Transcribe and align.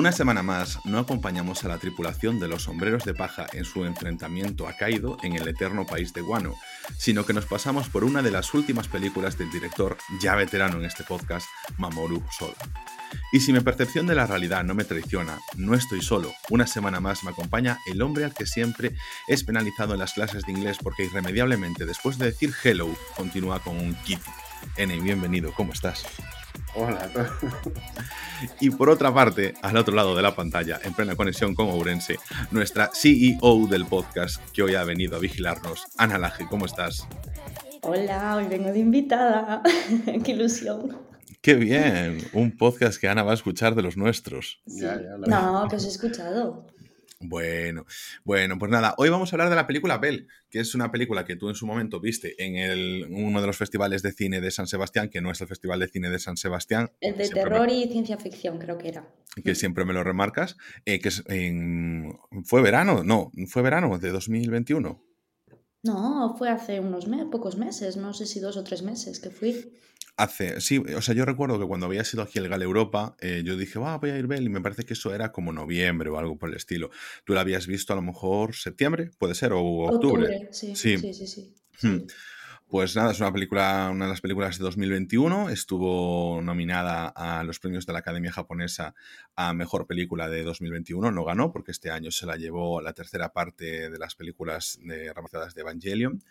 Una 0.00 0.12
semana 0.12 0.42
más 0.42 0.78
no 0.86 0.98
acompañamos 0.98 1.62
a 1.62 1.68
la 1.68 1.76
tripulación 1.76 2.40
de 2.40 2.48
los 2.48 2.62
sombreros 2.62 3.04
de 3.04 3.12
paja 3.12 3.46
en 3.52 3.66
su 3.66 3.84
enfrentamiento 3.84 4.66
a 4.66 4.72
Kaido 4.72 5.18
en 5.22 5.34
el 5.34 5.46
eterno 5.46 5.84
país 5.84 6.14
de 6.14 6.22
Guano, 6.22 6.54
sino 6.96 7.26
que 7.26 7.34
nos 7.34 7.44
pasamos 7.44 7.90
por 7.90 8.04
una 8.04 8.22
de 8.22 8.30
las 8.30 8.54
últimas 8.54 8.88
películas 8.88 9.36
del 9.36 9.50
director 9.50 9.98
ya 10.22 10.36
veterano 10.36 10.78
en 10.78 10.86
este 10.86 11.04
podcast, 11.04 11.46
Mamoru 11.76 12.22
Soda. 12.30 12.54
Y 13.30 13.40
si 13.40 13.52
mi 13.52 13.60
percepción 13.60 14.06
de 14.06 14.14
la 14.14 14.26
realidad 14.26 14.64
no 14.64 14.74
me 14.74 14.84
traiciona, 14.84 15.38
no 15.56 15.74
estoy 15.74 16.00
solo. 16.00 16.32
Una 16.48 16.66
semana 16.66 17.00
más 17.00 17.22
me 17.22 17.32
acompaña 17.32 17.78
el 17.84 18.00
hombre 18.00 18.24
al 18.24 18.32
que 18.32 18.46
siempre 18.46 18.96
es 19.28 19.44
penalizado 19.44 19.92
en 19.92 20.00
las 20.00 20.14
clases 20.14 20.46
de 20.46 20.52
inglés 20.52 20.78
porque 20.82 21.04
irremediablemente 21.04 21.84
después 21.84 22.16
de 22.16 22.24
decir 22.24 22.54
hello 22.64 22.88
continúa 23.18 23.58
con 23.58 23.76
un 23.76 23.94
kitty. 23.96 24.30
N, 24.78 24.98
bienvenido, 25.00 25.52
¿cómo 25.52 25.74
estás? 25.74 26.06
Hola. 26.74 27.08
Y 28.60 28.70
por 28.70 28.88
otra 28.90 29.12
parte, 29.12 29.54
al 29.62 29.76
otro 29.76 29.94
lado 29.94 30.14
de 30.16 30.22
la 30.22 30.34
pantalla, 30.34 30.80
en 30.84 30.94
plena 30.94 31.14
conexión 31.16 31.54
con 31.54 31.68
Ourense, 31.68 32.18
nuestra 32.50 32.90
CEO 32.94 33.66
del 33.68 33.86
podcast 33.86 34.40
que 34.52 34.62
hoy 34.62 34.74
ha 34.74 34.84
venido 34.84 35.16
a 35.16 35.20
vigilarnos, 35.20 35.84
Ana 35.98 36.18
Laje, 36.18 36.46
¿cómo 36.48 36.66
estás? 36.66 37.06
Hola, 37.82 38.36
hoy 38.36 38.46
vengo 38.46 38.70
de 38.72 38.78
invitada. 38.78 39.62
Qué 40.24 40.32
ilusión. 40.32 40.96
Qué 41.42 41.54
bien, 41.54 42.18
un 42.34 42.56
podcast 42.56 43.00
que 43.00 43.08
Ana 43.08 43.22
va 43.22 43.30
a 43.30 43.34
escuchar 43.34 43.74
de 43.74 43.82
los 43.82 43.96
nuestros. 43.96 44.60
Ya, 44.66 44.94
ya, 45.00 45.16
la- 45.18 45.26
No, 45.26 45.68
que 45.68 45.76
os 45.76 45.84
he 45.86 45.88
escuchado. 45.88 46.66
Bueno, 47.22 47.84
bueno, 48.24 48.58
pues 48.58 48.70
nada, 48.70 48.94
hoy 48.96 49.10
vamos 49.10 49.30
a 49.30 49.36
hablar 49.36 49.50
de 49.50 49.56
la 49.56 49.66
película 49.66 49.98
Bell, 49.98 50.26
que 50.48 50.58
es 50.58 50.74
una 50.74 50.90
película 50.90 51.26
que 51.26 51.36
tú 51.36 51.50
en 51.50 51.54
su 51.54 51.66
momento 51.66 52.00
viste 52.00 52.42
en 52.42 52.56
el- 52.56 53.06
uno 53.10 53.42
de 53.42 53.46
los 53.46 53.58
festivales 53.58 54.00
de 54.00 54.12
cine 54.12 54.40
de 54.40 54.50
San 54.50 54.66
Sebastián, 54.66 55.10
que 55.10 55.20
no 55.20 55.30
es 55.30 55.38
el 55.42 55.46
Festival 55.46 55.80
de 55.80 55.88
Cine 55.88 56.08
de 56.08 56.18
San 56.18 56.38
Sebastián, 56.38 56.90
El 57.02 57.18
de 57.18 57.24
me- 57.24 57.34
terror 57.34 57.68
y 57.70 57.86
ciencia 57.88 58.16
ficción, 58.16 58.58
creo 58.58 58.78
que 58.78 58.88
era. 58.88 59.06
que 59.44 59.54
siempre 59.54 59.84
me 59.84 59.92
lo 59.92 60.02
remarcas, 60.02 60.56
eh, 60.86 60.98
que 60.98 61.08
es 61.08 61.22
en- 61.28 62.18
fue 62.44 62.62
verano, 62.62 63.04
no, 63.04 63.30
fue 63.48 63.62
verano 63.62 63.96
de 63.98 64.10
2021. 64.10 65.04
No, 65.84 66.34
fue 66.36 66.48
hace 66.48 66.80
unos 66.80 67.06
me- 67.06 67.26
pocos 67.26 67.56
meses, 67.56 67.96
no 67.96 68.12
sé 68.12 68.26
si 68.26 68.40
dos 68.40 68.56
o 68.56 68.64
tres 68.64 68.82
meses 68.82 69.20
que 69.20 69.30
fui. 69.30 69.72
Hace, 70.20 70.60
sí, 70.60 70.78
o 70.78 71.00
sea, 71.00 71.14
yo 71.14 71.24
recuerdo 71.24 71.58
que 71.58 71.66
cuando 71.66 71.86
había 71.86 72.04
sido 72.04 72.22
aquí 72.22 72.38
el 72.38 72.48
Gal 72.48 72.60
Europa, 72.60 73.16
eh, 73.20 73.42
yo 73.42 73.56
dije, 73.56 73.78
va, 73.78 73.96
voy 73.96 74.10
a 74.10 74.18
ir 74.18 74.26
Bell, 74.26 74.44
y 74.44 74.50
me 74.50 74.60
parece 74.60 74.84
que 74.84 74.92
eso 74.92 75.14
era 75.14 75.32
como 75.32 75.50
noviembre 75.50 76.10
o 76.10 76.18
algo 76.18 76.36
por 76.36 76.50
el 76.50 76.56
estilo. 76.56 76.90
Tú 77.24 77.32
la 77.32 77.40
habías 77.40 77.66
visto 77.66 77.94
a 77.94 77.96
lo 77.96 78.02
mejor 78.02 78.54
septiembre, 78.54 79.10
puede 79.18 79.34
ser, 79.34 79.52
o 79.54 79.62
octubre. 79.62 80.50
sí, 80.52 80.76
Sí. 80.76 80.98
sí, 80.98 81.14
sí, 81.14 81.26
sí. 81.26 81.54
Hmm. 81.80 82.00
Pues 82.70 82.94
nada, 82.94 83.10
es 83.10 83.18
una 83.18 83.32
película, 83.32 83.88
una 83.90 84.04
de 84.04 84.10
las 84.10 84.20
películas 84.20 84.56
de 84.56 84.62
2021. 84.62 85.50
Estuvo 85.50 86.40
nominada 86.40 87.08
a 87.08 87.42
los 87.42 87.58
premios 87.58 87.84
de 87.84 87.92
la 87.92 87.98
Academia 87.98 88.30
Japonesa 88.30 88.94
a 89.34 89.52
Mejor 89.54 89.88
Película 89.88 90.28
de 90.28 90.44
2021. 90.44 91.10
No 91.10 91.24
ganó 91.24 91.50
porque 91.50 91.72
este 91.72 91.90
año 91.90 92.12
se 92.12 92.26
la 92.26 92.36
llevó 92.36 92.80
la 92.80 92.92
tercera 92.92 93.32
parte 93.32 93.90
de 93.90 93.98
las 93.98 94.14
películas 94.14 94.78
de 94.82 95.12
ramificadas 95.12 95.54
de 95.54 95.62
Evangelion. 95.62 96.22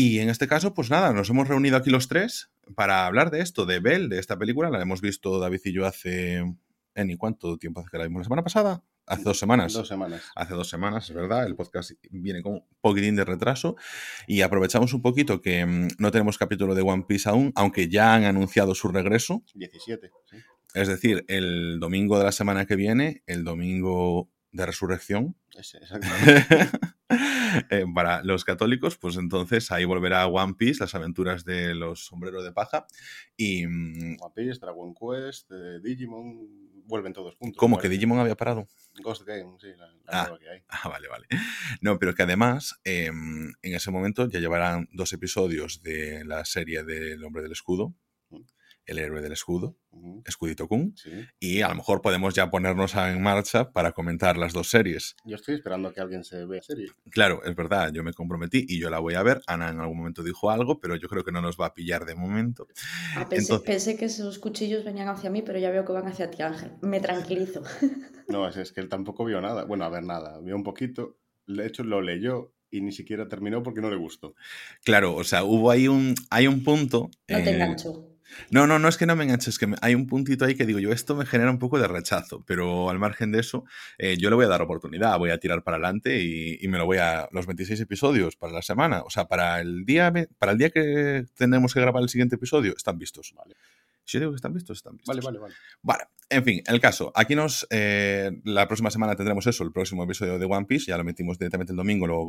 Y 0.00 0.20
en 0.20 0.28
este 0.28 0.46
caso, 0.46 0.74
pues 0.74 0.90
nada, 0.90 1.12
nos 1.12 1.28
hemos 1.28 1.48
reunido 1.48 1.76
aquí 1.76 1.90
los 1.90 2.06
tres 2.06 2.52
para 2.76 3.04
hablar 3.04 3.32
de 3.32 3.40
esto, 3.40 3.66
de 3.66 3.80
Bell, 3.80 4.08
de 4.08 4.20
esta 4.20 4.38
película. 4.38 4.70
La 4.70 4.80
hemos 4.80 5.00
visto 5.00 5.40
David 5.40 5.58
y 5.64 5.72
yo 5.72 5.86
hace... 5.86 6.36
¿En 6.94 7.16
cuánto 7.16 7.58
tiempo 7.58 7.80
hace 7.80 7.88
que 7.90 7.98
la 7.98 8.04
vimos? 8.04 8.20
¿La 8.20 8.24
semana 8.26 8.44
pasada? 8.44 8.84
Hace 9.06 9.24
dos 9.24 9.40
semanas 9.40 9.72
Dos 9.72 9.88
semanas. 9.88 10.22
hace 10.36 10.54
dos 10.54 10.68
semanas, 10.68 11.10
es 11.10 11.16
verdad. 11.16 11.44
El 11.44 11.56
podcast 11.56 11.90
viene 12.12 12.42
con 12.42 12.52
un 12.52 12.64
poquitín 12.80 13.16
de 13.16 13.24
retraso 13.24 13.74
y 14.28 14.42
aprovechamos 14.42 14.92
un 14.94 15.02
poquito 15.02 15.42
que 15.42 15.66
mm, 15.66 15.88
no 15.98 16.12
tenemos 16.12 16.38
capítulo 16.38 16.76
de 16.76 16.82
One 16.82 17.04
Piece 17.08 17.28
aún, 17.28 17.50
aunque 17.56 17.88
ya 17.88 18.14
han 18.14 18.22
anunciado 18.22 18.76
su 18.76 18.86
regreso. 18.86 19.42
17. 19.54 20.12
sí. 20.30 20.36
Es 20.74 20.86
decir, 20.86 21.24
el 21.26 21.80
domingo 21.80 22.18
de 22.18 22.24
la 22.24 22.30
semana 22.30 22.66
que 22.66 22.76
viene, 22.76 23.24
el 23.26 23.42
domingo 23.42 24.30
de 24.52 24.66
resurrección, 24.66 25.36
eh, 27.70 27.84
para 27.94 28.22
los 28.22 28.44
católicos, 28.44 28.96
pues 28.96 29.16
entonces 29.16 29.70
ahí 29.70 29.84
volverá 29.84 30.26
One 30.26 30.54
Piece, 30.54 30.80
las 30.80 30.94
aventuras 30.94 31.44
de 31.44 31.74
los 31.74 32.06
sombreros 32.06 32.44
de 32.44 32.52
paja. 32.52 32.86
Y 33.36 33.66
mm, 33.66 34.16
One 34.20 34.32
Piece, 34.34 34.58
Dragon 34.60 34.94
Quest, 34.94 35.50
eh, 35.52 35.80
Digimon, 35.82 36.48
vuelven 36.86 37.12
todos 37.12 37.34
juntos. 37.36 37.58
¿cómo 37.58 37.78
que. 37.78 37.88
Digimon 37.88 38.18
había 38.18 38.36
parado? 38.36 38.66
Ghost 39.02 39.22
Game, 39.26 39.56
sí, 39.60 39.68
la, 39.76 39.86
la 39.86 39.94
Ah. 40.06 40.22
nueva 40.24 40.38
que 40.38 40.48
hay. 40.50 40.62
Ah, 40.68 40.88
vale, 40.88 41.08
vale. 41.08 41.26
No, 41.80 41.98
pero 41.98 42.14
que 42.14 42.22
además 42.22 42.80
eh, 42.84 43.06
en 43.06 43.54
ese 43.62 43.90
momento 43.90 44.28
ya 44.28 44.40
llevarán 44.40 44.88
dos 44.92 45.12
episodios 45.12 45.82
de 45.82 46.24
la 46.24 46.44
serie 46.44 46.84
del 46.84 47.22
Hombre 47.24 47.42
del 47.42 47.52
Escudo. 47.52 47.94
El 48.88 48.98
héroe 48.98 49.20
del 49.22 49.32
escudo, 49.32 49.76
Escudito 50.24 50.66
Kun, 50.68 50.94
Sí. 50.96 51.10
y 51.38 51.60
a 51.60 51.68
lo 51.68 51.76
mejor 51.76 52.02
podemos 52.02 52.34
ya 52.34 52.50
ponernos 52.50 52.94
en 52.94 53.22
marcha 53.22 53.70
para 53.72 53.92
comentar 53.92 54.36
las 54.36 54.52
dos 54.52 54.70
series. 54.70 55.14
Yo 55.24 55.36
estoy 55.36 55.54
esperando 55.56 55.88
a 55.88 55.92
que 55.94 56.00
alguien 56.00 56.24
se 56.24 56.44
vea 56.46 56.58
la 56.58 56.62
serie. 56.62 56.88
Claro, 57.10 57.42
es 57.44 57.54
verdad, 57.54 57.92
yo 57.92 58.02
me 58.02 58.12
comprometí 58.12 58.64
y 58.68 58.80
yo 58.80 58.90
la 58.90 58.98
voy 58.98 59.14
a 59.14 59.22
ver. 59.22 59.40
Ana 59.46 59.68
en 59.70 59.80
algún 59.80 59.98
momento 59.98 60.22
dijo 60.22 60.50
algo, 60.50 60.80
pero 60.80 60.96
yo 60.96 61.08
creo 61.08 61.24
que 61.24 61.32
no 61.32 61.40
nos 61.40 61.56
va 61.60 61.66
a 61.66 61.74
pillar 61.74 62.04
de 62.04 62.14
momento. 62.14 62.66
Ah, 63.16 63.26
pensé, 63.28 63.52
Entonces- 63.52 63.66
pensé 63.66 63.96
que 63.96 64.06
esos 64.06 64.38
cuchillos 64.38 64.84
venían 64.84 65.08
hacia 65.08 65.30
mí, 65.30 65.42
pero 65.42 65.58
ya 65.58 65.70
veo 65.70 65.84
que 65.84 65.92
van 65.92 66.06
hacia 66.08 66.30
ti, 66.30 66.42
Ángel. 66.42 66.72
Me 66.82 67.00
tranquilizo. 67.00 67.62
No, 68.28 68.46
es, 68.46 68.58
es 68.58 68.72
que 68.72 68.80
él 68.82 68.90
tampoco 68.90 69.24
vio 69.24 69.40
nada. 69.40 69.64
Bueno, 69.64 69.84
a 69.86 69.88
ver, 69.88 70.02
nada. 70.04 70.38
Vio 70.40 70.54
un 70.54 70.62
poquito. 70.62 71.16
De 71.46 71.66
hecho, 71.66 71.82
lo 71.82 72.02
leyó 72.02 72.52
y 72.70 72.82
ni 72.82 72.92
siquiera 72.92 73.26
terminó 73.26 73.62
porque 73.62 73.80
no 73.80 73.88
le 73.88 73.96
gustó. 73.96 74.34
Claro, 74.84 75.14
o 75.14 75.24
sea, 75.24 75.44
hubo 75.44 75.70
ahí 75.70 75.88
un, 75.88 76.14
hay 76.28 76.46
un 76.46 76.62
punto. 76.62 77.10
No 77.26 77.38
te 77.38 77.48
eh, 77.48 77.54
engancho. 77.54 78.06
No, 78.50 78.66
no, 78.66 78.78
no 78.78 78.88
es 78.88 78.96
que 78.96 79.06
no 79.06 79.16
me 79.16 79.24
enganches, 79.24 79.54
es 79.54 79.58
que 79.58 79.74
hay 79.80 79.94
un 79.94 80.06
puntito 80.06 80.44
ahí 80.44 80.54
que 80.54 80.66
digo 80.66 80.78
yo, 80.78 80.92
esto 80.92 81.14
me 81.14 81.26
genera 81.26 81.50
un 81.50 81.58
poco 81.58 81.78
de 81.78 81.88
rechazo, 81.88 82.44
pero 82.46 82.90
al 82.90 82.98
margen 82.98 83.32
de 83.32 83.40
eso, 83.40 83.64
eh, 83.98 84.16
yo 84.18 84.30
le 84.30 84.36
voy 84.36 84.44
a 84.44 84.48
dar 84.48 84.62
oportunidad, 84.62 85.18
voy 85.18 85.30
a 85.30 85.38
tirar 85.38 85.62
para 85.62 85.76
adelante 85.76 86.20
y, 86.22 86.66
me 86.68 86.76
lo 86.76 86.84
voy 86.84 86.98
a 86.98 87.28
los 87.32 87.46
26 87.46 87.80
episodios 87.80 88.36
para 88.36 88.52
la 88.52 88.60
semana, 88.62 89.02
o 89.02 89.10
sea, 89.10 89.26
para 89.26 89.60
el 89.60 89.86
día 89.86 90.12
para 90.38 90.52
el 90.52 90.58
día 90.58 90.68
que 90.70 91.24
tenemos 91.34 91.72
que 91.72 91.80
grabar 91.80 92.02
el 92.02 92.10
siguiente 92.10 92.36
episodio, 92.36 92.74
están 92.76 92.98
vistos. 92.98 93.32
Vale. 93.34 93.54
Si 94.08 94.16
yo 94.16 94.20
digo 94.20 94.32
que 94.32 94.36
están 94.36 94.54
vistos, 94.54 94.78
están 94.78 94.96
vistos. 94.96 95.14
Vale, 95.14 95.20
vale, 95.22 95.38
vale. 95.38 95.54
Vale, 95.82 96.04
en 96.30 96.42
fin, 96.42 96.62
el 96.66 96.80
caso. 96.80 97.12
Aquí 97.14 97.34
nos. 97.34 97.66
eh, 97.68 98.30
la 98.44 98.66
próxima 98.66 98.90
semana 98.90 99.14
tendremos 99.14 99.46
eso, 99.46 99.64
el 99.64 99.70
próximo 99.70 100.02
episodio 100.04 100.38
de 100.38 100.46
One 100.46 100.64
Piece. 100.64 100.86
Ya 100.86 100.96
lo 100.96 101.04
metimos 101.04 101.38
directamente 101.38 101.74
el 101.74 101.76
domingo, 101.76 102.06
lo 102.06 102.26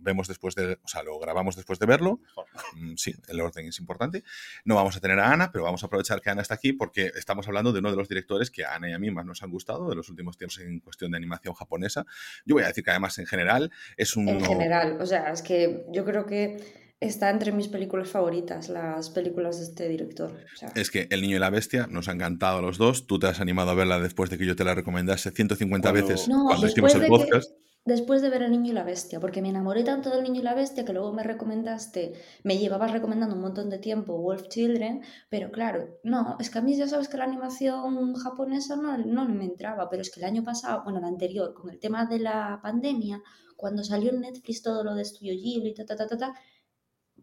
vemos 0.00 0.26
después 0.26 0.56
de. 0.56 0.80
O 0.82 0.88
sea, 0.88 1.04
lo 1.04 1.20
grabamos 1.20 1.54
después 1.54 1.78
de 1.78 1.86
verlo. 1.86 2.18
Mejor. 2.26 2.46
Mm, 2.74 2.94
Sí, 2.96 3.14
el 3.28 3.40
orden 3.40 3.68
es 3.68 3.78
importante. 3.78 4.24
No 4.64 4.74
vamos 4.74 4.96
a 4.96 5.00
tener 5.00 5.20
a 5.20 5.30
Ana, 5.32 5.52
pero 5.52 5.62
vamos 5.62 5.84
a 5.84 5.86
aprovechar 5.86 6.20
que 6.20 6.30
Ana 6.30 6.42
está 6.42 6.54
aquí 6.54 6.72
porque 6.72 7.12
estamos 7.14 7.46
hablando 7.46 7.72
de 7.72 7.78
uno 7.78 7.92
de 7.92 7.96
los 7.96 8.08
directores 8.08 8.50
que 8.50 8.64
a 8.64 8.74
Ana 8.74 8.90
y 8.90 8.92
a 8.92 8.98
mí 8.98 9.12
más 9.12 9.24
nos 9.24 9.40
han 9.44 9.50
gustado 9.52 9.88
de 9.88 9.94
los 9.94 10.08
últimos 10.08 10.36
tiempos 10.36 10.58
en 10.58 10.80
cuestión 10.80 11.12
de 11.12 11.16
animación 11.16 11.54
japonesa. 11.54 12.06
Yo 12.44 12.56
voy 12.56 12.64
a 12.64 12.66
decir 12.66 12.82
que 12.82 12.90
además 12.90 13.16
en 13.20 13.26
general 13.26 13.70
es 13.96 14.16
un. 14.16 14.28
En 14.28 14.44
general, 14.44 14.98
o 15.00 15.06
sea, 15.06 15.30
es 15.30 15.42
que 15.42 15.84
yo 15.92 16.04
creo 16.04 16.26
que 16.26 16.89
está 17.00 17.30
entre 17.30 17.50
mis 17.52 17.68
películas 17.68 18.08
favoritas, 18.08 18.68
las 18.68 19.10
películas 19.10 19.58
de 19.58 19.64
este 19.64 19.88
director. 19.88 20.30
O 20.54 20.56
sea, 20.56 20.70
Es 20.76 20.90
que 20.90 21.08
El 21.10 21.22
Niño 21.22 21.36
y 21.36 21.38
la 21.40 21.50
Bestia 21.50 21.86
nos 21.88 22.08
ha 22.08 22.12
encantado 22.12 22.58
a 22.58 22.62
los 22.62 22.76
dos. 22.78 23.06
Tú 23.06 23.18
te 23.18 23.26
has 23.26 23.40
animado 23.40 23.70
a 23.70 23.74
verla 23.74 23.98
después 23.98 24.28
de 24.30 24.36
que 24.38 24.46
yo 24.46 24.54
te 24.56 24.64
la 24.64 24.74
recomendase 24.74 25.30
150 25.30 25.90
Cuando- 25.90 26.06
veces 26.08 26.28
No, 26.28 26.44
cuando 26.46 26.66
hicimos 26.66 26.92
después 26.92 26.94
el 26.94 27.00
de 27.00 27.06
que- 27.06 27.10
podcast. 27.30 27.50
Después 27.86 28.20
de 28.20 28.28
ver 28.28 28.42
El 28.42 28.50
Niño 28.50 28.72
y 28.72 28.74
la 28.74 28.84
Bestia, 28.84 29.20
porque 29.20 29.40
me 29.40 29.48
enamoré 29.48 29.82
tanto 29.84 30.10
del 30.10 30.22
Niño 30.22 30.40
y 30.40 30.44
la 30.44 30.52
Bestia 30.54 30.84
que 30.84 30.92
luego 30.92 31.14
me 31.14 31.22
recomendaste, 31.22 32.12
me 32.44 32.58
llevabas 32.58 32.92
recomendando 32.92 33.34
un 33.34 33.40
montón 33.40 33.70
de 33.70 33.78
tiempo 33.78 34.18
Wolf 34.20 34.48
Children, 34.48 35.00
pero 35.30 35.50
claro, 35.50 35.98
no, 36.04 36.36
es 36.38 36.50
que 36.50 36.58
a 36.58 36.62
mí 36.62 36.76
ya 36.76 36.86
sabes 36.86 37.08
que 37.08 37.16
la 37.16 37.24
animación 37.24 38.14
japonesa 38.16 38.76
no, 38.76 38.98
no 38.98 39.26
me 39.26 39.46
entraba, 39.46 39.88
pero 39.88 40.02
es 40.02 40.10
que 40.10 40.20
el 40.20 40.26
año 40.26 40.44
pasado, 40.44 40.82
bueno, 40.84 40.98
el 40.98 41.06
anterior, 41.06 41.54
con 41.54 41.70
el 41.70 41.78
tema 41.80 42.04
de 42.04 42.18
la 42.18 42.60
pandemia, 42.62 43.22
cuando 43.56 43.82
salió 43.82 44.10
en 44.10 44.20
Netflix 44.20 44.60
todo 44.62 44.84
lo 44.84 44.94
de 44.94 45.04
Studio 45.06 45.32
Ghibli, 45.32 45.72
ta, 45.74 45.86
ta, 45.86 45.96
ta, 45.96 46.06
ta, 46.06 46.18
ta, 46.18 46.34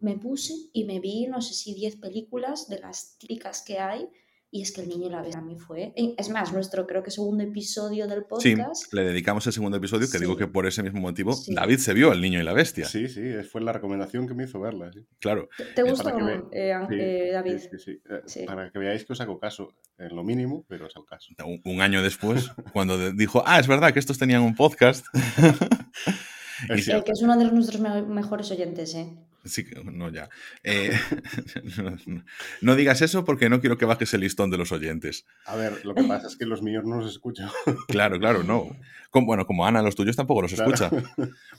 me 0.00 0.16
puse 0.18 0.54
y 0.72 0.84
me 0.84 1.00
vi, 1.00 1.26
no 1.26 1.40
sé 1.40 1.54
si 1.54 1.74
10 1.74 1.96
películas 1.96 2.68
de 2.68 2.78
las 2.80 3.16
típicas 3.18 3.62
que 3.66 3.78
hay, 3.78 4.08
y 4.50 4.62
es 4.62 4.72
que 4.72 4.80
El 4.80 4.88
Niño 4.88 5.08
y 5.08 5.10
la 5.10 5.20
Bestia 5.20 5.40
a 5.40 5.42
mí 5.44 5.58
fue, 5.58 5.92
es 5.94 6.30
más, 6.30 6.54
nuestro 6.54 6.86
creo 6.86 7.02
que 7.02 7.10
segundo 7.10 7.44
episodio 7.44 8.06
del 8.06 8.20
Sí, 8.40 8.56
podcast. 8.56 8.94
le 8.94 9.04
dedicamos 9.04 9.46
el 9.46 9.52
segundo 9.52 9.76
episodio, 9.76 10.06
que 10.10 10.16
Sí. 10.16 10.20
digo 10.20 10.38
que 10.38 10.46
por 10.46 10.66
ese 10.66 10.82
mismo 10.82 11.00
motivo 11.02 11.34
Sí. 11.34 11.54
David 11.54 11.76
se 11.76 11.92
vio 11.92 12.12
El 12.12 12.22
Niño 12.22 12.40
y 12.40 12.44
la 12.44 12.54
Bestia. 12.54 12.86
Sí, 12.86 13.08
sí, 13.08 13.20
fue 13.50 13.60
la 13.60 13.74
recomendación 13.74 14.26
que 14.26 14.32
me 14.32 14.44
hizo 14.44 14.58
verla. 14.58 14.90
sí. 14.90 15.00
Claro. 15.18 15.50
¿Te- 15.58 15.64
¿Te 15.64 15.82
Eh, 15.82 15.84
que 15.84 16.24
vea- 16.24 16.42
eh, 16.52 16.86
Sí, 16.88 16.94
eh, 16.98 17.24
sí, 17.26 17.32
David? 17.32 17.58
sí, 17.58 17.78
sí. 17.78 17.90
Eh, 18.08 18.22
Sí. 18.24 18.44
Para 18.46 18.70
que 18.72 18.78
veáis 18.78 19.04
que 19.04 19.12
os 19.12 19.20
hago 19.20 19.38
caso, 19.38 19.68
en 19.98 20.16
lo 20.16 20.24
mínimo, 20.24 20.64
pero 20.66 20.86
os 20.86 20.96
hago 20.96 21.04
caso. 21.04 21.28
Un, 21.44 21.60
un 21.66 21.82
año 21.82 22.02
después, 22.02 22.48
cuando 22.72 23.12
dijo, 23.12 23.42
ah, 23.44 23.60
es 23.60 23.66
verdad 23.68 23.92
que 23.92 23.98
estos 23.98 24.16
tenían 24.16 24.40
un 24.40 24.54
podcast. 24.54 25.04
Es 25.14 25.14
Y 26.70 26.72
El 26.72 26.82
cierto. 26.82 27.04
que 27.04 27.12
es 27.12 27.20
uno 27.22 27.36
de 27.36 27.44
nuestros 27.52 27.80
me- 27.82 28.02
mejores 28.02 28.50
oyentes, 28.50 28.94
¿eh? 28.94 29.14
Sí, 29.44 29.64
que- 29.64 29.82
no, 29.84 30.10
ya. 30.10 30.28
Eh, 30.64 30.90
no, 31.78 31.96
no- 32.06 32.24
no 32.60 32.76
digas 32.76 33.00
eso 33.02 33.24
porque 33.24 33.48
no 33.48 33.60
quiero 33.60 33.78
que 33.78 33.84
bajes 33.86 34.12
el 34.14 34.20
listón 34.20 34.50
de 34.50 34.58
los 34.58 34.72
oyentes. 34.72 35.24
A 35.46 35.56
ver, 35.56 35.84
lo 35.84 35.94
que 35.94 36.04
pasa 36.04 36.26
es 36.26 36.36
que 36.36 36.44
los 36.46 36.62
míos 36.62 36.84
no 36.84 36.96
los 36.96 37.10
escucho. 37.10 37.50
Claro, 37.88 38.18
claro, 38.18 38.42
no. 38.42 38.76
Bueno, 39.12 39.46
como 39.46 39.66
Ana, 39.66 39.82
los 39.82 39.94
tuyos 39.94 40.16
tampoco 40.16 40.42
los 40.42 40.52
escucha. 40.52 40.90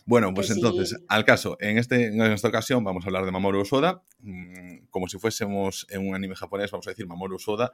Bueno, 0.06 0.34
pues 0.34 0.50
entonces, 0.50 0.98
al 1.07 1.25
caso, 1.25 1.57
en, 1.60 1.78
este, 1.78 2.07
en 2.07 2.22
esta 2.22 2.48
ocasión 2.48 2.84
vamos 2.84 3.04
a 3.04 3.07
hablar 3.07 3.25
de 3.25 3.31
Mamoru 3.31 3.62
Osoda, 3.62 4.04
mm, 4.19 4.88
como 4.90 5.07
si 5.07 5.19
fuésemos 5.19 5.86
en 5.90 6.07
un 6.07 6.16
anime 6.16 6.36
japonés, 6.36 6.72
vamos 6.72 6.88
a 6.88 6.92
decir 6.92 7.07
Mamoru 7.07 7.36
Osoda, 7.36 7.72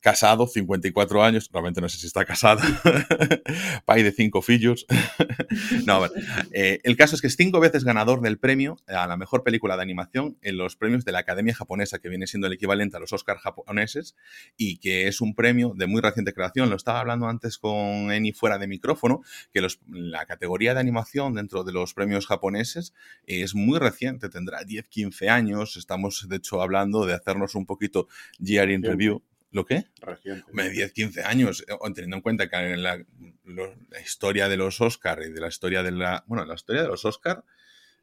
casado, 0.00 0.46
54 0.46 1.22
años, 1.22 1.48
realmente 1.52 1.80
no 1.80 1.88
sé 1.88 1.98
si 1.98 2.06
está 2.06 2.24
casado, 2.24 2.60
pai 3.86 4.02
de 4.02 4.12
cinco 4.12 4.42
fillos. 4.42 4.86
no, 5.86 5.94
a 5.94 5.98
ver, 6.00 6.10
eh, 6.52 6.80
el 6.84 6.96
caso 6.96 7.14
es 7.14 7.20
que 7.20 7.28
es 7.28 7.36
cinco 7.36 7.60
veces 7.60 7.84
ganador 7.84 8.20
del 8.20 8.38
premio 8.38 8.76
a 8.86 9.06
la 9.06 9.16
mejor 9.16 9.42
película 9.42 9.76
de 9.76 9.82
animación 9.82 10.36
en 10.42 10.56
los 10.56 10.76
premios 10.76 11.04
de 11.04 11.12
la 11.12 11.20
Academia 11.20 11.54
Japonesa, 11.54 11.98
que 11.98 12.08
viene 12.08 12.26
siendo 12.26 12.46
el 12.46 12.52
equivalente 12.52 12.96
a 12.96 13.00
los 13.00 13.12
Oscars 13.12 13.40
japoneses, 13.40 14.16
y 14.56 14.78
que 14.78 15.08
es 15.08 15.20
un 15.20 15.34
premio 15.34 15.72
de 15.76 15.86
muy 15.86 16.00
reciente 16.00 16.32
creación. 16.32 16.70
Lo 16.70 16.76
estaba 16.76 17.00
hablando 17.00 17.28
antes 17.28 17.58
con 17.58 18.12
Eni 18.12 18.32
fuera 18.32 18.58
de 18.58 18.66
micrófono, 18.66 19.17
que 19.52 19.60
los, 19.60 19.80
la 19.86 20.26
categoría 20.26 20.74
de 20.74 20.80
animación 20.80 21.34
dentro 21.34 21.64
de 21.64 21.72
los 21.72 21.94
premios 21.94 22.26
japoneses 22.26 22.94
es 23.24 23.54
muy 23.54 23.78
reciente, 23.78 24.28
tendrá 24.28 24.64
10, 24.64 24.88
15 24.88 25.28
años. 25.28 25.76
Estamos, 25.76 26.26
de 26.28 26.36
hecho, 26.36 26.62
hablando 26.62 27.06
de 27.06 27.14
hacernos 27.14 27.54
un 27.54 27.66
poquito 27.66 28.08
year 28.38 28.70
in 28.70 28.82
review. 28.82 29.22
¿Lo 29.50 29.64
qué? 29.64 29.86
Reciente. 30.02 30.70
10, 30.70 30.92
15 30.92 31.22
años, 31.22 31.64
eh, 31.66 31.74
teniendo 31.94 32.16
en 32.16 32.22
cuenta 32.22 32.48
que 32.48 32.56
en 32.56 32.82
la, 32.82 32.98
la 33.44 34.00
historia 34.04 34.48
de 34.48 34.58
los 34.58 34.80
Oscar 34.80 35.22
y 35.26 35.32
de 35.32 35.40
la 35.40 35.48
historia 35.48 35.82
de 35.82 35.92
la. 35.92 36.24
Bueno, 36.26 36.44
la 36.44 36.54
historia 36.54 36.82
de 36.82 36.88
los 36.88 37.04
Oscar 37.04 37.44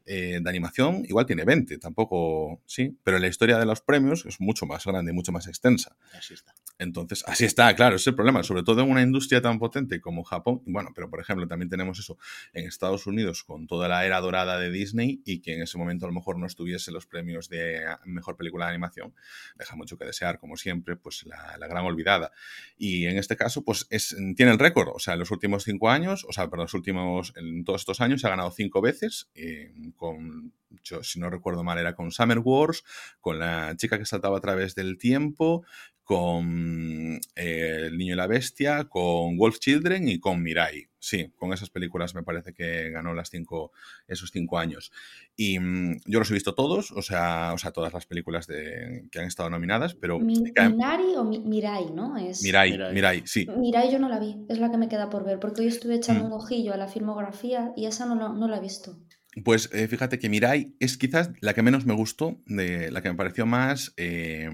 eh, 0.08 0.38
de 0.40 0.50
animación 0.50 1.04
igual 1.08 1.26
tiene 1.26 1.44
20, 1.44 1.78
tampoco, 1.78 2.62
sí, 2.64 2.96
pero 3.02 3.18
la 3.18 3.26
historia 3.26 3.58
de 3.58 3.66
los 3.66 3.80
premios 3.80 4.24
es 4.24 4.40
mucho 4.40 4.64
más 4.64 4.84
grande, 4.84 5.12
mucho 5.12 5.32
más 5.32 5.48
extensa. 5.48 5.96
Así 6.12 6.34
está. 6.34 6.54
Entonces, 6.78 7.24
así 7.26 7.44
está, 7.44 7.74
claro, 7.74 7.96
es 7.96 8.06
el 8.06 8.14
problema, 8.14 8.42
sobre 8.42 8.62
todo 8.62 8.82
en 8.82 8.90
una 8.90 9.02
industria 9.02 9.40
tan 9.40 9.58
potente 9.58 10.00
como 10.00 10.24
Japón. 10.24 10.62
Bueno, 10.66 10.90
pero 10.94 11.08
por 11.08 11.20
ejemplo, 11.20 11.48
también 11.48 11.70
tenemos 11.70 11.98
eso 11.98 12.18
en 12.52 12.66
Estados 12.66 13.06
Unidos 13.06 13.44
con 13.44 13.66
toda 13.66 13.88
la 13.88 14.04
era 14.04 14.20
dorada 14.20 14.58
de 14.58 14.70
Disney 14.70 15.22
y 15.24 15.40
que 15.40 15.54
en 15.54 15.62
ese 15.62 15.78
momento 15.78 16.04
a 16.04 16.08
lo 16.08 16.14
mejor 16.14 16.38
no 16.38 16.46
estuviese 16.46 16.92
los 16.92 17.06
premios 17.06 17.48
de 17.48 17.82
mejor 18.04 18.36
película 18.36 18.66
de 18.66 18.72
animación. 18.72 19.14
Deja 19.56 19.74
mucho 19.76 19.96
que 19.96 20.04
desear, 20.04 20.38
como 20.38 20.56
siempre, 20.56 20.96
pues 20.96 21.24
la, 21.24 21.66
gran 21.66 21.84
olvidada. 21.84 22.32
Y 22.76 23.06
en 23.06 23.16
este 23.18 23.36
caso, 23.36 23.64
pues 23.64 23.86
es, 23.90 24.14
tiene 24.36 24.52
el 24.52 24.58
récord, 24.58 24.88
o 24.94 24.98
sea, 24.98 25.14
en 25.14 25.20
los 25.20 25.30
últimos 25.30 25.64
cinco 25.64 25.90
años, 25.90 26.24
o 26.28 26.32
sea, 26.32 26.48
perdón, 26.48 26.64
los 26.64 26.74
últimos, 26.74 27.32
en 27.36 27.64
todos 27.64 27.82
estos 27.82 28.00
años 28.00 28.20
se 28.20 28.26
ha 28.26 28.30
ganado 28.30 28.50
cinco 28.50 28.80
veces. 28.80 29.28
Eh, 29.34 29.72
con, 29.96 30.52
yo, 30.84 31.02
si 31.02 31.18
no 31.18 31.30
recuerdo 31.30 31.64
mal, 31.64 31.78
era 31.78 31.94
con 31.94 32.10
Summer 32.10 32.38
Wars, 32.38 32.84
con 33.20 33.38
la 33.38 33.74
chica 33.76 33.98
que 33.98 34.04
saltaba 34.04 34.38
a 34.38 34.40
través 34.40 34.74
del 34.74 34.98
tiempo, 34.98 35.64
con 36.06 37.18
eh, 37.34 37.82
El 37.86 37.98
Niño 37.98 38.14
y 38.14 38.16
la 38.16 38.28
Bestia, 38.28 38.84
con 38.84 39.36
Wolf 39.36 39.58
Children 39.58 40.08
y 40.08 40.20
con 40.20 40.40
Mirai. 40.40 40.86
Sí, 41.00 41.32
con 41.34 41.52
esas 41.52 41.68
películas 41.68 42.14
me 42.14 42.22
parece 42.22 42.54
que 42.54 42.90
ganó 42.90 43.12
las 43.12 43.28
cinco, 43.28 43.72
esos 44.06 44.30
cinco 44.30 44.56
años. 44.56 44.92
Y 45.34 45.58
mm, 45.58 46.02
yo 46.06 46.20
los 46.20 46.30
he 46.30 46.34
visto 46.34 46.54
todos, 46.54 46.92
o 46.92 47.02
sea, 47.02 47.50
o 47.52 47.58
sea 47.58 47.72
todas 47.72 47.92
las 47.92 48.06
películas 48.06 48.46
de, 48.46 49.08
que 49.10 49.18
han 49.18 49.26
estado 49.26 49.50
nominadas, 49.50 49.94
pero... 49.94 50.20
Mi, 50.20 50.40
Minari 50.40 51.16
o 51.16 51.24
Mirai, 51.24 51.90
¿no? 51.90 52.16
Es... 52.16 52.40
Mirai, 52.44 52.70
Mirai, 52.70 52.94
Mirai, 52.94 53.22
sí. 53.26 53.48
Mirai 53.56 53.90
yo 53.90 53.98
no 53.98 54.08
la 54.08 54.20
vi, 54.20 54.36
es 54.48 54.58
la 54.60 54.70
que 54.70 54.78
me 54.78 54.88
queda 54.88 55.10
por 55.10 55.24
ver, 55.24 55.40
porque 55.40 55.62
hoy 55.62 55.66
estuve 55.66 55.96
echando 55.96 56.22
mm. 56.22 56.26
un 56.28 56.32
ojillo 56.34 56.72
a 56.72 56.76
la 56.76 56.86
filmografía 56.86 57.72
y 57.76 57.86
esa 57.86 58.06
no, 58.06 58.14
no 58.14 58.48
la 58.48 58.58
he 58.58 58.60
visto. 58.60 58.96
Pues 59.44 59.70
eh, 59.72 59.88
fíjate 59.88 60.20
que 60.20 60.28
Mirai 60.28 60.76
es 60.78 60.96
quizás 60.96 61.30
la 61.40 61.52
que 61.52 61.62
menos 61.62 61.84
me 61.84 61.94
gustó, 61.94 62.40
de, 62.46 62.92
la 62.92 63.02
que 63.02 63.08
me 63.08 63.16
pareció 63.16 63.44
más... 63.44 63.92
Eh, 63.96 64.48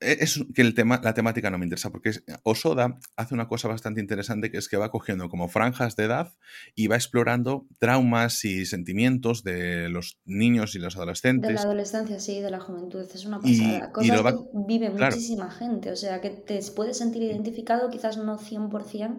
es 0.00 0.44
que 0.54 0.62
el 0.62 0.74
tema, 0.74 1.00
la 1.02 1.14
temática 1.14 1.50
no 1.50 1.58
me 1.58 1.64
interesa, 1.64 1.90
porque 1.90 2.12
Osoda 2.44 2.98
hace 3.16 3.34
una 3.34 3.48
cosa 3.48 3.68
bastante 3.68 4.00
interesante 4.00 4.50
que 4.50 4.58
es 4.58 4.68
que 4.68 4.76
va 4.76 4.90
cogiendo 4.90 5.28
como 5.28 5.48
franjas 5.48 5.96
de 5.96 6.04
edad 6.04 6.34
y 6.74 6.86
va 6.86 6.96
explorando 6.96 7.66
traumas 7.78 8.44
y 8.44 8.64
sentimientos 8.64 9.42
de 9.42 9.88
los 9.88 10.20
niños 10.24 10.74
y 10.76 10.78
los 10.78 10.96
adolescentes. 10.96 11.48
De 11.48 11.54
la 11.54 11.62
adolescencia, 11.62 12.20
sí, 12.20 12.40
de 12.40 12.50
la 12.50 12.60
juventud. 12.60 13.00
Es 13.12 13.24
una 13.24 13.40
pasada. 13.40 13.92
Cosas 13.92 14.22
que 14.22 14.38
vive 14.66 14.90
muchísima 14.90 15.50
gente. 15.50 15.90
O 15.90 15.96
sea, 15.96 16.20
que 16.20 16.30
te 16.30 16.60
puedes 16.74 16.98
sentir 16.98 17.22
identificado, 17.22 17.90
quizás 17.90 18.18
no 18.18 18.38
100%, 18.38 19.18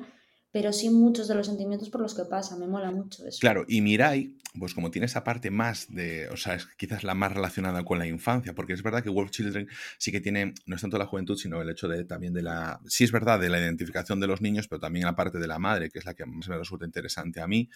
pero 0.51 0.73
sí 0.73 0.89
muchos 0.89 1.27
de 1.27 1.35
los 1.35 1.47
sentimientos 1.47 1.89
por 1.89 2.01
los 2.01 2.15
que 2.15 2.23
pasa, 2.23 2.55
me 2.55 2.67
mola 2.67 2.91
mucho 2.91 3.25
eso. 3.25 3.39
Claro, 3.39 3.65
y 3.67 3.81
Mirai, 3.81 4.35
pues 4.57 4.73
como 4.73 4.89
tiene 4.89 5.05
esa 5.05 5.23
parte 5.23 5.51
más 5.51 5.93
de, 5.93 6.27
o 6.29 6.37
sea, 6.37 6.55
es 6.55 6.65
quizás 6.77 7.03
la 7.03 7.13
más 7.13 7.31
relacionada 7.31 7.83
con 7.83 7.99
la 7.99 8.07
infancia, 8.07 8.53
porque 8.53 8.73
es 8.73 8.81
verdad 8.81 9.03
que 9.03 9.09
Wolf 9.09 9.29
Children 9.29 9.67
sí 9.97 10.11
que 10.11 10.21
tiene, 10.21 10.53
no 10.65 10.75
es 10.75 10.81
tanto 10.81 10.97
la 10.97 11.05
juventud, 11.05 11.37
sino 11.37 11.61
el 11.61 11.69
hecho 11.69 11.87
de 11.87 12.03
también 12.05 12.33
de 12.33 12.41
la, 12.41 12.79
sí 12.87 13.03
es 13.03 13.11
verdad, 13.11 13.39
de 13.39 13.49
la 13.49 13.59
identificación 13.59 14.19
de 14.19 14.27
los 14.27 14.41
niños, 14.41 14.67
pero 14.67 14.79
también 14.79 15.05
la 15.05 15.15
parte 15.15 15.37
de 15.37 15.47
la 15.47 15.59
madre, 15.59 15.89
que 15.89 15.99
es 15.99 16.05
la 16.05 16.15
que 16.15 16.25
más 16.25 16.47
me 16.49 16.57
resulta 16.57 16.85
interesante 16.85 17.41
a 17.41 17.47
mí, 17.47 17.69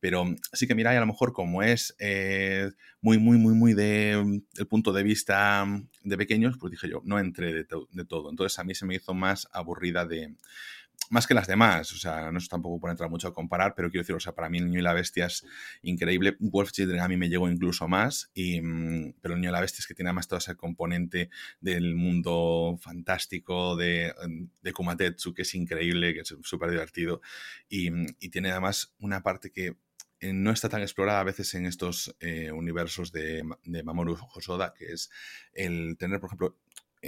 pero 0.00 0.24
sí 0.52 0.66
que 0.66 0.74
Mirai 0.74 0.96
a 0.96 1.00
lo 1.00 1.06
mejor 1.06 1.32
como 1.32 1.62
es 1.62 1.94
eh, 1.98 2.72
muy, 3.00 3.18
muy, 3.18 3.38
muy, 3.38 3.54
muy 3.54 3.74
de 3.74 4.42
el 4.56 4.66
punto 4.66 4.92
de 4.92 5.04
vista 5.04 5.64
de 6.02 6.16
pequeños, 6.16 6.56
pues 6.58 6.72
dije 6.72 6.88
yo, 6.88 7.02
no 7.04 7.20
entré 7.20 7.52
de 7.52 7.64
todo, 7.64 8.30
entonces 8.30 8.58
a 8.58 8.64
mí 8.64 8.74
se 8.74 8.84
me 8.84 8.96
hizo 8.96 9.14
más 9.14 9.48
aburrida 9.52 10.04
de 10.06 10.34
más 11.10 11.26
que 11.26 11.34
las 11.34 11.46
demás, 11.46 11.92
o 11.92 11.96
sea, 11.96 12.30
no 12.32 12.38
es 12.38 12.48
tampoco 12.48 12.80
por 12.80 12.90
entrar 12.90 13.08
mucho 13.08 13.28
a 13.28 13.34
comparar, 13.34 13.74
pero 13.74 13.90
quiero 13.90 14.02
decir, 14.02 14.16
o 14.16 14.20
sea, 14.20 14.34
para 14.34 14.48
mí 14.48 14.58
el 14.58 14.66
niño 14.66 14.80
y 14.80 14.82
la 14.82 14.92
bestia 14.92 15.26
es 15.26 15.44
increíble. 15.82 16.36
Wolf 16.40 16.72
Children 16.72 17.00
a 17.00 17.08
mí 17.08 17.16
me 17.16 17.28
llegó 17.28 17.48
incluso 17.48 17.86
más, 17.88 18.30
y, 18.34 18.60
mm, 18.60 19.14
pero 19.20 19.34
el 19.34 19.40
niño 19.40 19.50
y 19.50 19.52
la 19.52 19.60
bestia 19.60 19.80
es 19.80 19.86
que 19.86 19.94
tiene 19.94 20.10
además 20.10 20.28
todo 20.28 20.38
ese 20.38 20.56
componente 20.56 21.30
del 21.60 21.94
mundo 21.94 22.78
fantástico 22.80 23.76
de, 23.76 24.12
de 24.62 24.72
Kumatetsu, 24.72 25.32
que 25.34 25.42
es 25.42 25.54
increíble, 25.54 26.12
que 26.14 26.20
es 26.20 26.34
súper 26.42 26.70
divertido, 26.70 27.20
y, 27.68 27.90
mm, 27.90 28.06
y, 28.20 28.28
tiene 28.30 28.50
además 28.50 28.94
una 28.98 29.22
parte 29.22 29.50
que 29.50 29.76
eh, 30.20 30.32
no 30.32 30.50
está 30.50 30.68
tan 30.68 30.80
explorada 30.82 31.20
a 31.20 31.24
veces 31.24 31.54
en 31.54 31.66
estos 31.66 32.16
eh, 32.20 32.50
universos 32.50 33.12
de, 33.12 33.42
de 33.64 33.82
Mamoru 33.82 34.16
Hosoda, 34.34 34.72
que 34.74 34.92
es 34.92 35.10
el 35.52 35.96
tener, 35.98 36.20
por 36.20 36.28
ejemplo, 36.28 36.56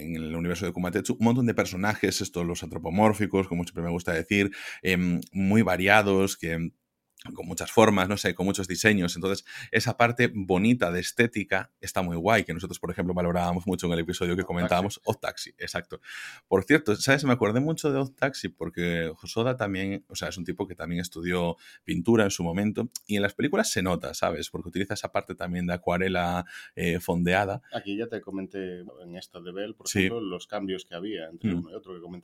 en 0.00 0.16
el 0.16 0.34
universo 0.34 0.66
de 0.66 0.72
Kumatetsu, 0.72 1.16
un 1.18 1.24
montón 1.24 1.46
de 1.46 1.54
personajes, 1.54 2.20
estos 2.20 2.46
los 2.46 2.62
antropomórficos, 2.62 3.48
como 3.48 3.64
siempre 3.64 3.82
me 3.82 3.90
gusta 3.90 4.12
decir, 4.12 4.50
em, 4.82 5.20
muy 5.32 5.62
variados, 5.62 6.36
que 6.36 6.70
con 7.34 7.46
muchas 7.46 7.70
formas, 7.70 8.08
no 8.08 8.16
sé, 8.16 8.34
con 8.34 8.46
muchos 8.46 8.68
diseños. 8.68 9.16
Entonces, 9.16 9.44
esa 9.70 9.96
parte 9.96 10.30
bonita 10.32 10.90
de 10.90 11.00
estética 11.00 11.70
está 11.80 12.02
muy 12.02 12.16
guay, 12.16 12.44
que 12.44 12.54
nosotros, 12.54 12.78
por 12.78 12.90
ejemplo, 12.90 13.14
valorábamos 13.14 13.66
mucho 13.66 13.86
en 13.86 13.92
el 13.94 14.00
episodio 14.00 14.36
que 14.36 14.44
comentábamos, 14.44 15.00
Odd 15.04 15.16
Taxi, 15.16 15.50
exacto. 15.58 16.00
Por 16.46 16.64
cierto, 16.64 16.94
¿sabes? 16.96 17.24
Me 17.24 17.32
acordé 17.32 17.60
mucho 17.60 17.92
de 17.92 17.98
Odd 17.98 18.12
Taxi 18.14 18.48
porque 18.48 19.12
Josoda 19.16 19.56
también, 19.56 20.04
o 20.08 20.14
sea, 20.14 20.28
es 20.28 20.38
un 20.38 20.44
tipo 20.44 20.66
que 20.66 20.74
también 20.74 21.00
estudió 21.00 21.56
pintura 21.84 22.24
en 22.24 22.30
su 22.30 22.42
momento 22.42 22.88
y 23.06 23.16
en 23.16 23.22
las 23.22 23.34
películas 23.34 23.70
se 23.70 23.82
nota, 23.82 24.14
¿sabes? 24.14 24.50
Porque 24.50 24.68
utiliza 24.68 24.94
esa 24.94 25.10
parte 25.10 25.34
también 25.34 25.66
de 25.66 25.74
acuarela 25.74 26.44
eh, 26.76 27.00
fondeada. 27.00 27.62
Aquí 27.72 27.96
ya 27.96 28.06
te 28.06 28.20
comenté 28.20 28.80
en 28.80 29.16
esto 29.16 29.42
de 29.42 29.52
Bell, 29.52 29.74
por 29.74 29.86
ejemplo, 29.88 30.20
los 30.20 30.46
cambios 30.46 30.84
que 30.84 30.94
había 30.94 31.26
entre 31.26 31.50
mm. 31.50 31.58
uno 31.58 31.70
y 31.70 31.74
otro 31.74 31.94
que 31.94 32.00
comenté 32.00 32.18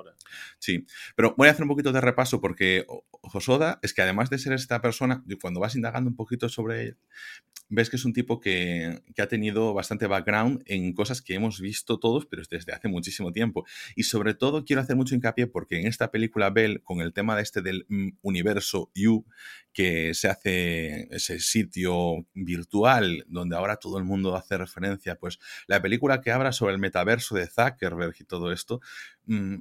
Sí, 0.58 0.86
pero 1.14 1.34
voy 1.36 1.48
a 1.48 1.52
hacer 1.52 1.62
un 1.62 1.68
poquito 1.68 1.92
de 1.92 2.00
repaso 2.00 2.40
porque 2.40 2.86
Josoda 3.22 3.78
es 3.82 3.94
que 3.94 4.02
además 4.02 4.30
de 4.30 4.38
ser 4.38 4.52
esta 4.52 4.80
persona, 4.84 5.24
cuando 5.40 5.60
vas 5.60 5.74
indagando 5.74 6.10
un 6.10 6.16
poquito 6.16 6.50
sobre 6.50 6.82
él, 6.82 6.96
ves 7.70 7.88
que 7.88 7.96
es 7.96 8.04
un 8.04 8.12
tipo 8.12 8.38
que, 8.38 9.02
que, 9.14 9.22
ha 9.22 9.28
tenido 9.28 9.72
bastante 9.72 10.06
background 10.06 10.62
en 10.66 10.92
cosas 10.92 11.22
que 11.22 11.34
hemos 11.34 11.58
visto 11.60 11.98
todos, 11.98 12.26
pero 12.26 12.42
desde 12.50 12.72
hace 12.72 12.88
muchísimo 12.88 13.32
tiempo. 13.32 13.64
Y 13.96 14.02
sobre 14.02 14.34
todo 14.34 14.64
quiero 14.64 14.82
hacer 14.82 14.96
mucho 14.96 15.14
hincapié 15.14 15.46
porque 15.46 15.80
en 15.80 15.86
esta 15.86 16.10
película 16.10 16.50
Bell, 16.50 16.82
con 16.82 17.00
el 17.00 17.14
tema 17.14 17.34
de 17.34 17.42
este 17.42 17.62
del 17.62 17.86
mm, 17.88 18.18
universo 18.20 18.90
You, 18.94 19.24
que 19.72 20.14
se 20.14 20.28
hace 20.28 21.08
ese 21.10 21.40
sitio 21.40 22.26
virtual 22.34 23.24
donde 23.28 23.56
ahora 23.56 23.76
todo 23.76 23.98
el 23.98 24.04
mundo 24.04 24.36
hace 24.36 24.56
referencia, 24.56 25.16
pues 25.16 25.38
la 25.66 25.82
película 25.82 26.20
que 26.20 26.30
habla 26.30 26.52
sobre 26.52 26.74
el 26.74 26.78
metaverso 26.78 27.34
de 27.34 27.48
Zuckerberg 27.48 28.14
y 28.20 28.24
todo 28.24 28.52
esto, 28.52 28.80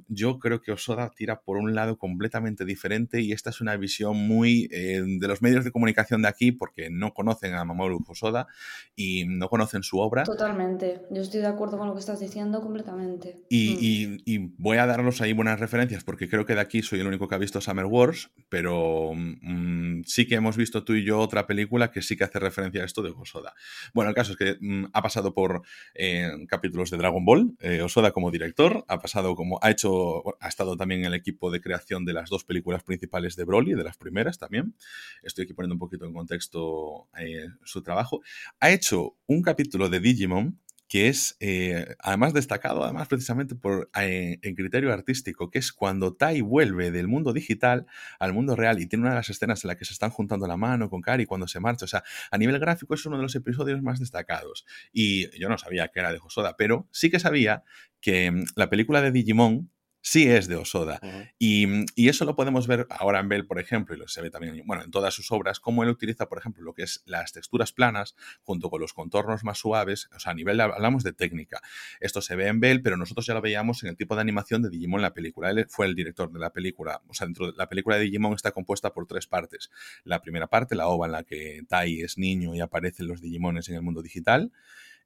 yo 0.08 0.38
creo 0.38 0.60
que 0.60 0.72
Osoda 0.72 1.10
tira 1.14 1.40
por 1.40 1.56
un 1.56 1.74
lado 1.74 1.98
completamente 1.98 2.64
diferente 2.64 3.20
y 3.20 3.32
esta 3.32 3.50
es 3.50 3.60
una 3.60 3.76
visión 3.76 4.16
muy 4.16 4.68
eh, 4.70 5.02
de 5.04 5.28
los 5.28 5.42
medios 5.42 5.64
de 5.64 5.70
comunicación 5.70 6.22
de 6.22 6.28
aquí 6.28 6.52
porque 6.52 6.90
no 6.90 7.14
conocen 7.14 7.54
a 7.54 7.64
Mamoru 7.64 8.04
Osoda 8.08 8.46
y 8.94 9.24
no 9.26 9.48
conocen 9.48 9.82
su 9.82 9.98
obra. 9.98 10.24
Totalmente, 10.24 11.02
yo 11.10 11.22
estoy 11.22 11.40
de 11.40 11.46
acuerdo 11.46 11.78
con 11.78 11.86
lo 11.86 11.94
que 11.94 12.00
estás 12.00 12.20
diciendo 12.20 12.60
completamente. 12.60 13.36
Y, 13.48 14.06
mm. 14.06 14.22
y, 14.24 14.38
voy 14.58 14.78
a 14.78 14.86
darlos 14.86 15.20
ahí 15.20 15.32
buenas 15.32 15.60
referencias 15.60 16.04
porque 16.04 16.28
creo 16.28 16.44
que 16.44 16.54
de 16.54 16.60
aquí 16.60 16.82
soy 16.82 17.00
el 17.00 17.06
único 17.06 17.28
que 17.28 17.34
ha 17.34 17.38
visto 17.38 17.60
Summer 17.60 17.86
Wars, 17.86 18.30
pero 18.48 19.12
mm, 19.14 20.02
sí 20.04 20.26
que 20.26 20.34
hemos 20.36 20.56
visto 20.56 20.84
tú 20.84 20.94
y 20.94 21.04
yo 21.04 21.18
otra 21.18 21.46
película 21.46 21.90
que 21.90 22.02
sí 22.02 22.16
que 22.16 22.24
hace 22.24 22.38
referencia 22.38 22.82
a 22.82 22.84
esto 22.84 23.02
de 23.02 23.10
Osoda. 23.10 23.54
Bueno, 23.92 24.10
el 24.10 24.14
caso 24.14 24.32
es 24.32 24.38
que 24.38 24.56
mm, 24.60 24.86
ha 24.92 25.02
pasado 25.02 25.34
por 25.34 25.62
eh, 25.94 26.30
capítulos 26.48 26.90
de 26.90 26.96
Dragon 26.98 27.24
Ball, 27.24 27.56
eh, 27.60 27.82
Osoda 27.82 28.12
como 28.12 28.30
director, 28.30 28.84
ha 28.88 28.98
pasado 28.98 29.34
como, 29.34 29.53
ha 29.62 29.70
hecho, 29.70 30.22
ha 30.40 30.48
estado 30.48 30.76
también 30.76 31.00
en 31.00 31.06
el 31.06 31.14
equipo 31.14 31.50
de 31.50 31.60
creación 31.60 32.04
de 32.04 32.12
las 32.12 32.30
dos 32.30 32.44
películas 32.44 32.82
principales 32.82 33.36
de 33.36 33.44
Broly, 33.44 33.74
de 33.74 33.84
las 33.84 33.96
primeras 33.96 34.38
también. 34.38 34.74
Estoy 35.22 35.44
aquí 35.44 35.54
poniendo 35.54 35.74
un 35.74 35.78
poquito 35.78 36.06
en 36.06 36.12
contexto 36.12 37.08
eh, 37.18 37.48
su 37.64 37.82
trabajo. 37.82 38.22
Ha 38.60 38.70
hecho 38.70 39.16
un 39.26 39.42
capítulo 39.42 39.88
de 39.88 40.00
Digimon 40.00 40.58
que 40.88 41.08
es 41.08 41.36
eh, 41.40 41.96
además 41.98 42.34
destacado, 42.34 42.84
además 42.84 43.08
precisamente 43.08 43.54
por, 43.54 43.90
en, 43.94 44.54
criterio 44.54 44.92
artístico, 44.92 45.50
que 45.50 45.58
es 45.58 45.72
cuando 45.72 46.14
Tai 46.14 46.40
vuelve 46.42 46.90
del 46.90 47.08
mundo 47.08 47.32
digital 47.32 47.86
al 48.18 48.32
mundo 48.32 48.54
real 48.56 48.80
y 48.80 48.86
tiene 48.86 49.02
una 49.02 49.10
de 49.10 49.16
las 49.16 49.30
escenas 49.30 49.64
en 49.64 49.68
la 49.68 49.76
que 49.76 49.84
se 49.84 49.92
están 49.92 50.10
juntando 50.10 50.46
la 50.46 50.56
mano 50.56 50.90
con 50.90 51.00
Kari 51.00 51.26
cuando 51.26 51.48
se 51.48 51.60
marcha. 51.60 51.84
O 51.84 51.88
sea, 51.88 52.04
a 52.30 52.38
nivel 52.38 52.58
gráfico 52.58 52.94
es 52.94 53.04
uno 53.06 53.16
de 53.16 53.22
los 53.22 53.34
episodios 53.34 53.82
más 53.82 53.98
destacados. 53.98 54.66
Y 54.92 55.36
yo 55.38 55.48
no 55.48 55.58
sabía 55.58 55.88
que 55.88 56.00
era 56.00 56.12
de 56.12 56.18
Hosoda, 56.22 56.56
pero 56.56 56.88
sí 56.92 57.10
que 57.10 57.18
sabía 57.18 57.64
que 58.00 58.30
mm, 58.30 58.44
la 58.56 58.68
película 58.68 59.00
de 59.00 59.12
Digimon 59.12 59.70
sí 60.04 60.28
es 60.28 60.46
de 60.48 60.56
Osoda. 60.56 61.00
Mm, 61.40 61.84
y, 61.96 62.08
eso 62.08 62.24
lo 62.26 62.36
podemos 62.36 62.66
ver 62.66 62.86
ahora 62.90 63.20
en 63.20 63.28
Bell, 63.28 63.46
por 63.46 63.58
ejemplo, 63.58 63.96
y 63.96 63.98
lo 63.98 64.06
se 64.06 64.20
ve 64.20 64.30
también 64.30 64.62
bueno, 64.66 64.84
en 64.84 64.90
todas 64.90 65.14
sus 65.14 65.32
obras, 65.32 65.58
cómo 65.60 65.82
él 65.82 65.88
utiliza, 65.88 66.28
por 66.28 66.38
ejemplo, 66.38 66.62
lo 66.62 66.74
que 66.74 66.82
es 66.82 67.02
las 67.06 67.32
texturas 67.32 67.72
planas 67.72 68.14
junto 68.42 68.68
con 68.68 68.80
los 68.80 68.92
contornos 68.92 69.44
más 69.44 69.58
suaves. 69.58 70.10
O 70.14 70.20
sea, 70.20 70.32
a 70.32 70.34
nivel, 70.34 70.60
hablamos 70.60 71.02
de 71.02 71.14
técnica. 71.14 71.60
Esto 72.00 72.20
se 72.20 72.36
ve 72.36 72.48
en 72.48 72.60
Bell, 72.60 72.82
pero 72.82 72.98
nosotros 72.98 73.26
ya 73.26 73.32
lo 73.32 73.40
veíamos 73.40 73.82
en 73.82 73.88
el 73.88 73.96
tipo 73.96 74.14
de 74.14 74.20
animación 74.20 74.62
de 74.62 74.68
Digimon 74.68 75.00
en 75.00 75.02
la 75.02 75.14
película. 75.14 75.50
Él 75.50 75.66
fue 75.70 75.86
el 75.86 75.94
director 75.94 76.30
de 76.30 76.38
la 76.38 76.50
película. 76.50 77.00
O 77.08 77.14
sea, 77.14 77.26
dentro 77.26 77.50
de 77.50 77.56
la 77.56 77.68
película 77.68 77.96
de 77.96 78.02
Digimon 78.02 78.34
está 78.34 78.52
compuesta 78.52 78.92
por 78.92 79.06
tres 79.06 79.26
partes. 79.26 79.70
La 80.04 80.20
primera 80.20 80.48
parte, 80.48 80.74
la 80.74 80.86
ova 80.86 81.06
en 81.06 81.12
la 81.12 81.24
que 81.24 81.62
Tai 81.66 82.02
es 82.02 82.18
niño 82.18 82.54
y 82.54 82.60
aparecen 82.60 83.08
los 83.08 83.22
Digimones 83.22 83.70
en 83.70 83.76
el 83.76 83.82
mundo 83.82 84.02
digital. 84.02 84.52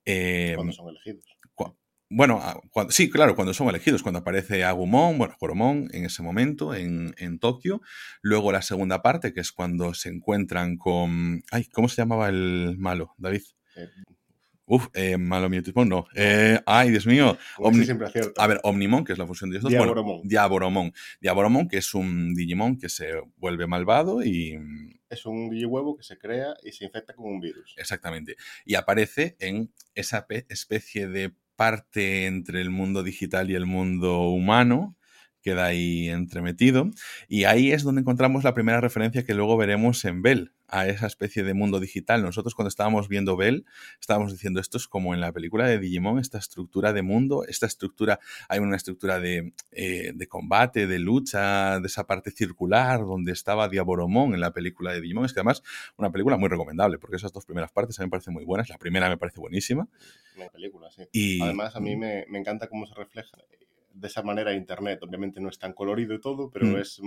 Eh, 0.04 0.54
cuando 0.56 0.72
son 0.72 0.88
elegidos. 0.88 1.24
Bueno, 2.10 2.40
ah, 2.42 2.58
sí, 2.88 3.10
claro, 3.10 3.36
cuando 3.36 3.52
son 3.52 3.68
elegidos, 3.68 4.02
cuando 4.02 4.20
aparece 4.20 4.64
Agumon, 4.64 5.18
bueno, 5.18 5.36
Coromon 5.38 5.88
en 5.92 6.06
ese 6.06 6.22
momento 6.22 6.74
en, 6.74 7.14
en, 7.18 7.38
Tokio. 7.38 7.82
Luego 8.22 8.50
la 8.50 8.62
segunda 8.62 9.02
parte, 9.02 9.34
que 9.34 9.40
es 9.40 9.52
cuando 9.52 9.92
se 9.92 10.08
encuentran 10.08 10.78
con. 10.78 11.42
Ay, 11.50 11.64
¿cómo 11.66 11.88
se 11.88 11.96
llamaba 11.96 12.28
el 12.28 12.76
malo, 12.78 13.14
David? 13.18 13.42
Eh, 13.76 13.88
Uf, 14.70 14.88
eh, 14.92 15.16
malo 15.16 15.48
no. 15.86 16.06
Eh, 16.14 16.60
ay, 16.66 16.90
Dios 16.90 17.06
mío. 17.06 17.38
a 18.36 18.46
ver, 18.46 18.60
Omnimon, 18.62 19.02
que 19.02 19.14
es 19.14 19.18
la 19.18 19.26
fusión 19.26 19.50
de 19.50 19.56
estos. 19.56 19.70
Diaboromon. 19.70 20.28
Diaboromon. 20.28 20.92
Diaboromon, 21.22 21.68
que 21.68 21.78
es 21.78 21.94
un 21.94 22.34
Digimon 22.34 22.78
que 22.78 22.90
se 22.90 23.12
vuelve 23.36 23.66
malvado 23.66 24.22
y. 24.22 24.58
Es 25.08 25.24
un 25.24 25.48
Digihuevo 25.48 25.96
que 25.96 26.02
se 26.02 26.18
crea 26.18 26.54
y 26.62 26.72
se 26.72 26.84
infecta 26.84 27.14
con 27.14 27.32
un 27.32 27.40
virus. 27.40 27.74
Exactamente. 27.78 28.36
Y 28.66 28.74
aparece 28.74 29.36
en 29.40 29.72
esa 29.94 30.26
especie 30.50 31.08
de 31.08 31.32
parte 31.58 32.26
entre 32.26 32.60
el 32.60 32.70
mundo 32.70 33.02
digital 33.02 33.50
y 33.50 33.56
el 33.56 33.66
mundo 33.66 34.20
humano, 34.28 34.96
queda 35.42 35.66
ahí 35.66 36.08
entremetido, 36.08 36.88
y 37.28 37.44
ahí 37.44 37.72
es 37.72 37.82
donde 37.82 38.02
encontramos 38.02 38.44
la 38.44 38.54
primera 38.54 38.80
referencia 38.80 39.24
que 39.24 39.34
luego 39.34 39.56
veremos 39.56 40.04
en 40.04 40.22
Bell, 40.22 40.52
a 40.68 40.86
esa 40.86 41.06
especie 41.06 41.42
de 41.42 41.54
mundo 41.54 41.80
digital. 41.80 42.22
Nosotros 42.22 42.54
cuando 42.54 42.68
estábamos 42.68 43.08
viendo 43.08 43.36
Bell, 43.36 43.64
estábamos 44.00 44.32
diciendo 44.32 44.60
esto 44.60 44.76
es 44.76 44.86
como 44.86 45.14
en 45.14 45.20
la 45.20 45.32
película 45.32 45.66
de 45.66 45.78
Digimon, 45.78 46.18
esta 46.18 46.38
estructura 46.38 46.92
de 46.92 47.02
mundo, 47.02 47.44
esta 47.46 47.66
estructura, 47.66 48.20
hay 48.48 48.60
una 48.60 48.76
estructura 48.76 49.18
de, 49.18 49.52
eh, 49.72 50.12
de 50.14 50.26
combate, 50.28 50.86
de 50.86 50.98
lucha, 50.98 51.80
de 51.80 51.86
esa 51.86 52.06
parte 52.06 52.30
circular 52.30 53.00
donde 53.00 53.32
estaba 53.32 53.68
Diaboromon 53.68 54.34
en 54.34 54.40
la 54.40 54.52
película 54.52 54.92
de 54.92 55.00
Digimon. 55.00 55.24
Es 55.24 55.32
que 55.32 55.40
además 55.40 55.62
una 55.96 56.10
película 56.10 56.36
muy 56.36 56.48
recomendable 56.48 56.98
porque 56.98 57.16
esas 57.16 57.32
dos 57.32 57.44
primeras 57.44 57.72
partes 57.72 57.98
a 57.98 58.02
mí 58.02 58.06
me 58.06 58.10
parecen 58.10 58.34
muy 58.34 58.44
buenas. 58.44 58.68
La 58.68 58.78
primera 58.78 59.08
me 59.08 59.16
parece 59.16 59.40
buenísima. 59.40 59.88
Una 60.36 60.48
película, 60.48 60.90
sí. 60.90 61.02
Y, 61.12 61.42
Además 61.42 61.74
a 61.74 61.80
mí 61.80 61.96
me, 61.96 62.26
me 62.28 62.38
encanta 62.38 62.68
cómo 62.68 62.86
se 62.86 62.94
refleja 62.94 63.36
de 63.98 64.08
esa 64.08 64.22
manera 64.22 64.54
Internet. 64.54 65.00
Obviamente 65.02 65.40
no 65.40 65.48
es 65.48 65.58
tan 65.58 65.72
colorido 65.72 66.14
y 66.14 66.20
todo, 66.20 66.50
pero 66.50 66.66
mm. 66.66 66.76
es 66.76 67.00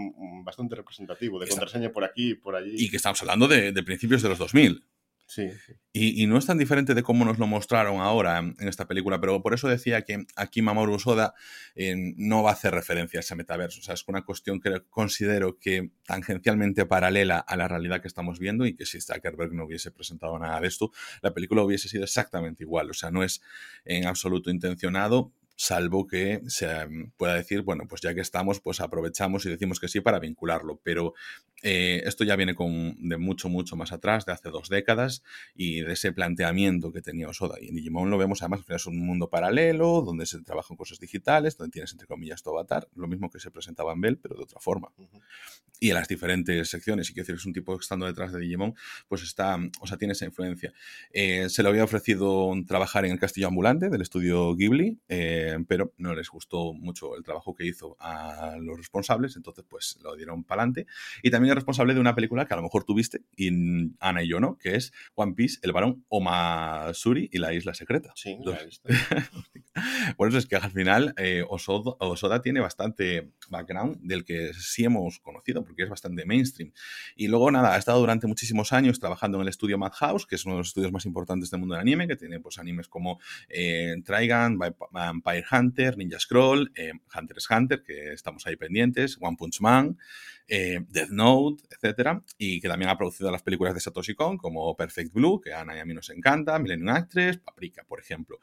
bastante 0.44 0.76
representativo, 0.76 1.40
de 1.40 1.48
contraseña 1.48 1.92
por 1.92 2.04
aquí 2.04 2.32
y 2.32 2.36
por 2.36 2.56
allí. 2.56 2.76
Y 2.78 2.90
que 2.90 2.98
estamos 2.98 3.22
hablando 3.22 3.48
de, 3.48 3.72
principios 3.84 4.22
de 4.22 4.30
los 4.30 4.38
2000. 4.38 4.84
Sí. 5.28 5.50
Y, 5.94 6.28
no 6.28 6.38
es 6.38 6.46
tan 6.46 6.58
diferente 6.58 6.94
de 6.94 7.04
cómo 7.04 7.24
nos 7.24 7.40
lo 7.40 7.48
mostraron 7.48 8.02
ahora 8.02 8.40
en, 8.40 8.68
esta 8.68 8.86
película, 8.86 9.22
pero 9.22 9.42
por 9.42 9.54
eso 9.54 9.70
decía 9.70 10.02
que 10.02 10.26
aquí 10.36 10.62
Mamoru 10.62 11.00
Soda 11.00 11.34
eh, 11.74 11.96
no 12.18 12.44
va 12.44 12.50
a 12.50 12.54
hacer 12.54 12.74
referencia 12.74 13.20
a 13.20 13.22
ese 13.22 13.36
metaverso. 13.36 13.80
O 13.80 13.84
sea, 13.84 13.94
es 13.94 14.04
una 14.08 14.26
cuestión 14.26 14.60
que 14.60 14.82
considero 14.90 15.58
que 15.58 15.92
tangencialmente 16.06 16.86
paralela 16.86 17.38
a 17.38 17.56
la 17.56 17.70
realidad 17.70 18.02
que 18.02 18.10
estamos 18.10 18.40
viendo 18.40 18.66
y 18.66 18.76
que 18.76 18.86
si 18.86 19.00
Zuckerberg 19.00 19.54
no 19.54 19.64
hubiese 19.64 19.90
presentado 19.92 20.38
nada 20.38 20.60
de 20.60 20.68
esto, 20.68 20.92
la 21.22 21.34
película 21.34 21.64
hubiese 21.64 21.88
sido 21.88 22.04
exactamente 22.04 22.64
igual. 22.64 22.90
O 22.90 22.94
sea, 22.94 23.10
no 23.10 23.24
es 23.24 23.42
en 23.86 24.08
absoluto 24.08 24.52
intencionado, 24.52 25.32
salvo 25.56 26.08
que 26.08 26.42
se 26.48 26.86
mm, 26.86 27.12
pueda 27.18 27.36
decir, 27.36 27.62
bueno, 27.62 27.86
pues 27.88 28.02
ya 28.02 28.14
que 28.14 28.22
estamos, 28.22 28.60
pues 28.60 28.82
aprovechamos 28.82 29.46
y 29.46 29.50
decimos 29.50 29.80
que 29.80 29.88
sí 29.88 30.02
para 30.02 30.20
vincularlo. 30.20 30.80
Pero 30.84 31.14
eh, 31.64 32.02
esto 32.06 32.24
ya 32.24 32.36
viene 32.36 32.56
con, 32.56 32.96
de 32.98 33.18
mucho, 33.18 33.50
mucho 33.50 33.76
más 33.76 33.92
atrás, 33.92 34.26
de 34.26 34.34
hace 34.34 34.50
dos 34.50 34.70
décadas, 34.70 35.24
y 35.56 35.82
de 35.82 35.94
ese 35.94 36.12
planteamiento 36.12 36.92
que 36.92 37.02
tenía 37.02 37.30
Osoda. 37.30 37.58
Y 37.62 37.70
en 37.70 37.76
Digimon 37.76 38.10
lo 38.10 38.18
vemos 38.18 38.42
además, 38.42 38.62
es 38.68 38.86
un 38.86 39.00
mundo 39.00 39.30
paralelo, 39.30 40.02
donde 40.02 40.26
se 40.26 40.42
trabajan 40.42 40.78
cosas 40.78 41.00
digitales, 41.00 41.58
donde 41.58 41.72
tienes, 41.72 41.92
entre 41.92 42.08
comillas, 42.08 42.42
tu 42.42 42.50
avatar, 42.50 42.88
lo 42.96 43.08
mismo 43.08 43.30
que 43.30 43.40
se 43.40 43.52
presentaba 43.52 43.94
en 43.94 44.02
Bell, 44.02 44.18
pero 44.18 44.36
de 44.36 44.44
otra 44.44 44.60
forma. 44.60 44.92
Y 45.80 45.90
en 45.90 45.96
las 45.96 46.08
diferentes 46.08 46.70
secciones, 46.70 47.10
y 47.10 47.14
quiero 47.14 47.26
decir, 47.26 47.36
es 47.36 47.46
un 47.46 47.54
tipo 47.54 47.76
que 47.76 47.82
estando 47.82 48.06
detrás 48.06 48.32
de 48.32 48.40
Digimon, 48.40 48.76
pues 49.08 49.24
está, 49.24 49.58
o 49.80 49.88
sea, 49.88 49.98
tiene 49.98 50.14
esa 50.14 50.26
influencia. 50.26 50.74
Eh, 51.12 51.50
se 51.50 51.64
le 51.64 51.70
había 51.70 51.84
ofrecido 51.84 52.52
trabajar 52.68 53.06
en 53.06 53.12
el 53.12 53.20
castillo 53.20 53.48
ambulante 53.48 53.90
del 53.90 54.02
estudio 54.02 54.56
Ghibli, 54.56 55.00
eh, 55.10 55.41
pero 55.68 55.94
no 55.98 56.14
les 56.16 56.30
gustó 56.30 56.74
mucho 56.74 57.16
el 57.16 57.24
trabajo 57.24 57.54
que 57.54 57.66
hizo 57.66 57.96
a 58.00 58.58
los 58.60 58.78
responsables, 58.78 59.36
entonces 59.36 59.66
pues 59.68 59.98
lo 60.04 60.16
dieron 60.16 60.44
para 60.44 60.64
adelante. 60.64 60.88
Y 61.22 61.32
también 61.32 61.56
responsable 61.56 61.94
de 61.94 62.00
una 62.00 62.16
película 62.16 62.46
que 62.46 62.54
a 62.54 62.58
lo 62.58 62.64
mejor 62.64 62.84
tuviste, 62.84 63.22
y 63.36 63.50
Ana 64.00 64.24
y 64.24 64.28
yo 64.28 64.40
no, 64.40 64.58
que 64.58 64.76
es 64.76 64.94
One 65.16 65.34
Piece, 65.34 65.60
el 65.62 65.72
varón 65.72 66.06
Omasuri 66.10 67.30
y 67.32 67.38
la 67.38 67.54
isla 67.54 67.74
secreta. 67.74 68.12
Sí, 68.16 68.38
lo 68.44 68.54
he 68.54 68.66
visto. 68.66 68.90
Por 70.18 70.28
eso 70.28 70.38
es 70.38 70.46
que 70.46 70.56
al 70.56 70.72
final 70.72 71.14
eh, 71.18 71.44
Osoda, 71.48 72.42
tiene 72.42 72.60
bastante 72.60 73.32
background 73.50 74.00
del 74.02 74.26
que 74.26 74.54
sí 74.54 74.84
hemos 74.84 75.20
conocido, 75.20 75.64
porque 75.64 75.84
es 75.84 75.90
bastante 75.90 76.26
mainstream. 76.26 76.72
Y 77.16 77.28
luego, 77.28 77.52
nada, 77.52 77.76
ha 77.76 77.78
estado 77.78 78.00
durante 78.00 78.28
muchísimos 78.28 78.74
años 78.74 79.00
trabajando 79.00 79.38
en 79.38 79.44
el 79.44 79.48
estudio 79.48 79.78
Madhouse, 79.78 80.26
que 80.26 80.36
es 80.36 80.46
uno 80.46 80.56
de 80.56 80.60
los 80.60 80.68
estudios 80.68 80.92
más 80.92 81.06
importantes 81.06 81.50
del 81.50 81.60
mundo 81.60 81.76
del 81.76 81.82
anime, 81.82 82.08
que 82.08 82.16
tiene 82.16 82.40
pues 82.40 82.58
animes 82.58 82.88
como 82.88 83.20
eh, 83.48 83.96
Trigun, 84.04 84.60
Vampire 84.92 85.31
Hunter, 85.52 85.98
Ninja 85.98 86.20
Scroll, 86.20 86.72
eh, 86.76 86.92
Hunter 87.16 87.38
x 87.38 87.48
Hunter, 87.50 87.84
que 87.84 88.14
estamos 88.14 88.46
ahí 88.48 88.56
pendientes, 88.56 89.18
One 89.20 89.38
Punch 89.38 89.62
Man, 89.62 89.98
eh, 90.48 90.80
Death 90.90 91.10
Note, 91.10 91.64
etcétera, 91.70 92.24
y 92.38 92.60
que 92.60 92.68
también 92.68 92.90
ha 92.90 92.98
producido 92.98 93.32
las 93.32 93.44
películas 93.44 93.74
de 93.74 93.80
Satoshi 93.80 94.16
Kon 94.16 94.38
como 94.38 94.76
Perfect 94.76 95.14
Blue, 95.14 95.40
que 95.40 95.54
a 95.54 95.62
Ana 95.62 95.78
y 95.78 95.80
a 95.80 95.86
mí 95.86 95.94
nos 95.94 96.10
encanta, 96.10 96.60
Millennium 96.60 96.90
Actress, 96.90 97.38
Paprika, 97.38 97.84
por 97.84 98.00
ejemplo. 98.00 98.40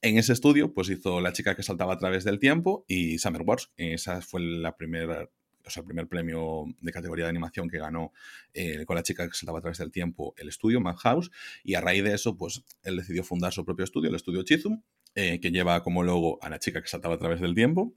En 0.00 0.18
ese 0.18 0.32
estudio, 0.32 0.72
pues 0.74 0.90
hizo 0.90 1.20
La 1.20 1.32
chica 1.32 1.54
que 1.54 1.62
saltaba 1.62 1.94
a 1.94 1.98
través 1.98 2.24
del 2.24 2.38
tiempo 2.38 2.84
y 2.88 3.18
Summer 3.18 3.42
Wars. 3.42 3.70
Esa 3.76 4.20
fue 4.20 4.40
la 4.42 4.76
primera 4.76 5.28
o 5.66 5.70
sea, 5.70 5.80
el 5.80 5.86
primer 5.86 6.08
premio 6.08 6.66
de 6.80 6.92
categoría 6.92 7.24
de 7.24 7.30
animación 7.30 7.68
que 7.68 7.78
ganó 7.78 8.12
eh, 8.52 8.84
con 8.84 8.96
la 8.96 9.02
chica 9.02 9.26
que 9.28 9.34
saltaba 9.34 9.58
a 9.58 9.62
través 9.62 9.78
del 9.78 9.90
tiempo 9.90 10.34
el 10.36 10.48
estudio, 10.48 10.80
Madhouse, 10.80 11.30
y 11.62 11.74
a 11.74 11.80
raíz 11.80 12.04
de 12.04 12.14
eso, 12.14 12.36
pues 12.36 12.62
él 12.82 12.96
decidió 12.96 13.24
fundar 13.24 13.52
su 13.52 13.64
propio 13.64 13.84
estudio, 13.84 14.10
el 14.10 14.16
estudio 14.16 14.42
Chizum, 14.42 14.82
eh, 15.14 15.40
que 15.40 15.50
lleva 15.50 15.82
como 15.82 16.02
logo 16.02 16.38
a 16.42 16.48
la 16.48 16.58
chica 16.58 16.82
que 16.82 16.88
saltaba 16.88 17.14
a 17.14 17.18
través 17.18 17.40
del 17.40 17.54
tiempo, 17.54 17.94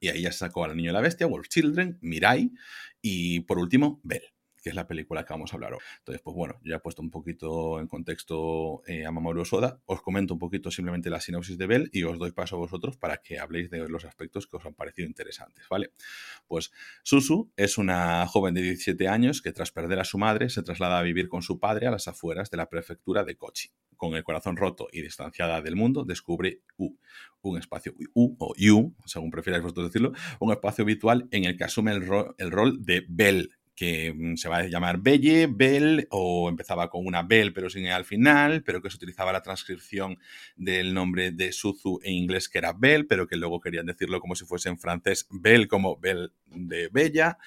y 0.00 0.08
ahí 0.08 0.22
ya 0.22 0.32
sacó 0.32 0.64
al 0.64 0.76
niño 0.76 0.90
y 0.90 0.92
la 0.92 1.00
bestia, 1.00 1.26
Wolf 1.26 1.48
Children, 1.48 1.98
Mirai 2.00 2.52
y 3.00 3.40
por 3.40 3.58
último, 3.58 4.00
Bell 4.02 4.22
que 4.62 4.70
es 4.70 4.74
la 4.74 4.86
película 4.86 5.24
que 5.24 5.32
vamos 5.32 5.52
a 5.52 5.56
hablar 5.56 5.74
hoy. 5.74 5.80
Entonces, 5.98 6.22
pues 6.22 6.34
bueno, 6.34 6.60
ya 6.64 6.76
he 6.76 6.78
puesto 6.80 7.02
un 7.02 7.10
poquito 7.10 7.80
en 7.80 7.88
contexto 7.88 8.82
eh, 8.86 9.04
a 9.04 9.10
Mamoru 9.10 9.44
Soda, 9.44 9.80
os 9.86 10.00
comento 10.00 10.34
un 10.34 10.40
poquito 10.40 10.70
simplemente 10.70 11.10
la 11.10 11.20
sinopsis 11.20 11.58
de 11.58 11.66
Bell 11.66 11.90
y 11.92 12.04
os 12.04 12.18
doy 12.18 12.32
paso 12.32 12.56
a 12.56 12.58
vosotros 12.58 12.96
para 12.96 13.18
que 13.18 13.38
habléis 13.38 13.70
de 13.70 13.88
los 13.88 14.04
aspectos 14.04 14.46
que 14.46 14.56
os 14.56 14.64
han 14.64 14.74
parecido 14.74 15.08
interesantes, 15.08 15.66
¿vale? 15.68 15.92
Pues 16.46 16.70
Susu 17.02 17.50
es 17.56 17.76
una 17.76 18.26
joven 18.26 18.54
de 18.54 18.62
17 18.62 19.08
años 19.08 19.42
que 19.42 19.52
tras 19.52 19.72
perder 19.72 19.98
a 19.98 20.04
su 20.04 20.18
madre 20.18 20.48
se 20.48 20.62
traslada 20.62 20.98
a 20.98 21.02
vivir 21.02 21.28
con 21.28 21.42
su 21.42 21.58
padre 21.58 21.86
a 21.86 21.90
las 21.90 22.08
afueras 22.08 22.50
de 22.50 22.56
la 22.56 22.68
prefectura 22.68 23.24
de 23.24 23.36
Kochi 23.36 23.70
con 24.02 24.16
el 24.16 24.24
corazón 24.24 24.56
roto 24.56 24.88
y 24.90 25.00
distanciada 25.00 25.62
del 25.62 25.76
mundo, 25.76 26.04
descubre 26.04 26.62
U, 26.76 26.96
un 27.42 27.56
espacio 27.56 27.94
U 28.14 28.34
o 28.36 28.52
U, 28.52 28.96
según 29.06 29.30
prefierais 29.30 29.62
vosotros 29.62 29.90
decirlo, 29.90 30.12
un 30.40 30.50
espacio 30.50 30.82
habitual 30.82 31.28
en 31.30 31.44
el 31.44 31.56
que 31.56 31.62
asume 31.62 31.92
el 31.92 32.50
rol 32.50 32.84
de 32.84 33.06
Bell, 33.08 33.52
que 33.74 34.12
mm, 34.12 34.36
se 34.36 34.48
va 34.48 34.58
a 34.58 34.66
llamar 34.66 34.98
Belle, 35.00 35.46
Bell, 35.46 36.06
o 36.10 36.48
empezaba 36.48 36.88
con 36.90 37.06
una 37.06 37.22
Bell 37.22 37.52
pero 37.52 37.70
sin 37.70 37.86
E 37.86 37.92
al 37.92 38.04
final, 38.04 38.62
pero 38.62 38.82
que 38.82 38.90
se 38.90 38.96
utilizaba 38.96 39.32
la 39.32 39.42
transcripción 39.42 40.18
del 40.56 40.94
nombre 40.94 41.32
de 41.32 41.52
Suzu 41.52 42.00
en 42.02 42.14
inglés 42.14 42.48
que 42.48 42.58
era 42.58 42.72
Bell, 42.72 43.06
pero 43.06 43.26
que 43.26 43.36
luego 43.36 43.60
querían 43.60 43.86
decirlo 43.86 44.20
como 44.20 44.34
si 44.34 44.44
fuese 44.44 44.68
en 44.68 44.78
francés 44.78 45.26
Bell 45.30 45.68
como 45.68 45.98
Bell 45.98 46.32
de 46.46 46.88
Bella. 46.88 47.38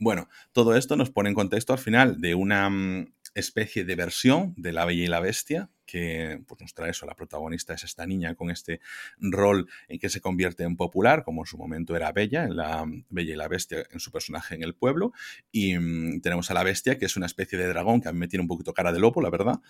Bueno, 0.00 0.28
todo 0.52 0.76
esto 0.76 0.96
nos 0.96 1.10
pone 1.10 1.28
en 1.28 1.34
contexto 1.34 1.72
al 1.72 1.78
final 1.78 2.20
de 2.20 2.34
una 2.34 2.70
mm, 2.70 3.12
especie 3.34 3.84
de 3.84 3.96
versión 3.96 4.54
de 4.56 4.72
La 4.72 4.84
Bella 4.84 5.04
y 5.04 5.08
la 5.08 5.20
Bestia, 5.20 5.70
que 5.88 6.40
pues, 6.46 6.60
nos 6.60 6.74
trae 6.74 6.90
eso. 6.90 7.06
La 7.06 7.14
protagonista 7.14 7.72
es 7.74 7.82
esta 7.82 8.06
niña 8.06 8.34
con 8.34 8.50
este 8.50 8.80
rol 9.18 9.68
en 9.88 9.98
que 9.98 10.10
se 10.10 10.20
convierte 10.20 10.62
en 10.62 10.76
popular, 10.76 11.24
como 11.24 11.42
en 11.42 11.46
su 11.46 11.56
momento 11.56 11.96
era 11.96 12.12
Bella, 12.12 12.44
en 12.44 12.56
la 12.56 12.84
Bella 13.08 13.32
y 13.32 13.36
la 13.36 13.48
Bestia, 13.48 13.84
en 13.90 13.98
su 13.98 14.12
personaje 14.12 14.54
en 14.54 14.62
el 14.62 14.74
pueblo. 14.74 15.12
Y 15.50 15.76
mm, 15.78 16.20
tenemos 16.20 16.50
a 16.50 16.54
la 16.54 16.62
Bestia, 16.62 16.98
que 16.98 17.06
es 17.06 17.16
una 17.16 17.26
especie 17.26 17.58
de 17.58 17.66
dragón 17.66 18.02
que 18.02 18.08
a 18.08 18.12
mí 18.12 18.18
me 18.18 18.28
tiene 18.28 18.42
un 18.42 18.48
poquito 18.48 18.74
cara 18.74 18.92
de 18.92 19.00
lobo, 19.00 19.22
la 19.22 19.30
verdad. 19.30 19.60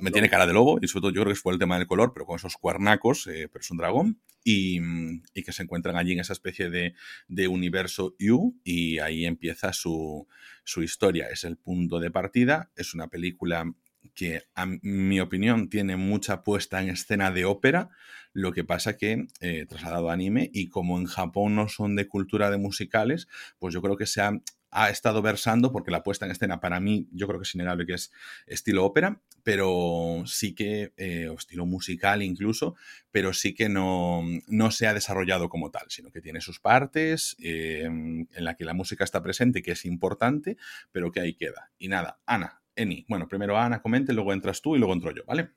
Me 0.00 0.10
tiene 0.10 0.30
cara 0.30 0.46
de 0.46 0.54
lobo, 0.54 0.78
y 0.80 0.88
sobre 0.88 1.02
todo 1.02 1.10
yo 1.12 1.22
creo 1.22 1.34
que 1.34 1.38
fue 1.40 1.52
el 1.52 1.58
tema 1.58 1.78
del 1.78 1.86
color, 1.86 2.12
pero 2.14 2.24
con 2.24 2.36
esos 2.36 2.56
cuernacos, 2.56 3.26
eh, 3.26 3.48
pero 3.52 3.60
es 3.60 3.70
un 3.70 3.76
dragón. 3.76 4.20
Y, 4.44 4.80
mm, 4.80 5.22
y, 5.34 5.42
que 5.44 5.52
se 5.52 5.62
encuentran 5.62 5.96
allí 5.96 6.12
en 6.12 6.18
esa 6.18 6.32
especie 6.32 6.68
de, 6.68 6.94
de 7.28 7.46
universo 7.46 8.16
U 8.18 8.58
y 8.64 8.98
ahí 8.98 9.24
empieza 9.24 9.72
su, 9.72 10.26
su 10.64 10.82
historia. 10.82 11.28
Es 11.28 11.44
el 11.44 11.56
punto 11.56 12.00
de 12.00 12.10
partida, 12.10 12.72
es 12.74 12.94
una 12.94 13.06
película 13.06 13.72
que 14.14 14.42
a 14.54 14.66
mi 14.66 15.20
opinión 15.20 15.68
tiene 15.68 15.96
mucha 15.96 16.42
puesta 16.42 16.82
en 16.82 16.90
escena 16.90 17.30
de 17.30 17.44
ópera, 17.44 17.90
lo 18.32 18.52
que 18.52 18.64
pasa 18.64 18.96
que 18.96 19.26
eh, 19.40 19.66
trasladado 19.68 20.10
a 20.10 20.14
anime 20.14 20.50
y 20.52 20.68
como 20.68 20.98
en 20.98 21.06
Japón 21.06 21.54
no 21.54 21.68
son 21.68 21.96
de 21.96 22.08
cultura 22.08 22.50
de 22.50 22.58
musicales, 22.58 23.28
pues 23.58 23.74
yo 23.74 23.82
creo 23.82 23.96
que 23.96 24.06
se 24.06 24.22
ha, 24.22 24.40
ha 24.70 24.88
estado 24.88 25.20
versando 25.20 25.70
porque 25.70 25.90
la 25.90 26.02
puesta 26.02 26.24
en 26.24 26.32
escena 26.32 26.58
para 26.58 26.80
mí 26.80 27.06
yo 27.12 27.28
creo 27.28 27.38
que 27.38 27.44
es 27.44 27.54
innegable 27.54 27.86
que 27.86 27.92
es 27.92 28.10
estilo 28.46 28.84
ópera, 28.86 29.20
pero 29.42 30.22
sí 30.26 30.54
que, 30.54 30.92
eh, 30.96 31.28
o 31.28 31.34
estilo 31.34 31.66
musical 31.66 32.22
incluso, 32.22 32.74
pero 33.10 33.34
sí 33.34 33.54
que 33.54 33.68
no, 33.68 34.22
no, 34.46 34.70
se 34.70 34.86
ha 34.86 34.94
desarrollado 34.94 35.50
como 35.50 35.70
tal, 35.70 35.84
sino 35.88 36.10
que 36.10 36.22
tiene 36.22 36.40
sus 36.40 36.58
partes 36.58 37.36
eh, 37.42 37.84
en 37.84 38.28
la 38.32 38.56
que 38.56 38.64
la 38.64 38.72
música 38.72 39.04
está 39.04 39.22
presente, 39.22 39.62
que 39.62 39.72
es 39.72 39.84
importante, 39.84 40.56
pero 40.90 41.12
que 41.12 41.20
ahí 41.20 41.34
queda. 41.34 41.70
Y 41.78 41.88
nada, 41.88 42.20
Ana, 42.24 42.61
Eni. 42.76 43.04
Bueno, 43.08 43.28
primero 43.28 43.56
Ana 43.56 43.82
comente, 43.82 44.12
luego 44.12 44.32
entras 44.32 44.60
tú 44.60 44.76
y 44.76 44.78
luego 44.78 44.94
entro 44.94 45.12
yo, 45.12 45.22
¿vale? 45.26 45.50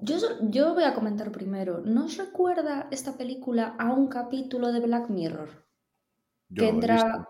Yo, 0.00 0.16
yo 0.42 0.74
voy 0.74 0.84
a 0.84 0.94
comentar 0.94 1.32
primero. 1.32 1.80
¿No 1.84 2.04
os 2.04 2.16
recuerda 2.16 2.88
esta 2.90 3.16
película 3.16 3.74
a 3.78 3.92
un 3.92 4.08
capítulo 4.08 4.72
de 4.72 4.80
Black 4.80 5.10
Mirror? 5.10 5.66
Yo 6.48 6.62
que 6.62 6.68
entra. 6.68 7.28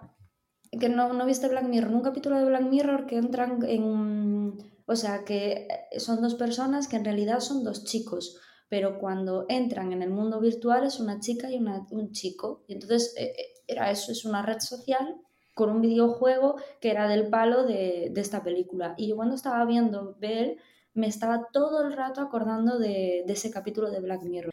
Que 0.78 0.90
no, 0.90 1.14
no 1.14 1.24
viste 1.24 1.48
Black 1.48 1.64
Mirror, 1.64 1.94
un 1.94 2.02
capítulo 2.02 2.36
de 2.36 2.44
Black 2.44 2.62
Mirror 2.62 3.06
que 3.06 3.16
entran 3.16 3.58
en. 3.66 4.58
O 4.84 4.96
sea, 4.96 5.24
que 5.24 5.68
son 5.98 6.20
dos 6.20 6.34
personas 6.34 6.88
que 6.88 6.96
en 6.96 7.04
realidad 7.04 7.40
son 7.40 7.64
dos 7.64 7.84
chicos, 7.84 8.38
pero 8.68 8.98
cuando 8.98 9.46
entran 9.48 9.92
en 9.92 10.02
el 10.02 10.10
mundo 10.10 10.40
virtual 10.40 10.84
es 10.84 11.00
una 11.00 11.20
chica 11.20 11.50
y 11.50 11.56
un 11.58 12.12
chico. 12.12 12.64
Y 12.68 12.74
entonces 12.74 13.14
eh, 13.16 13.34
eh, 13.36 13.46
era 13.66 13.90
eso, 13.90 14.12
es 14.12 14.24
una 14.24 14.42
red 14.42 14.60
social 14.60 15.20
con 15.58 15.70
un 15.70 15.82
videojuego 15.82 16.54
que 16.80 16.92
era 16.92 17.08
del 17.08 17.30
palo 17.30 17.66
de, 17.66 18.12
esta 18.14 18.44
película. 18.44 18.94
Y 18.96 19.08
yo 19.08 19.16
cuando 19.16 19.34
estaba 19.34 19.64
viendo 19.64 20.16
Bell, 20.20 20.56
me 20.94 21.08
estaba 21.08 21.48
todo 21.52 21.84
el 21.84 21.96
rato 21.96 22.20
acordando 22.20 22.78
de, 22.78 23.24
ese 23.26 23.50
capítulo 23.50 23.90
de 23.90 23.98
Black 23.98 24.22
Mirror. 24.22 24.52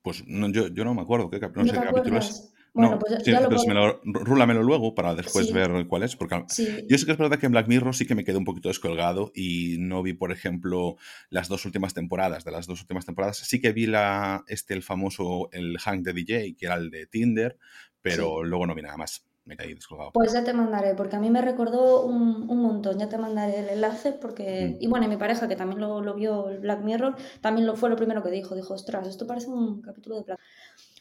Pues 0.00 0.24
yo, 0.26 0.84
no 0.84 0.94
me 0.94 1.02
acuerdo 1.02 1.28
qué, 1.28 1.38
capítulo 1.38 2.18
es. 2.18 2.50
Bueno, 2.72 2.98
pues 2.98 3.24
ya 3.24 3.40
lo 3.40 4.00
rúlamelo 4.04 4.62
luego 4.62 4.94
para 4.94 5.14
después 5.14 5.52
ver 5.52 5.86
cuál 5.86 6.04
es. 6.04 6.16
Porque 6.16 6.42
yo 6.88 6.96
sé 6.96 7.04
que 7.04 7.12
es 7.12 7.18
verdad 7.18 7.38
que 7.38 7.44
en 7.44 7.52
Black 7.52 7.68
Mirror 7.68 7.94
sí 7.94 8.06
que 8.06 8.14
me 8.14 8.24
quedé 8.24 8.38
un 8.38 8.46
poquito 8.46 8.68
descolgado 8.70 9.30
y 9.34 9.76
no 9.78 10.02
vi, 10.02 10.14
por 10.14 10.32
ejemplo, 10.32 10.96
las 11.28 11.48
dos 11.48 11.66
últimas 11.66 11.92
temporadas. 11.92 12.44
De 12.44 12.52
las 12.52 12.66
dos 12.66 12.80
últimas 12.80 13.04
temporadas 13.04 13.36
sí 13.36 13.60
que 13.60 13.72
vi 13.72 13.86
la, 13.86 14.44
este, 14.48 14.72
el 14.72 14.82
famoso, 14.82 15.50
el 15.52 15.76
Hank 15.78 16.04
de 16.04 16.12
DJ, 16.14 16.56
que 16.56 16.64
era 16.64 16.76
el 16.76 16.88
de 16.88 17.06
Tinder, 17.06 17.58
pero 18.00 18.44
luego 18.44 18.66
no 18.66 18.74
vi 18.74 18.80
nada 18.80 18.96
más 18.96 19.27
me 19.48 19.56
caí 19.56 19.74
descolgado. 19.74 20.12
Pues 20.12 20.32
ya 20.32 20.44
te 20.44 20.52
mandaré, 20.52 20.94
porque 20.94 21.16
a 21.16 21.20
mí 21.20 21.30
me 21.30 21.42
recordó 21.42 22.04
un, 22.04 22.46
montón, 22.46 22.98
ya 22.98 23.08
te 23.08 23.18
mandaré 23.18 23.60
el 23.60 23.68
enlace, 23.70 24.12
porque... 24.12 24.76
Mm. 24.76 24.82
Y 24.82 24.86
bueno, 24.86 25.08
mi 25.08 25.16
pareja, 25.16 25.48
que 25.48 25.56
también 25.56 25.80
lo, 25.80 26.00
lo, 26.00 26.14
vio 26.14 26.50
el 26.50 26.58
Black 26.58 26.82
Mirror, 26.82 27.16
también 27.40 27.66
lo 27.66 27.74
fue 27.74 27.88
lo 27.88 27.96
primero 27.96 28.22
que 28.22 28.30
dijo, 28.30 28.54
dijo, 28.54 28.74
ostras, 28.74 29.08
esto 29.08 29.26
parece 29.26 29.48
un 29.48 29.80
capítulo 29.82 30.16
de 30.16 30.22
Black 30.22 30.40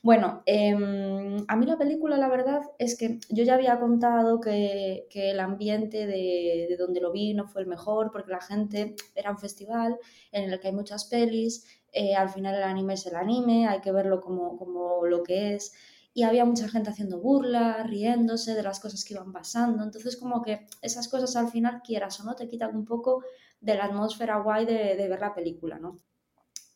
bueno, 0.03 0.43
em, 0.45 1.43
a 1.47 1.55
mí 1.55 1.65
la 1.65 1.77
película, 1.77 2.17
la 2.17 2.29
verdad, 2.29 2.61
es 2.77 2.97
que 2.97 3.19
yo 3.29 3.43
ya 3.43 3.55
había 3.55 3.79
contado 3.79 4.39
que, 4.39 5.07
el 5.13 5.39
ambiente 5.39 6.05
de, 6.05 6.75
donde 6.77 7.01
lo 7.01 7.11
vi 7.11 7.33
no 7.33 7.47
fue 7.47 7.61
el 7.61 7.67
mejor, 7.67 8.11
porque 8.11 8.31
la 8.31 8.41
gente 8.41 8.95
era 9.15 9.31
un 9.31 9.39
festival 9.39 9.97
en 10.31 10.49
el 10.49 10.59
que 10.59 10.67
hay 10.67 10.73
muchas 10.73 11.05
pelis, 11.05 11.65
eh, 11.91 12.15
al 12.15 12.29
final 12.29 12.55
el 12.55 12.63
anime 12.63 12.93
es 12.93 13.05
el 13.07 13.15
anime, 13.15 13.67
hay 13.67 13.81
que 13.81 13.91
verlo 13.91 14.21
como, 14.21 14.57
como 14.57 15.05
lo 15.05 15.23
que 15.23 15.55
es 15.55 15.73
y 16.17 16.23
había 16.23 16.45
mucha 16.45 16.67
gente 16.67 16.89
haciendo 16.89 17.19
burla, 17.19 17.83
riéndose 17.83 18.55
de 18.55 18.63
las 18.63 18.79
cosas 18.79 19.05
que 19.05 19.13
iban 19.13 19.31
pasando. 19.31 19.83
Entonces, 19.83 20.17
como 20.17 20.41
que 20.41 20.65
esas 20.81 21.09
cosas 21.09 21.35
al 21.35 21.51
final, 21.51 21.83
quieras 21.85 22.19
o 22.19 22.23
no, 22.23 22.33
te 22.33 22.47
quitan 22.47 22.75
un 22.75 22.85
poco 22.85 23.23
de 23.61 23.75
la 23.75 23.85
atmósfera 23.85 24.39
guay 24.39 24.65
de, 24.65 24.95
ver 24.95 25.19
la 25.19 25.35
película, 25.35 25.77
¿no? 25.77 25.95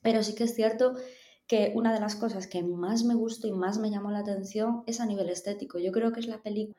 Pero 0.03 0.21
sí 0.21 0.35
que 0.35 0.43
es 0.43 0.53
cierto 0.53 0.93
que 1.47 1.71
una 1.73 1.91
de 1.91 1.99
las 1.99 2.15
cosas 2.15 2.45
que 2.45 2.61
más 2.61 3.03
me 3.03 3.15
gustó 3.15 3.47
y 3.47 3.51
más 3.51 3.79
me 3.79 3.89
llamó 3.89 4.11
la 4.11 4.19
atención 4.19 4.83
es 4.85 5.01
a 5.01 5.07
nivel 5.07 5.27
estético. 5.27 5.79
Yo 5.79 5.91
creo 5.91 6.11
que 6.11 6.19
es 6.19 6.27
la 6.27 6.43
película 6.43 6.77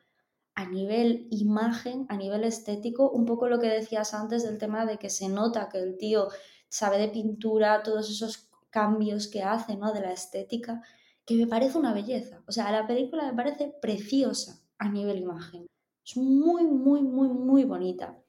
a 0.55 0.65
nivel 0.65 1.27
imagen, 1.31 2.05
a 2.07 2.15
nivel 2.15 2.45
estético, 2.45 3.11
un 3.11 3.25
poco 3.25 3.49
lo 3.49 3.59
que 3.59 3.67
decías 3.67 4.13
antes 4.13 4.41
del 4.41 4.57
tema 4.57 4.85
de 4.85 4.99
que 4.99 5.09
se 5.09 5.27
nota 5.27 5.67
que 5.67 5.79
el 5.79 5.97
tío 5.97 6.29
sabe 6.69 6.97
de 6.97 7.09
pintura, 7.09 7.83
todos 7.83 8.09
esos 8.09 8.49
cambios 8.69 9.27
que 9.27 9.43
hace, 9.43 9.75
¿no? 9.75 9.91
De 9.91 9.99
la 9.99 10.13
estética 10.13 10.81
que 11.25 11.35
me 11.35 11.47
parece 11.47 11.77
una 11.77 11.93
belleza. 11.93 12.43
O 12.47 12.51
sea, 12.51 12.71
la 12.71 12.87
película 12.87 13.31
me 13.31 13.35
parece 13.35 13.73
preciosa 13.81 14.61
a 14.77 14.89
nivel 14.89 15.19
imagen. 15.19 15.67
Es 16.05 16.17
muy, 16.17 16.63
muy, 16.63 17.01
muy, 17.01 17.29
muy 17.29 17.63
bonita. 17.63 18.19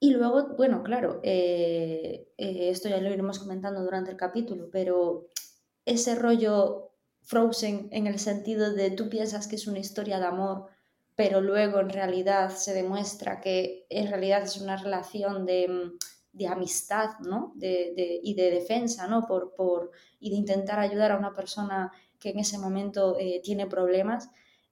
Y 0.00 0.10
luego, 0.10 0.54
bueno, 0.56 0.82
claro, 0.82 1.20
eh, 1.22 2.28
eh, 2.36 2.70
esto 2.70 2.88
ya 2.88 3.00
lo 3.00 3.10
iremos 3.10 3.38
comentando 3.38 3.82
durante 3.82 4.10
el 4.10 4.16
capítulo, 4.16 4.68
pero 4.70 5.26
ese 5.84 6.14
rollo 6.14 6.92
Frozen 7.22 7.88
en 7.90 8.06
el 8.06 8.18
sentido 8.18 8.72
de 8.72 8.90
tú 8.90 9.08
piensas 9.08 9.48
que 9.48 9.56
es 9.56 9.66
una 9.66 9.80
historia 9.80 10.18
de 10.18 10.26
amor, 10.26 10.66
pero 11.16 11.40
luego 11.40 11.80
en 11.80 11.90
realidad 11.90 12.50
se 12.50 12.74
demuestra 12.74 13.40
que 13.40 13.86
en 13.90 14.08
realidad 14.08 14.42
es 14.44 14.58
una 14.60 14.76
relación 14.76 15.44
de, 15.44 15.92
de 16.32 16.46
amistad 16.46 17.18
¿no? 17.20 17.52
de, 17.56 18.20
y 18.22 18.34
de 18.34 18.50
defensa 18.50 19.08
¿no? 19.08 19.26
por, 19.26 19.54
por, 19.54 19.90
y 20.20 20.30
de 20.30 20.36
intentar 20.36 20.78
ayudar 20.78 21.10
a 21.12 21.18
una 21.18 21.34
persona 21.34 21.92
que 22.18 22.30
en 22.30 22.38
ese 22.38 22.58
momento 22.58 23.16
eh, 23.18 23.40
tiene 23.42 23.66
problemas, 23.66 24.30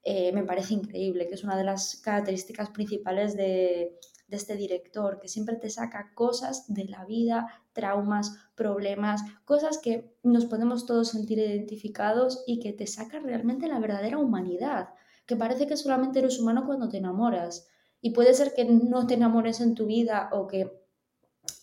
eh, 0.09 0.32
me 0.32 0.44
parece 0.44 0.74
increíble, 0.74 1.26
que 1.26 1.35
es 1.35 1.42
una 1.42 1.56
de 1.56 1.64
las 1.64 1.96
características 1.96 2.70
principales 2.70 3.37
de, 3.37 3.98
este 4.28 4.56
director, 4.56 5.18
que 5.20 5.28
siempre 5.28 5.56
te 5.56 5.70
saca 5.70 6.12
cosas 6.14 6.72
de 6.72 6.85
la 6.85 7.04
vida, 7.04 7.46
traumas, 7.72 8.37
problemas, 8.54 9.22
cosas 9.44 9.78
que 9.78 10.16
nos 10.22 10.46
podemos 10.46 10.87
todos 10.87 11.11
sentir 11.11 11.38
identificados 11.38 12.42
y 12.46 12.61
que 12.61 12.72
te 12.72 12.87
saca 12.87 13.20
realmente 13.20 13.68
la 13.68 13.78
verdadera 13.78 14.18
humanidad, 14.18 14.90
que 15.26 15.37
parece 15.37 15.66
que 15.66 15.76
solamente 15.76 16.18
eres 16.18 16.38
humano 16.38 16.66
cuando 16.66 16.88
te 16.88 16.98
enamoras. 16.98 17.68
Y 18.00 18.11
puede 18.11 18.35
ser 18.35 18.52
que 18.54 18.64
no 18.64 19.06
te 19.06 19.14
enamores 19.14 19.61
en 19.61 19.74
tu 19.74 19.87
vida 19.87 20.28
o 20.32 20.46
que 20.46 20.72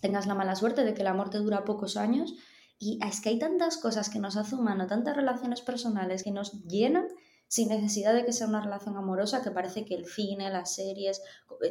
tengas 0.01 0.27
la 0.27 0.35
mala 0.35 0.55
suerte 0.55 0.83
de 0.83 0.93
que 0.93 1.01
el 1.01 1.07
amor 1.07 1.29
te 1.29 1.37
dura 1.37 1.63
pocos 1.63 1.95
años, 1.95 2.35
y 2.79 2.99
es 3.05 3.21
que 3.21 3.29
hay 3.29 3.39
tantas 3.39 3.77
cosas 3.77 4.09
que 4.09 4.19
nos 4.19 4.35
hace 4.35 4.55
humano, 4.55 4.87
tantas 4.87 5.15
relaciones 5.15 5.61
personales 5.61 6.23
que 6.23 6.31
nos 6.31 6.63
llenan 6.63 7.07
sin 7.47 7.69
necesidad 7.69 8.15
de 8.15 8.25
que 8.25 8.33
sea 8.33 8.47
una 8.47 8.61
relación 8.61 8.97
amorosa, 8.97 9.43
que 9.43 9.51
parece 9.51 9.85
que 9.85 9.93
el 9.93 10.07
cine, 10.07 10.49
las 10.49 10.73
series, 10.73 11.21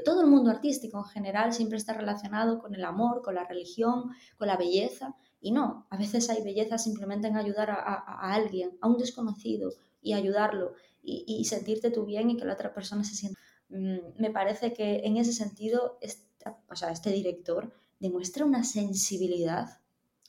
todo 0.05 0.21
el 0.21 0.29
mundo 0.29 0.51
artístico 0.51 0.99
en 0.99 1.05
general 1.07 1.53
siempre 1.53 1.77
está 1.77 1.93
relacionado 1.93 2.61
con 2.61 2.75
el 2.77 2.85
amor, 2.85 3.21
con 3.21 3.35
la 3.35 3.45
religión, 3.45 4.13
con 4.39 4.47
la 4.47 4.57
belleza. 4.57 5.17
Y 5.41 5.51
no, 5.51 5.87
a 5.91 5.97
veces 5.97 6.31
hay 6.31 6.41
belleza 6.43 6.79
simplemente 6.79 7.27
en 7.27 7.37
ayudar 7.37 7.71
a, 7.73 8.33
alguien, 8.33 8.79
a 8.81 8.87
un 8.87 8.97
desconocido, 8.97 9.73
y 10.01 10.13
ayudarlo, 10.13 10.75
y, 11.03 11.45
sentirte 11.47 11.91
tú 11.91 12.05
bien 12.05 12.31
y 12.31 12.37
que 12.37 12.45
la 12.45 12.55
otra 12.55 12.73
persona 12.73 13.03
se 13.03 13.17
sienta. 13.17 13.41
Mm, 13.69 14.21
me 14.21 14.31
parece 14.31 14.73
que 14.73 15.01
en 15.05 15.17
ese 15.17 15.33
sentido, 15.33 15.99
o 16.69 16.77
sea, 16.77 16.93
este 16.93 17.11
director 17.11 17.73
demuestra 17.99 18.45
una 18.45 18.63
sensibilidad 18.63 19.82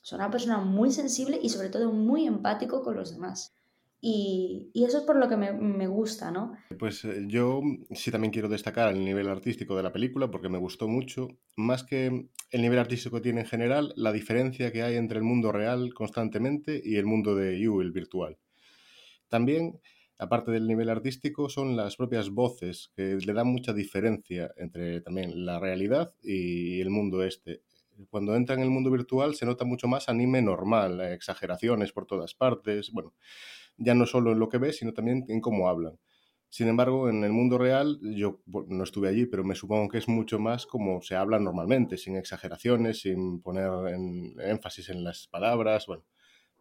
es 0.04 0.12
una 0.12 0.30
persona 0.30 0.58
muy 0.58 0.92
sensible 0.92 1.38
y 1.42 1.48
sobre 1.48 1.70
todo 1.70 1.90
muy 1.90 2.26
empático 2.26 2.82
con 2.82 2.94
los 2.94 3.12
demás. 3.12 3.56
Y, 4.02 4.70
eso 4.74 4.98
es 4.98 5.04
por 5.04 5.16
lo 5.16 5.30
que 5.30 5.36
me, 5.38 5.86
gusta, 5.86 6.30
¿no? 6.30 6.52
Pues 6.78 7.06
eh, 7.06 7.24
yo 7.26 7.62
sí 7.92 8.10
también 8.10 8.30
quiero 8.30 8.50
destacar 8.50 8.92
el 8.92 9.02
nivel 9.02 9.30
artístico 9.30 9.74
de 9.74 9.82
la 9.82 9.94
película 9.94 10.30
porque 10.30 10.50
me 10.50 10.58
gustó 10.58 10.88
mucho, 10.88 11.28
más 11.56 11.84
que 11.84 12.28
el 12.50 12.60
nivel 12.60 12.78
artístico 12.78 13.16
que 13.16 13.22
tiene 13.22 13.40
en 13.40 13.46
general, 13.46 13.94
la 13.96 14.12
diferencia 14.12 14.70
que 14.72 14.82
hay 14.82 14.96
entre 14.96 15.16
el 15.16 15.24
mundo 15.24 15.52
real 15.52 15.94
constantemente 15.94 16.82
y 16.84 16.96
el 16.96 17.06
mundo 17.06 17.34
de 17.34 17.58
You, 17.58 17.80
el 17.80 17.92
virtual. 17.92 18.36
También, 19.28 19.80
aparte 20.18 20.50
del 20.50 20.66
nivel 20.66 20.90
artístico, 20.90 21.48
son 21.48 21.76
las 21.76 21.96
propias 21.96 22.28
voces 22.28 22.92
que 22.94 23.16
le 23.16 23.32
dan 23.32 23.46
mucha 23.46 23.72
diferencia 23.72 24.52
entre 24.58 25.00
también 25.00 25.46
la 25.46 25.58
realidad 25.58 26.12
y 26.22 26.78
el 26.82 26.90
mundo 26.90 27.24
este 27.24 27.62
cuando 28.10 28.34
entra 28.36 28.54
en 28.54 28.62
el 28.62 28.70
mundo 28.70 28.90
virtual 28.90 29.34
se 29.34 29.46
nota 29.46 29.64
mucho 29.64 29.88
más 29.88 30.08
anime 30.08 30.42
normal, 30.42 31.00
eh, 31.00 31.14
exageraciones 31.14 31.92
por 31.92 32.06
todas 32.06 32.34
partes, 32.34 32.90
bueno, 32.92 33.14
ya 33.76 33.94
no 33.94 34.06
solo 34.06 34.32
en 34.32 34.38
lo 34.38 34.48
que 34.48 34.58
ves, 34.58 34.78
sino 34.78 34.92
también 34.92 35.24
en 35.28 35.40
cómo 35.40 35.68
hablan. 35.68 35.98
Sin 36.54 36.68
embargo, 36.68 37.08
en 37.10 37.24
el 37.24 37.32
mundo 37.32 37.58
real, 37.58 37.98
yo 38.00 38.40
no 38.46 38.84
estuve 38.84 39.08
allí, 39.08 39.26
pero 39.26 39.42
me 39.42 39.56
supongo 39.56 39.88
que 39.88 39.98
es 39.98 40.06
mucho 40.06 40.38
más 40.38 40.66
como 40.66 41.02
se 41.02 41.16
habla 41.16 41.40
normalmente, 41.40 41.96
sin 41.96 42.16
exageraciones, 42.16 43.00
sin 43.00 43.40
poner 43.42 43.68
énfasis 44.38 44.90
en 44.90 45.02
las 45.02 45.26
palabras, 45.26 45.86
bueno, 45.88 46.04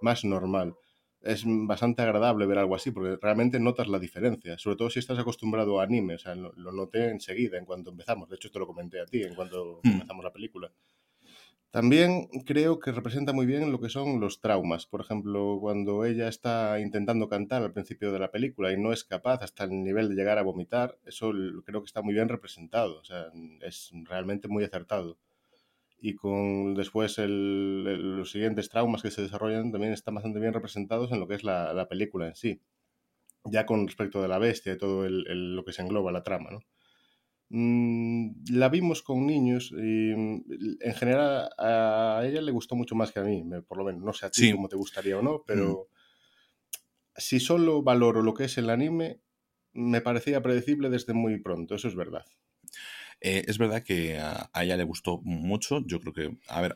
más 0.02 0.26
normal. 0.26 0.74
Es 1.22 1.44
bastante 1.46 2.02
agradable 2.02 2.48
ver 2.48 2.58
algo 2.58 2.76
así, 2.76 2.90
porque 2.90 3.18
realmente 3.22 3.60
notas 3.60 3.88
la 3.88 4.00
diferencia, 4.00 4.58
sobre 4.58 4.78
todo 4.78 4.90
si 4.90 4.98
estás 4.98 5.20
acostumbrado 5.20 5.80
a 5.80 5.84
anime, 5.84 6.16
o 6.16 6.18
sea, 6.18 6.34
lo, 6.34 6.72
noté 6.72 7.10
enseguida, 7.10 7.60
en 7.60 7.66
cuanto 7.66 7.92
empezamos, 7.92 8.28
de 8.30 8.38
hecho 8.38 8.50
te 8.50 8.58
lo 8.58 8.66
comenté 8.66 9.00
a 9.00 9.06
ti, 9.06 9.22
en 9.22 9.36
cuanto 9.36 9.80
hmm. 9.84 9.90
empezamos 9.90 10.24
la 10.24 10.34
película. 10.34 10.72
También 11.74 12.28
creo 12.46 12.80
que 12.80 12.92
representa 12.92 13.34
muy 13.34 13.48
bien 13.48 13.72
lo 13.72 13.80
que 13.82 13.90
son 13.90 14.20
los 14.20 14.40
traumas. 14.42 14.86
Por 14.86 15.02
ejemplo, 15.02 15.58
cuando 15.60 16.06
ella 16.06 16.28
está 16.28 16.80
intentando 16.80 17.28
cantar 17.28 17.64
al 17.64 17.74
principio 17.74 18.12
de 18.12 18.20
la 18.20 18.30
película 18.30 18.72
y 18.72 18.78
no 18.78 18.94
es 18.94 19.04
capaz 19.04 19.42
hasta 19.42 19.64
el 19.64 19.84
nivel 19.84 20.08
de 20.10 20.14
llegar 20.14 20.38
a 20.38 20.44
vomitar, 20.44 21.00
eso 21.04 21.32
creo 21.66 21.82
que 21.82 21.88
está 21.88 22.04
muy 22.04 22.14
bien 22.14 22.30
representado. 22.30 23.00
O 23.00 23.04
sea, 23.04 23.26
es 23.62 23.90
realmente 24.04 24.48
muy 24.48 24.64
acertado. 24.64 25.18
Y 26.00 26.14
con 26.16 26.76
después 26.76 27.18
los 27.18 28.32
siguientes 28.32 28.70
traumas 28.70 29.02
que 29.02 29.10
se 29.10 29.24
desarrollan 29.24 29.72
también 29.72 29.94
están 29.94 30.14
bastante 30.14 30.40
bien 30.40 30.54
representados 30.54 31.12
en 31.12 31.20
lo 31.20 31.28
que 31.28 31.36
es 31.36 31.44
la, 31.44 31.88
película 31.90 32.28
en 32.28 32.36
sí. 32.36 32.62
Ya 33.46 33.66
con 33.66 33.88
respecto 33.88 34.22
de 34.22 34.28
la 34.28 34.38
bestia 34.40 34.74
y 34.74 34.78
todo 34.78 35.10
lo 35.10 35.66
que 35.66 35.74
se 35.74 35.82
engloba 35.82 36.12
la 36.12 36.24
trama, 36.24 36.52
¿no? 36.52 36.60
Mm, 37.50 38.46
la 38.52 38.70
vimos 38.70 39.04
con 39.04 39.28
niños 39.28 39.72
y 39.72 40.14
mm, 40.16 40.44
en 40.80 40.94
general 40.94 41.50
a 41.58 42.22
ella 42.26 42.42
le 42.42 42.52
gustó 42.52 42.76
mucho 42.76 42.96
más 42.96 43.12
que 43.12 43.20
a 43.20 43.24
mí, 43.24 43.44
por 43.68 43.78
lo 43.78 43.84
menos. 43.84 44.04
No 44.04 44.14
sé 44.14 44.26
a 44.26 44.30
ti 44.30 44.52
cómo 44.52 44.70
te 44.70 44.76
gustaría 44.76 45.18
o 45.18 45.22
no, 45.22 45.44
pero 45.46 45.88
mm. 45.90 46.78
si 47.18 47.40
solo 47.40 47.84
valoro 47.84 48.22
lo 48.22 48.34
que 48.34 48.46
es 48.46 48.58
el 48.58 48.70
anime, 48.70 49.22
me 49.74 50.02
parecía 50.02 50.42
predecible 50.42 50.90
desde 50.90 51.14
muy 51.14 51.40
pronto, 51.42 51.76
eso 51.76 51.88
es 51.88 51.96
verdad. 51.96 52.26
Eh, 53.22 53.46
es 53.48 53.58
verdad 53.58 53.84
que 53.84 54.18
a, 54.18 54.50
ella 54.62 54.76
le 54.76 54.84
gustó 54.84 55.22
mucho. 55.24 55.82
Yo 55.86 56.00
creo 56.02 56.14
que, 56.14 56.38
a 56.48 56.62
ver, 56.62 56.76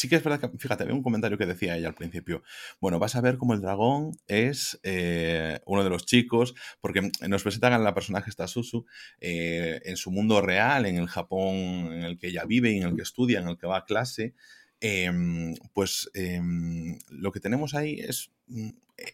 Sí 0.00 0.08
que 0.08 0.16
es 0.16 0.24
verdad 0.24 0.40
que, 0.40 0.56
fíjate, 0.56 0.84
había 0.84 0.94
un 0.94 1.02
comentario 1.02 1.36
que 1.36 1.44
decía 1.44 1.76
ella 1.76 1.88
al 1.88 1.94
principio. 1.94 2.42
Bueno, 2.80 2.98
vas 2.98 3.16
a 3.16 3.20
ver 3.20 3.36
cómo 3.36 3.52
el 3.52 3.60
dragón 3.60 4.12
es 4.28 4.80
eh, 4.82 5.60
uno 5.66 5.84
de 5.84 5.90
los 5.90 6.06
chicos, 6.06 6.54
porque 6.80 7.12
nos 7.28 7.42
presentan 7.42 7.74
a 7.74 7.78
la 7.78 7.92
personaje 7.92 8.30
esta 8.30 8.48
Susu 8.48 8.86
eh, 9.20 9.82
en 9.84 9.98
su 9.98 10.10
mundo 10.10 10.40
real, 10.40 10.86
en 10.86 10.96
el 10.96 11.06
Japón 11.06 11.92
en 11.92 12.04
el 12.04 12.18
que 12.18 12.28
ella 12.28 12.46
vive 12.46 12.74
en 12.74 12.84
el 12.84 12.96
que 12.96 13.02
estudia, 13.02 13.40
en 13.40 13.48
el 13.48 13.58
que 13.58 13.66
va 13.66 13.76
a 13.76 13.84
clase. 13.84 14.32
Em, 14.80 15.54
pues 15.74 16.10
em, 16.14 16.98
lo 17.10 17.30
que 17.30 17.40
tenemos 17.40 17.74
ahí 17.74 18.00
es 18.00 18.30
mm, 18.46 18.70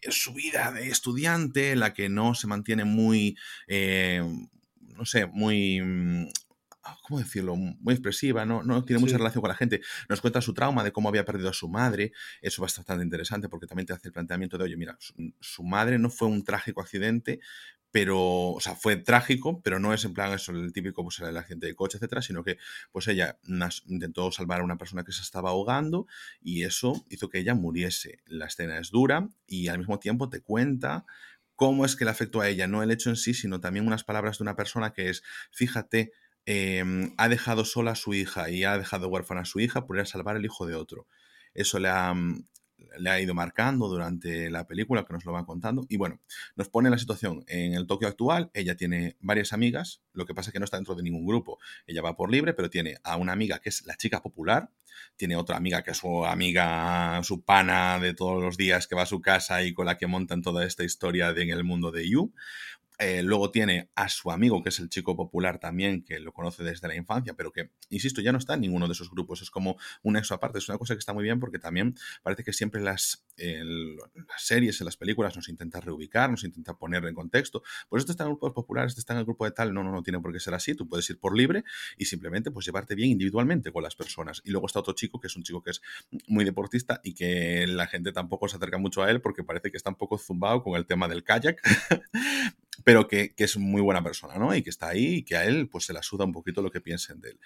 su 0.08 0.34
vida 0.34 0.70
de 0.70 0.86
estudiante, 0.86 1.74
la 1.74 1.94
que 1.94 2.08
no 2.08 2.36
se 2.36 2.46
mantiene 2.46 2.84
muy, 2.84 3.36
eh, 3.66 4.22
no 4.80 5.04
sé, 5.04 5.26
muy 5.26 5.80
mm, 5.80 6.28
¿cómo 7.02 7.20
decirlo? 7.20 7.56
Muy 7.56 7.94
expresiva, 7.94 8.44
no, 8.44 8.62
no 8.62 8.84
tiene 8.84 9.00
mucha 9.00 9.16
relación 9.16 9.40
con 9.40 9.48
la 9.48 9.54
gente. 9.54 9.80
Nos 10.08 10.20
cuenta 10.20 10.40
su 10.40 10.54
trauma 10.54 10.84
de 10.84 10.92
cómo 10.92 11.08
había 11.08 11.24
perdido 11.24 11.50
a 11.50 11.52
su 11.52 11.68
madre. 11.68 12.12
Eso 12.40 12.56
es 12.64 12.74
bastante 12.76 13.02
interesante 13.02 13.48
porque 13.48 13.66
también 13.66 13.86
te 13.86 13.92
hace 13.92 14.08
el 14.08 14.12
planteamiento 14.12 14.58
de, 14.58 14.64
oye, 14.64 14.76
mira, 14.76 14.96
su, 15.40 15.62
madre 15.62 15.98
no 15.98 16.10
fue 16.10 16.28
un 16.28 16.44
trágico 16.44 16.80
accidente, 16.80 17.40
pero, 17.90 18.50
o 18.50 18.60
sea, 18.60 18.74
fue 18.74 18.96
trágico, 18.96 19.62
pero 19.62 19.78
no 19.78 19.94
es 19.94 20.04
en 20.04 20.12
plan 20.12 20.32
eso, 20.32 20.52
el 20.52 20.72
típico, 20.72 21.02
pues 21.02 21.18
el 21.20 21.36
accidente 21.36 21.66
de 21.66 21.74
coche, 21.74 21.96
etcétera, 21.96 22.20
sino 22.20 22.44
que, 22.44 22.58
pues 22.92 23.08
ella 23.08 23.38
intentó 23.86 24.30
salvar 24.32 24.60
a 24.60 24.64
una 24.64 24.76
persona 24.76 25.04
que 25.04 25.12
se 25.12 25.22
estaba 25.22 25.50
ahogando 25.50 26.06
y 26.40 26.64
eso 26.64 27.06
hizo 27.08 27.28
que 27.28 27.38
ella 27.38 27.54
muriese. 27.54 28.20
La 28.26 28.46
escena 28.46 28.78
es 28.78 28.90
dura 28.90 29.28
y 29.46 29.68
al 29.68 29.78
mismo 29.78 29.98
tiempo 29.98 30.28
te 30.28 30.40
cuenta 30.40 31.06
cómo 31.56 31.86
es 31.86 31.96
que 31.96 32.04
le 32.04 32.10
afectó 32.10 32.42
a 32.42 32.48
ella, 32.48 32.66
no 32.68 32.82
el 32.82 32.90
hecho 32.90 33.08
en 33.08 33.16
sí, 33.16 33.34
sino 33.34 33.60
también 33.60 33.86
unas 33.86 34.04
palabras 34.04 34.38
de 34.38 34.44
una 34.44 34.56
persona 34.56 34.92
que 34.92 35.08
es, 35.08 35.22
fíjate, 35.50 36.12
Em, 36.46 37.12
ha 37.16 37.28
dejado 37.28 37.64
sola 37.64 37.92
a 37.92 37.94
su 37.96 38.14
hija 38.14 38.50
y 38.50 38.62
ha 38.64 38.78
dejado 38.78 39.08
huérfana 39.08 39.40
a 39.42 39.44
su 39.44 39.58
hija 39.58 39.84
por 39.84 39.96
ir 39.96 40.02
a 40.02 40.06
salvar 40.06 40.36
el 40.36 40.44
hijo 40.44 40.66
de 40.66 40.76
otro. 40.76 41.08
Eso 41.54 41.80
le 41.80 41.88
ha, 41.88 42.14
mm, 42.14 42.46
le 42.98 43.10
ha 43.10 43.20
ido 43.20 43.34
marcando 43.34 43.88
durante 43.88 44.48
la 44.50 44.66
película, 44.66 45.04
que 45.04 45.12
nos 45.12 45.24
lo 45.24 45.32
va 45.32 45.44
contando. 45.44 45.86
Y 45.88 45.96
bueno, 45.96 46.20
nos 46.54 46.68
pone 46.68 46.88
la 46.90 46.98
situación 46.98 47.44
en 47.48 47.74
el 47.74 47.86
Tokio 47.86 48.08
actual. 48.08 48.50
Ella 48.54 48.76
tiene 48.76 49.16
varias 49.20 49.52
amigas, 49.52 50.02
lo 50.12 50.24
que 50.26 50.34
pasa 50.34 50.50
es 50.50 50.52
que 50.52 50.60
no 50.60 50.64
está 50.64 50.76
dentro 50.76 50.94
de 50.94 51.02
ningún 51.02 51.26
grupo. 51.26 51.58
Ella 51.86 52.02
va 52.02 52.16
por 52.16 52.30
libre, 52.30 52.54
pero 52.54 52.70
tiene 52.70 52.96
a 53.02 53.16
una 53.16 53.32
amiga 53.32 53.58
que 53.58 53.70
es 53.70 53.84
la 53.86 53.96
chica 53.96 54.22
popular, 54.22 54.70
tiene 55.16 55.36
otra 55.36 55.56
amiga 55.56 55.82
que 55.82 55.90
es 55.90 55.98
su 55.98 56.24
amiga, 56.24 57.20
su 57.22 57.42
pana 57.42 57.98
de 57.98 58.14
todos 58.14 58.42
los 58.42 58.56
días 58.56 58.86
que 58.86 58.94
va 58.94 59.02
a 59.02 59.06
su 59.06 59.20
casa 59.20 59.62
y 59.64 59.74
con 59.74 59.86
la 59.86 59.98
que 59.98 60.06
montan 60.06 60.42
toda 60.42 60.64
esta 60.64 60.84
historia 60.84 61.30
en 61.30 61.50
el 61.50 61.64
mundo 61.64 61.90
de 61.90 62.08
Yu. 62.08 62.32
Eh, 62.98 63.22
luego 63.22 63.50
tiene 63.50 63.90
a 63.94 64.08
su 64.08 64.30
amigo, 64.30 64.62
que 64.62 64.70
es 64.70 64.78
el 64.78 64.88
chico 64.88 65.16
popular 65.16 65.58
también, 65.58 66.02
que 66.02 66.18
lo 66.18 66.32
conoce 66.32 66.62
desde 66.62 66.88
la 66.88 66.94
infancia, 66.94 67.34
pero 67.34 67.52
que, 67.52 67.70
insisto, 67.90 68.20
ya 68.20 68.32
no 68.32 68.38
está 68.38 68.54
en 68.54 68.62
ninguno 68.62 68.86
de 68.86 68.92
esos 68.92 69.10
grupos. 69.10 69.42
Es 69.42 69.50
como 69.50 69.76
un 70.02 70.16
exo 70.16 70.34
aparte. 70.34 70.58
Es 70.58 70.68
una 70.68 70.78
cosa 70.78 70.94
que 70.94 71.00
está 71.00 71.12
muy 71.12 71.24
bien 71.24 71.38
porque 71.38 71.58
también 71.58 71.94
parece 72.22 72.42
que 72.42 72.52
siempre 72.52 72.80
las, 72.80 73.26
las 73.36 74.42
series, 74.42 74.80
en 74.80 74.86
las 74.86 74.96
películas, 74.96 75.36
nos 75.36 75.48
intenta 75.48 75.80
reubicar, 75.80 76.30
nos 76.30 76.44
intenta 76.44 76.74
poner 76.74 77.04
en 77.04 77.14
contexto. 77.14 77.62
Pues 77.88 78.02
esto 78.02 78.12
está 78.12 78.24
en 78.24 78.30
grupos 78.30 78.52
populares, 78.52 78.92
este 78.92 79.00
está 79.00 79.12
en 79.12 79.20
el 79.20 79.24
grupo 79.24 79.44
de 79.44 79.50
tal. 79.50 79.74
No, 79.74 79.82
no, 79.82 79.92
no 79.92 80.02
tiene 80.02 80.20
por 80.20 80.32
qué 80.32 80.40
ser 80.40 80.54
así. 80.54 80.74
Tú 80.74 80.88
puedes 80.88 81.08
ir 81.10 81.18
por 81.18 81.36
libre 81.36 81.64
y 81.96 82.06
simplemente 82.06 82.50
pues 82.50 82.64
llevarte 82.66 82.94
bien 82.94 83.10
individualmente 83.10 83.72
con 83.72 83.82
las 83.82 83.94
personas. 83.94 84.40
Y 84.44 84.50
luego 84.50 84.66
está 84.66 84.80
otro 84.80 84.94
chico, 84.94 85.20
que 85.20 85.26
es 85.26 85.36
un 85.36 85.42
chico 85.42 85.62
que 85.62 85.70
es 85.70 85.82
muy 86.28 86.44
deportista 86.44 87.00
y 87.04 87.14
que 87.14 87.66
la 87.66 87.86
gente 87.86 88.12
tampoco 88.12 88.48
se 88.48 88.56
acerca 88.56 88.78
mucho 88.78 89.02
a 89.02 89.10
él 89.10 89.20
porque 89.20 89.44
parece 89.44 89.70
que 89.70 89.76
está 89.76 89.90
un 89.90 89.96
poco 89.96 90.18
zumbado 90.18 90.62
con 90.62 90.76
el 90.76 90.86
tema 90.86 91.08
del 91.08 91.24
kayak. 91.24 91.60
pero 92.86 93.08
que, 93.08 93.34
es 93.36 93.56
muy 93.56 93.82
buena 93.82 94.00
persona, 94.00 94.36
¿no? 94.36 94.54
Y 94.54 94.62
que 94.62 94.70
está 94.70 94.90
ahí 94.90 95.16
y 95.16 95.22
que 95.24 95.36
a 95.36 95.44
él 95.44 95.68
pues 95.68 95.86
se 95.86 95.92
la 95.92 96.04
suda 96.04 96.24
un 96.24 96.30
poquito 96.30 96.62
lo 96.62 96.70
que 96.70 96.80
piensen 96.80 97.20
de 97.20 97.30
él. 97.30 97.40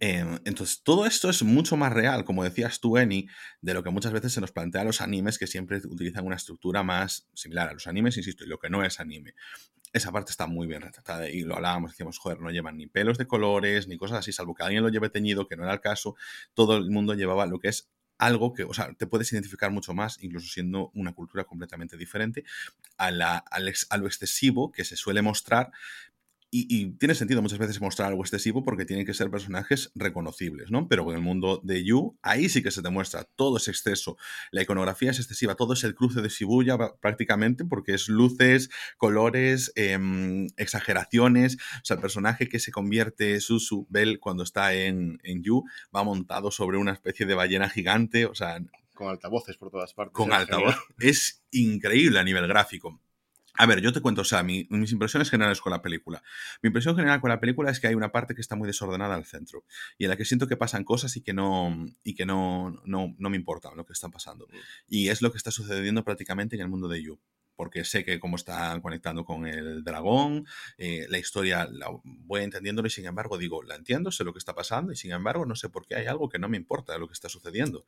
Em, 0.00 0.38
entonces, 0.46 0.82
todo 0.82 1.04
esto 1.04 1.28
es 1.28 1.42
mucho 1.42 1.76
más 1.76 1.92
real, 1.92 2.24
como 2.24 2.42
decías 2.42 2.80
tú, 2.80 2.96
Eni, 2.96 3.28
de 3.60 3.74
lo 3.74 3.82
que 3.82 3.90
muchas 3.90 4.14
veces 4.14 4.32
se 4.32 4.40
nos 4.40 4.52
plantea 4.52 4.80
a 4.80 4.84
los 4.84 5.02
animes 5.02 5.36
que 5.36 5.46
siempre 5.46 5.76
utilizan 5.84 6.24
una 6.24 6.36
estructura 6.36 6.82
más 6.82 7.28
similar 7.34 7.68
a 7.68 7.74
los 7.74 7.86
animes, 7.86 8.16
insisto, 8.16 8.44
y 8.44 8.48
lo 8.48 8.58
que 8.58 8.70
no 8.70 8.82
es 8.82 8.98
anime. 8.98 9.34
Esa 9.92 10.10
parte 10.10 10.30
está 10.30 10.46
muy 10.46 10.66
bien 10.66 10.80
retratada 10.80 11.28
y 11.28 11.42
lo 11.42 11.56
hablábamos, 11.56 11.90
decíamos, 11.90 12.16
joder, 12.16 12.40
no 12.40 12.50
llevan 12.50 12.78
ni 12.78 12.86
pelos 12.86 13.18
de 13.18 13.26
colores, 13.26 13.88
ni 13.88 13.98
cosas 13.98 14.20
así, 14.20 14.32
salvo 14.32 14.54
que 14.54 14.62
alguien 14.62 14.82
lo 14.82 14.88
lleve 14.88 15.10
teñido, 15.10 15.48
que 15.48 15.56
no 15.56 15.64
era 15.64 15.74
el 15.74 15.80
caso, 15.82 16.16
todo 16.54 16.78
el 16.78 16.90
mundo 16.90 17.12
llevaba 17.12 17.44
lo 17.44 17.58
que 17.58 17.68
es 17.68 17.90
algo 18.18 18.54
que, 18.54 18.64
o 18.64 18.72
sea, 18.72 18.92
te 18.94 19.06
puedes 19.06 19.32
identificar 19.32 19.70
mucho 19.70 19.94
más, 19.94 20.18
incluso 20.22 20.48
siendo 20.48 20.90
una 20.94 21.12
cultura 21.12 21.44
completamente 21.44 21.96
diferente, 21.96 22.44
a, 22.96 23.10
la, 23.10 23.36
a 23.38 23.96
lo 23.98 24.06
excesivo 24.06 24.72
que 24.72 24.84
se 24.84 24.96
suele 24.96 25.22
mostrar 25.22 25.70
y, 26.56 26.92
tiene 26.98 27.14
sentido 27.14 27.42
muchas 27.42 27.58
veces 27.58 27.80
mostrar 27.80 28.08
algo 28.08 28.22
excesivo 28.22 28.64
porque 28.64 28.84
tienen 28.84 29.04
que 29.04 29.14
ser 29.14 29.30
personajes 29.30 29.92
reconocibles, 29.94 30.70
¿no? 30.70 30.88
Pero 30.88 31.10
en 31.10 31.16
el 31.16 31.22
mundo 31.22 31.60
de 31.62 31.84
You, 31.84 32.18
ahí 32.22 32.48
sí 32.48 32.62
que 32.62 32.70
se 32.70 32.82
demuestra 32.82 33.24
todo 33.24 33.58
ese 33.58 33.70
exceso. 33.70 34.16
La 34.50 34.62
iconografía 34.62 35.10
es 35.10 35.18
excesiva, 35.18 35.54
todo 35.54 35.74
es 35.74 35.84
el 35.84 35.94
cruce 35.94 36.22
de 36.22 36.28
Shibuya 36.28 36.78
prácticamente 37.00 37.64
porque 37.64 37.94
es 37.94 38.08
luces, 38.08 38.70
colores, 38.96 39.72
em, 39.74 40.46
exageraciones. 40.56 41.56
O 41.56 41.84
sea, 41.84 41.96
el 41.96 42.00
personaje 42.00 42.48
que 42.48 42.58
se 42.58 42.72
convierte 42.72 43.40
Susu 43.40 43.86
Bell 43.90 44.18
cuando 44.20 44.42
está 44.42 44.74
en, 44.74 45.18
en 45.22 45.42
You 45.42 45.64
va 45.94 46.04
montado 46.04 46.50
sobre 46.50 46.78
una 46.78 46.92
especie 46.92 47.26
de 47.26 47.34
ballena 47.34 47.68
gigante, 47.68 48.26
o 48.26 48.34
sea... 48.34 48.58
Con 48.94 49.08
altavoces 49.08 49.58
por 49.58 49.70
todas 49.70 49.92
partes. 49.92 50.14
Con 50.14 50.32
altavoz. 50.32 50.74
Es 50.98 51.44
increíble 51.50 52.18
a 52.18 52.24
nivel 52.24 52.46
gráfico. 52.46 52.98
A 53.58 53.66
ver, 53.66 53.80
yo 53.80 53.92
te 53.92 54.00
cuento, 54.00 54.22
o 54.22 54.24
sea, 54.24 54.42
mis 54.42 54.92
impresiones 54.92 55.30
generales 55.30 55.60
con 55.60 55.70
la 55.70 55.82
película. 55.82 56.22
Mi 56.62 56.68
impresión 56.68 56.96
general 56.96 57.20
con 57.20 57.30
la 57.30 57.40
película 57.40 57.70
es 57.70 57.80
que 57.80 57.86
hay 57.86 57.94
una 57.94 58.12
parte 58.12 58.34
que 58.34 58.40
está 58.40 58.56
muy 58.56 58.66
desordenada 58.66 59.14
al 59.14 59.24
centro 59.24 59.64
y 59.98 60.04
en 60.04 60.10
la 60.10 60.16
que 60.16 60.24
siento 60.24 60.46
que 60.46 60.56
pasan 60.56 60.84
cosas 60.84 61.16
y 61.16 61.22
que 61.22 61.32
no, 61.32 61.86
y 62.02 62.14
que 62.14 62.26
no, 62.26 62.80
no, 62.84 63.14
no 63.18 63.30
me 63.30 63.36
importa 63.36 63.74
lo 63.74 63.86
que 63.86 63.92
está 63.92 64.08
pasando. 64.08 64.46
Mm. 64.46 64.56
Y 64.88 65.08
es 65.08 65.22
lo 65.22 65.30
que 65.32 65.38
está 65.38 65.50
sucediendo 65.50 66.04
prácticamente 66.04 66.56
en 66.56 66.62
el 66.62 66.68
mundo 66.68 66.88
de 66.88 67.02
You 67.02 67.18
porque 67.56 67.84
sé 67.84 68.04
que 68.04 68.20
cómo 68.20 68.36
está 68.36 68.78
conectando 68.80 69.24
con 69.24 69.46
el 69.46 69.82
dragón, 69.82 70.46
eh, 70.78 71.06
la 71.08 71.18
historia 71.18 71.66
la 71.70 71.88
voy 72.04 72.42
entendiéndolo 72.42 72.86
y 72.86 72.90
sin 72.90 73.06
embargo 73.06 73.38
digo, 73.38 73.62
la 73.62 73.74
entiendo, 73.74 74.12
sé 74.12 74.24
lo 74.24 74.32
que 74.32 74.38
está 74.38 74.54
pasando 74.54 74.92
y 74.92 74.96
sin 74.96 75.12
embargo 75.12 75.46
no 75.46 75.56
sé 75.56 75.70
por 75.70 75.86
qué 75.86 75.96
hay 75.96 76.06
algo 76.06 76.28
que 76.28 76.38
no 76.38 76.48
me 76.48 76.58
importa 76.58 76.92
de 76.92 76.98
lo 76.98 77.08
que 77.08 77.14
está 77.14 77.28
sucediendo. 77.28 77.86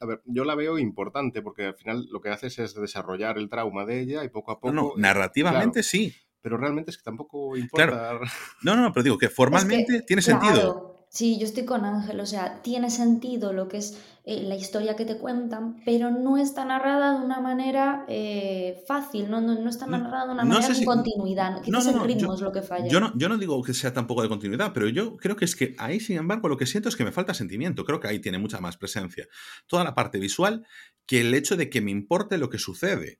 A 0.00 0.06
ver, 0.06 0.22
yo 0.26 0.44
la 0.44 0.54
veo 0.54 0.78
importante 0.78 1.42
porque 1.42 1.66
al 1.66 1.74
final 1.74 2.06
lo 2.10 2.20
que 2.20 2.30
haces 2.30 2.58
es 2.58 2.74
desarrollar 2.74 3.38
el 3.38 3.48
trauma 3.48 3.84
de 3.84 4.00
ella 4.00 4.24
y 4.24 4.28
poco 4.28 4.52
a 4.52 4.60
poco... 4.60 4.72
No, 4.72 4.92
narrativamente 4.96 5.82
sí. 5.82 6.14
Pero 6.40 6.56
realmente 6.56 6.90
es 6.90 6.98
que 6.98 7.02
tampoco 7.02 7.56
importa. 7.56 8.20
No, 8.62 8.76
no, 8.76 8.92
pero 8.92 9.02
digo 9.02 9.18
que 9.18 9.28
formalmente 9.28 10.02
tiene 10.02 10.22
sentido. 10.22 10.97
Sí, 11.10 11.38
yo 11.38 11.46
estoy 11.46 11.64
con 11.64 11.84
Ángel, 11.84 12.20
o 12.20 12.26
sea, 12.26 12.60
tiene 12.62 12.90
sentido 12.90 13.52
lo 13.52 13.66
que 13.68 13.78
es 13.78 13.98
eh, 14.24 14.42
la 14.42 14.56
historia 14.56 14.94
que 14.94 15.06
te 15.06 15.16
cuentan, 15.16 15.80
pero 15.86 16.10
no 16.10 16.36
está 16.36 16.66
narrada 16.66 17.18
de 17.18 17.24
una 17.24 17.40
manera 17.40 18.04
eh, 18.08 18.84
fácil, 18.86 19.30
no, 19.30 19.40
no, 19.40 19.70
está 19.70 19.86
narrada 19.86 20.26
de 20.26 20.32
una 20.32 20.44
manera 20.44 20.68
de 20.68 20.84
continuidad, 20.84 21.62
quizás 21.62 21.86
el 21.86 22.00
ritmo 22.00 22.34
es 22.34 22.42
lo 22.42 22.52
que 22.52 22.60
falla. 22.60 22.88
Yo 22.88 23.00
no, 23.00 23.12
yo 23.16 23.30
no 23.30 23.38
digo 23.38 23.62
que 23.62 23.72
sea 23.72 23.94
tampoco 23.94 24.20
de 24.20 24.28
continuidad, 24.28 24.72
pero 24.74 24.86
yo 24.88 25.16
creo 25.16 25.34
que 25.34 25.46
es 25.46 25.56
que 25.56 25.74
ahí, 25.78 25.98
sin 25.98 26.18
embargo, 26.18 26.48
lo 26.48 26.58
que 26.58 26.66
siento 26.66 26.90
es 26.90 26.96
que 26.96 27.04
me 27.04 27.12
falta 27.12 27.32
sentimiento, 27.32 27.86
creo 27.86 28.00
que 28.00 28.08
ahí 28.08 28.18
tiene 28.18 28.38
mucha 28.38 28.60
más 28.60 28.76
presencia. 28.76 29.26
Toda 29.66 29.84
la 29.84 29.94
parte 29.94 30.18
visual 30.18 30.66
que 31.06 31.22
el 31.22 31.32
hecho 31.32 31.56
de 31.56 31.70
que 31.70 31.80
me 31.80 31.90
importe 31.90 32.36
lo 32.36 32.50
que 32.50 32.58
sucede. 32.58 33.18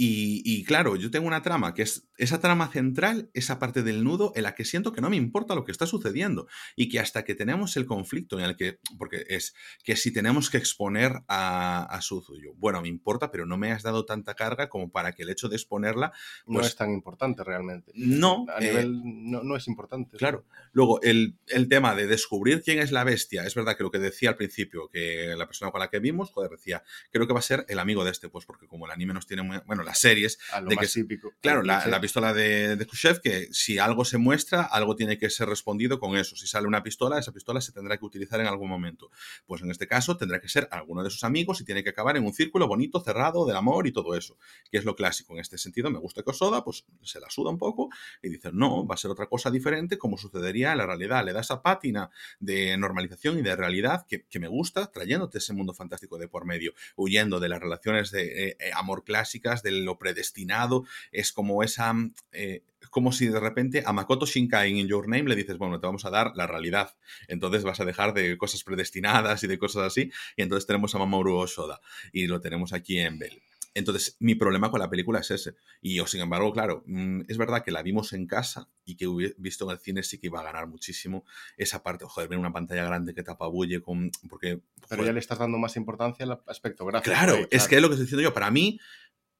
Y, 0.00 0.62
claro, 0.62 0.94
yo 0.94 1.10
tengo 1.10 1.26
una 1.26 1.42
trama 1.42 1.74
que 1.74 1.82
es 1.82 2.08
esa 2.18 2.40
trama 2.40 2.68
central, 2.68 3.30
esa 3.34 3.58
parte 3.58 3.82
del 3.82 4.04
nudo 4.04 4.32
en 4.36 4.44
la 4.44 4.54
que 4.54 4.64
siento 4.64 4.92
que 4.92 5.00
no 5.00 5.10
me 5.10 5.16
importa 5.16 5.56
lo 5.56 5.64
que 5.64 5.72
está 5.72 5.86
sucediendo 5.86 6.46
y 6.76 6.88
que 6.88 7.00
hasta 7.00 7.24
que 7.24 7.34
tenemos 7.34 7.76
el 7.76 7.84
conflicto 7.84 8.38
en 8.38 8.44
el 8.44 8.56
que, 8.56 8.78
porque 8.96 9.24
es 9.28 9.56
que 9.82 9.96
si 9.96 10.12
tenemos 10.12 10.50
que 10.50 10.58
exponer 10.58 11.24
a, 11.26 11.82
a 11.82 12.00
Suzuyo, 12.00 12.52
bueno, 12.58 12.80
me 12.80 12.86
importa, 12.86 13.32
pero 13.32 13.44
no 13.44 13.58
me 13.58 13.72
has 13.72 13.82
dado 13.82 14.04
tanta 14.04 14.34
carga 14.34 14.68
como 14.68 14.92
para 14.92 15.14
que 15.14 15.24
el 15.24 15.30
hecho 15.30 15.48
de 15.48 15.56
exponerla... 15.56 16.12
no 16.46 16.60
pues 16.60 16.68
es 16.68 16.76
tan 16.76 16.92
importante 16.92 17.42
realmente. 17.42 17.90
No. 17.96 18.46
A 18.54 18.60
nivel, 18.60 18.94
eh, 18.94 19.02
no, 19.02 19.56
es 19.56 19.66
importante. 19.66 20.16
Claro. 20.16 20.44
Luego, 20.70 21.02
el, 21.02 21.38
el, 21.48 21.68
tema 21.68 21.96
de 21.96 22.06
descubrir 22.06 22.62
quién 22.62 22.78
es 22.78 22.92
la 22.92 23.02
bestia, 23.02 23.42
es 23.42 23.56
verdad 23.56 23.76
que 23.76 23.82
lo 23.82 23.90
que 23.90 23.98
decía 23.98 24.30
al 24.30 24.36
principio, 24.36 24.88
que 24.92 25.34
la 25.36 25.46
persona 25.46 25.72
con 25.72 25.80
la 25.80 25.90
que 25.90 25.98
vimos, 25.98 26.30
joder, 26.30 26.52
decía, 26.52 26.84
creo 27.10 27.26
que 27.26 27.32
va 27.32 27.40
a 27.40 27.42
ser 27.42 27.66
el 27.68 27.80
amigo 27.80 28.04
de 28.04 28.12
este, 28.12 28.28
pues 28.28 28.46
porque 28.46 28.68
como 28.68 28.86
el 28.86 28.92
anime 28.92 29.12
nos 29.12 29.26
tiene 29.26 29.42
muy... 29.42 29.58
Bueno, 29.66 29.87
las 29.88 30.00
series. 30.00 30.38
de 30.68 30.76
que, 30.76 30.86
típico. 30.86 31.32
Claro, 31.40 31.62
la, 31.62 32.00
pistola 32.00 32.32
de, 32.32 32.76
de 32.76 32.86
Khrushchev, 32.86 33.20
que 33.20 33.48
si 33.52 33.78
algo 33.78 34.04
se 34.04 34.18
muestra, 34.18 34.62
algo 34.62 34.94
tiene 34.96 35.18
que 35.18 35.30
ser 35.30 35.48
respondido 35.48 35.98
con 35.98 36.16
eso. 36.16 36.36
Si 36.36 36.46
sale 36.46 36.66
una 36.66 36.82
pistola, 36.82 37.18
esa 37.18 37.32
pistola 37.32 37.60
se 37.60 37.72
tendrá 37.72 37.96
que 37.96 38.04
utilizar 38.04 38.40
en 38.40 38.46
algún 38.46 38.68
momento. 38.68 39.10
Pues 39.46 39.62
en 39.62 39.70
este 39.70 39.86
caso 39.86 40.16
tendrá 40.16 40.40
que 40.40 40.48
ser 40.48 40.68
alguno 40.70 41.02
de 41.02 41.10
sus 41.10 41.24
amigos 41.24 41.60
y 41.60 41.64
tiene 41.64 41.82
que 41.82 41.90
acabar 41.90 42.16
en 42.16 42.24
un 42.24 42.32
círculo 42.32 42.68
bonito, 42.68 43.00
cerrado, 43.00 43.46
del 43.46 43.56
amor 43.56 43.86
y 43.86 43.92
todo 43.92 44.14
eso, 44.14 44.38
que 44.70 44.78
es 44.78 44.84
lo 44.84 44.94
clásico. 44.94 45.34
En 45.34 45.40
este 45.40 45.58
sentido, 45.58 45.90
me 45.90 45.98
gusta 45.98 46.22
que 46.22 46.30
Osoda, 46.30 46.62
pues 46.64 46.84
se 47.02 47.20
la 47.20 47.30
suda 47.30 47.50
un 47.50 47.58
poco 47.58 47.88
y 48.22 48.28
dice, 48.28 48.50
no, 48.52 48.86
va 48.86 48.94
a 48.94 48.98
ser 48.98 49.10
otra 49.10 49.26
cosa 49.26 49.50
diferente 49.50 49.98
como 49.98 50.18
sucedería 50.18 50.72
en 50.72 50.78
la 50.78 50.86
realidad. 50.86 51.24
Le 51.24 51.32
da 51.32 51.40
esa 51.40 51.62
pátina 51.62 52.10
de 52.40 52.76
normalización 52.76 53.38
y 53.38 53.42
de 53.42 53.56
realidad 53.56 54.06
que, 54.06 54.38
me 54.38 54.48
gusta, 54.48 54.92
trayéndote 54.92 55.38
ese 55.38 55.52
mundo 55.52 55.74
fantástico 55.74 56.18
de 56.18 56.28
por 56.28 56.44
medio, 56.44 56.74
huyendo 56.96 57.40
de 57.40 57.48
las 57.48 57.60
relaciones 57.60 58.10
de 58.10 58.48
eh, 58.48 58.56
eh, 58.60 58.70
amor 58.74 59.04
clásicas, 59.04 59.62
de 59.62 59.72
lo 59.84 59.98
predestinado, 59.98 60.84
es 61.12 61.32
como 61.32 61.62
esa, 61.62 61.94
eh, 62.32 62.62
como 62.90 63.12
si 63.12 63.26
de 63.26 63.40
repente 63.40 63.82
a 63.84 63.92
Makoto 63.92 64.26
Shinkai 64.26 64.78
en 64.78 64.88
Your 64.88 65.08
Name 65.08 65.28
le 65.28 65.36
dices, 65.36 65.58
bueno, 65.58 65.80
te 65.80 65.86
vamos 65.86 66.04
a 66.04 66.10
dar 66.10 66.32
la 66.34 66.46
realidad, 66.46 66.96
entonces 67.26 67.64
vas 67.64 67.80
a 67.80 67.84
dejar 67.84 68.14
de 68.14 68.36
cosas 68.38 68.64
predestinadas 68.64 69.42
y 69.44 69.46
de 69.46 69.58
cosas 69.58 69.84
así, 69.84 70.10
y 70.36 70.42
entonces 70.42 70.66
tenemos 70.66 70.94
a 70.94 70.98
Mamoru 70.98 71.36
Osoda, 71.36 71.80
y 72.12 72.26
lo 72.26 72.40
tenemos 72.40 72.72
aquí 72.72 72.98
en 72.98 73.18
Bell. 73.18 73.42
Entonces, 73.78 74.16
mi 74.18 74.34
problema 74.34 74.70
con 74.70 74.80
la 74.80 74.90
película 74.90 75.20
es 75.20 75.30
ese. 75.30 75.54
Y 75.80 75.94
yo, 75.94 76.06
sin 76.06 76.20
embargo, 76.20 76.52
claro, 76.52 76.82
mm, 76.86 77.22
es 77.28 77.38
verdad 77.38 77.62
que 77.62 77.70
la 77.70 77.82
vimos 77.82 78.12
en 78.12 78.26
casa 78.26 78.68
y 78.84 78.96
que 78.96 79.06
visto 79.36 79.64
en 79.66 79.70
el 79.70 79.78
cine 79.78 80.02
sí 80.02 80.18
que 80.18 80.26
iba 80.26 80.40
a 80.40 80.42
ganar 80.42 80.66
muchísimo 80.66 81.24
esa 81.56 81.82
parte. 81.82 82.04
Joder, 82.04 82.28
ver 82.28 82.38
una 82.38 82.52
pantalla 82.52 82.84
grande 82.84 83.14
que 83.14 83.22
te 83.22 83.30
apabulle 83.30 83.80
con... 83.80 84.10
Porque, 84.28 84.60
Pero 84.88 85.04
ya 85.04 85.12
le 85.12 85.20
estás 85.20 85.38
dando 85.38 85.58
más 85.58 85.76
importancia 85.76 86.24
al 86.24 86.40
aspecto 86.46 86.84
gráfico. 86.86 87.12
Claro, 87.12 87.46
es 87.50 87.68
que 87.68 87.76
es 87.76 87.82
lo 87.82 87.88
que 87.88 87.94
estoy 87.94 88.06
diciendo 88.06 88.22
yo. 88.22 88.34
Para 88.34 88.50
mí, 88.50 88.80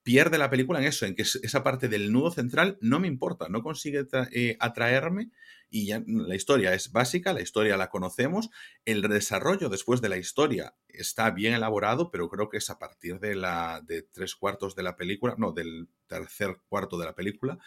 pierde 0.09 0.38
la 0.38 0.49
película 0.49 0.79
en 0.79 0.87
eso, 0.87 1.05
en 1.05 1.14
que 1.14 1.21
esa 1.21 1.62
parte 1.62 1.87
del 1.87 2.11
nudo 2.11 2.31
central 2.31 2.79
no 2.81 2.99
me 2.99 3.09
importa, 3.09 3.51
no 3.51 3.62
consigue 3.62 4.07
eh, 4.33 4.57
atraerme 4.59 5.33
y 5.68 5.85
ya 5.85 6.03
la 6.07 6.35
historia 6.35 6.73
es 6.73 6.92
básica, 6.92 7.35
la 7.35 7.42
historia 7.42 7.77
la 7.77 7.90
conocemos, 7.90 8.49
el 8.87 9.03
desarrollo 9.03 9.68
después 9.68 10.01
de 10.01 10.09
la 10.09 10.16
historia 10.16 10.75
está 10.88 11.31
bien 11.31 11.53
elaborado, 11.53 12.11
pero 12.11 12.31
creo 12.31 12.49
que 12.49 12.57
es 12.57 12.71
a 12.71 12.79
partir 12.79 13.21
de 13.21 13.35
la 13.35 13.83
de 13.87 14.01
tres 14.01 14.35
cuartos 14.35 14.75
de 14.75 14.83
la 14.83 14.97
película, 14.97 15.35
no, 15.37 15.53
del 15.53 15.90
tercer 16.07 16.57
cuarto 16.71 16.97
de 16.97 17.05
la 17.05 17.14
película, 17.14 17.59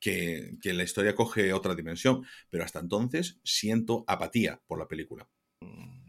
que, 0.00 0.56
que 0.62 0.72
la 0.72 0.84
historia 0.84 1.14
coge 1.14 1.52
otra 1.52 1.74
dimensión, 1.74 2.24
pero 2.48 2.64
hasta 2.64 2.78
entonces 2.78 3.40
siento 3.44 4.04
apatía 4.06 4.62
por 4.66 4.78
la 4.78 4.88
película. 4.88 5.28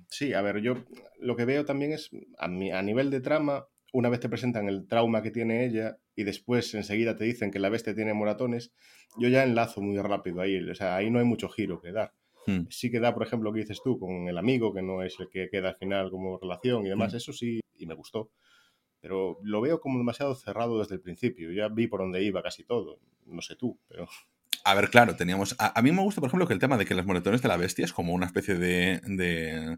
Sí, 0.09 0.31
a 0.31 0.41
ver, 0.41 0.61
yo 0.61 0.85
lo 1.19 1.35
que 1.35 1.43
veo 1.43 1.65
también 1.65 1.91
es, 1.91 2.11
a, 2.37 2.45
a 2.45 2.81
nivel 2.81 3.09
de 3.09 3.19
trama, 3.19 3.67
una 3.95 4.09
vez 4.09 4.19
te 4.19 4.27
presentan 4.27 4.67
el 4.67 4.87
trauma 4.87 5.21
que 5.21 5.31
tiene 5.31 5.65
ella 5.65 5.97
y 6.17 6.25
después 6.25 6.73
enseguida 6.73 7.15
te 7.15 7.23
dicen 7.23 7.49
que 7.49 7.59
la 7.59 7.69
bestia 7.69 7.95
tiene 7.95 8.13
moratones, 8.13 8.73
yo 9.17 9.29
ya 9.29 9.43
enlazo 9.43 9.81
muy 9.81 9.97
rápido 9.97 10.41
ahí. 10.41 10.57
O 10.69 10.75
sea, 10.75 10.97
ahí 10.97 11.09
no 11.09 11.19
hay 11.19 11.25
mucho 11.25 11.47
giro 11.47 11.81
que 11.81 11.93
dar. 11.93 12.13
Hmm. 12.45 12.65
Sí 12.69 12.91
que 12.91 12.99
da, 12.99 13.13
por 13.13 13.25
ejemplo, 13.25 13.49
lo 13.49 13.53
que 13.53 13.61
dices 13.61 13.79
tú 13.81 13.97
con 13.97 14.27
el 14.27 14.37
amigo, 14.37 14.73
que 14.73 14.81
no 14.81 15.01
es 15.01 15.15
el 15.19 15.29
que 15.29 15.47
queda 15.49 15.69
al 15.69 15.75
final 15.75 16.11
como 16.11 16.37
relación 16.37 16.85
y 16.85 16.89
demás, 16.89 17.13
hmm. 17.13 17.17
eso 17.17 17.31
sí, 17.31 17.61
y 17.77 17.85
me 17.85 17.93
gustó. 17.93 18.31
Pero 18.99 19.39
lo 19.43 19.61
veo 19.61 19.79
como 19.79 19.97
demasiado 19.97 20.35
cerrado 20.35 20.79
desde 20.79 20.95
el 20.95 21.01
principio. 21.01 21.53
Ya 21.53 21.69
vi 21.69 21.87
por 21.87 22.01
dónde 22.01 22.21
iba 22.21 22.43
casi 22.43 22.65
todo. 22.65 22.99
No 23.25 23.41
sé 23.41 23.55
tú, 23.55 23.79
pero... 23.87 24.09
A 24.65 24.75
ver, 24.75 24.89
claro, 24.89 25.15
teníamos... 25.15 25.55
A, 25.57 25.81
mí 25.81 25.91
me 25.93 26.01
gusta, 26.01 26.19
por 26.19 26.27
ejemplo, 26.27 26.47
que 26.47 26.53
el 26.53 26.59
tema 26.59 26.77
de 26.77 26.85
que 26.85 26.95
los 26.95 27.05
moratones 27.05 27.41
de 27.41 27.47
la 27.47 27.55
bestia 27.55 27.85
es 27.85 27.93
como 27.93 28.13
una 28.13 28.25
especie 28.25 28.55
de 28.55 28.99
de 29.05 29.77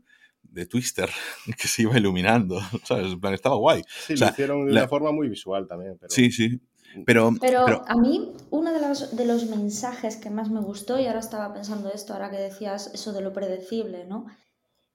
Twister 0.69 1.09
que 1.57 1.67
se 1.67 1.83
iba 1.83 1.97
iluminando, 1.97 2.59
¿sabes? 2.83 3.13
En 3.13 3.19
plan, 3.19 3.33
estaba 3.33 3.55
guay. 3.55 3.83
Sí, 3.87 4.15
lo 4.15 4.27
hicieron 4.27 4.65
de 4.65 4.71
una 4.71 4.87
forma 4.87 5.11
muy 5.11 5.29
visual 5.29 5.67
también. 5.67 5.97
Sí, 6.09 6.31
sí. 6.31 6.59
Pero, 7.05 7.31
pero, 7.39 7.83
a 7.87 7.95
mí, 7.95 8.33
uno 8.49 8.73
de 8.73 8.79
los, 8.79 9.15
de 9.15 9.25
los 9.25 9.45
mensajes 9.45 10.15
que 10.15 10.29
más 10.29 10.49
me 10.49 10.61
gustó, 10.61 10.99
y 10.99 11.05
ahora 11.05 11.19
estaba 11.19 11.53
pensando 11.53 11.91
esto, 11.91 12.13
ahora 12.13 12.31
que 12.31 12.37
decías 12.37 12.91
eso 12.93 13.13
de 13.13 13.21
lo 13.21 13.33
predecible, 13.33 14.05
¿no? 14.05 14.25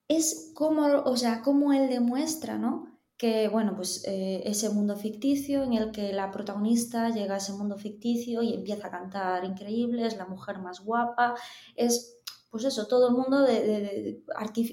Es 0.08 0.50
cómo, 0.54 0.86
o 1.04 1.16
sea, 1.16 1.42
cómo 1.42 1.72
él 1.72 1.88
demuestra, 1.88 2.58
¿no? 2.58 2.88
Que, 3.16 3.46
bueno, 3.48 3.76
pues 3.76 4.02
eh, 4.08 4.42
ese 4.46 4.70
mundo 4.70 4.96
ficticio 4.96 5.62
en 5.62 5.74
el 5.74 5.92
que 5.92 6.12
la 6.12 6.32
protagonista 6.32 7.10
llega 7.10 7.34
a 7.34 7.38
ese 7.38 7.52
mundo 7.52 7.76
ficticio 7.76 8.42
y 8.42 8.52
empieza 8.52 8.88
a 8.88 8.90
cantar 8.90 9.44
increíble, 9.44 10.06
es 10.06 10.16
la 10.16 10.26
mujer 10.26 10.58
más 10.58 10.80
guapa, 10.80 11.34
es 11.76 12.18
pues 12.52 12.64
eso, 12.64 12.86
todo 12.86 13.08
el 13.08 13.14
mundo 13.14 13.40
de, 13.40 14.22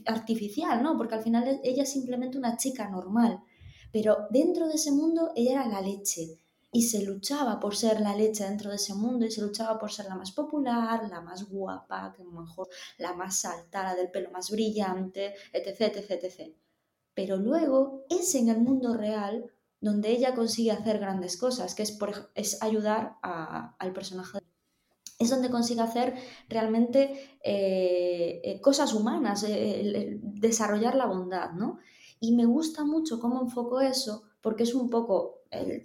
artificial, 0.06 0.84
¿no? 0.84 0.98
Porque 0.98 1.16
al 1.16 1.24
final 1.24 1.62
ella 1.64 1.84
es 1.84 1.92
simplemente 1.94 2.38
una 2.38 2.58
chica 2.58 2.90
normal. 2.90 3.42
Pero 3.94 4.28
dentro 4.30 4.68
de 4.68 4.74
ese 4.74 4.92
mundo 4.92 5.32
ella 5.34 5.54
era 5.54 5.68
la 5.68 5.80
leche 5.80 6.38
y 6.74 6.84
se 6.84 7.04
luchaba 7.04 7.58
por 7.58 7.78
ser 7.78 8.02
la 8.02 8.18
leche 8.18 8.44
dentro 8.44 8.70
de 8.70 8.76
ese 8.76 8.94
mundo 8.96 9.26
y 9.26 9.32
se 9.32 9.42
luchaba 9.42 9.80
por 9.80 9.94
ser 9.94 10.08
la 10.08 10.16
más 10.16 10.34
popular, 10.34 11.08
la 11.10 11.22
más 11.22 11.50
guapa, 11.50 12.14
que 12.16 12.22
mejor 12.26 12.68
la 12.98 13.14
más 13.14 13.38
saltada, 13.38 13.96
del 13.96 14.12
pelo 14.12 14.30
más 14.30 14.52
brillante, 14.52 15.34
etc, 15.54 15.96
etc. 15.96 16.54
Pero 17.14 17.38
luego 17.38 18.04
es 18.10 18.36
en 18.36 18.50
el 18.50 18.60
mundo 18.60 18.94
real 18.94 19.50
donde 19.80 20.12
ella 20.12 20.36
consigue 20.36 20.72
hacer 20.72 21.00
grandes 21.00 21.38
cosas, 21.38 21.76
que 21.76 21.84
es, 21.84 21.94
por, 21.94 22.30
es 22.36 22.62
ayudar 22.62 23.16
al 23.22 23.94
personaje 23.94 24.39
es 25.20 25.30
donde 25.30 25.50
consigue 25.50 25.82
hacer 25.82 26.16
realmente 26.48 27.38
eh, 27.44 28.42
eh, 28.42 28.62
cosas 28.62 28.94
humanas, 28.94 29.44
eh, 29.44 30.18
desarrollar 30.22 30.96
la 30.96 31.08
bondad, 31.08 31.52
¿no? 31.52 31.80
Y 32.22 32.34
me 32.36 32.46
gusta 32.46 32.86
mucho 32.86 33.20
cómo 33.20 33.42
enfoco 33.42 33.82
eso, 33.82 34.24
porque 34.42 34.64
es 34.64 34.74
un 34.74 34.90
poco 34.90 35.42
el, 35.52 35.84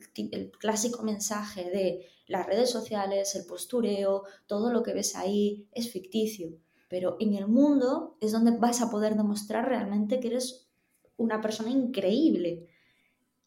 clásico 0.58 1.02
mensaje 1.02 1.68
de 1.68 2.06
las 2.28 2.46
redes 2.46 2.70
sociales, 2.70 3.34
el 3.34 3.44
postureo, 3.44 4.22
todo 4.46 4.72
lo 4.72 4.84
que 4.84 4.94
ves 4.94 5.16
ahí 5.16 5.68
es 5.72 5.90
ficticio, 5.90 6.56
pero 6.88 7.16
en 7.18 7.34
el 7.34 7.48
mundo 7.48 8.16
es 8.20 8.30
donde 8.30 8.52
vas 8.52 8.82
a 8.82 8.90
poder 8.90 9.16
demostrar 9.16 9.68
realmente 9.68 10.20
que 10.20 10.28
eres 10.28 10.68
una 11.16 11.40
persona 11.40 11.70
increíble. 11.70 12.68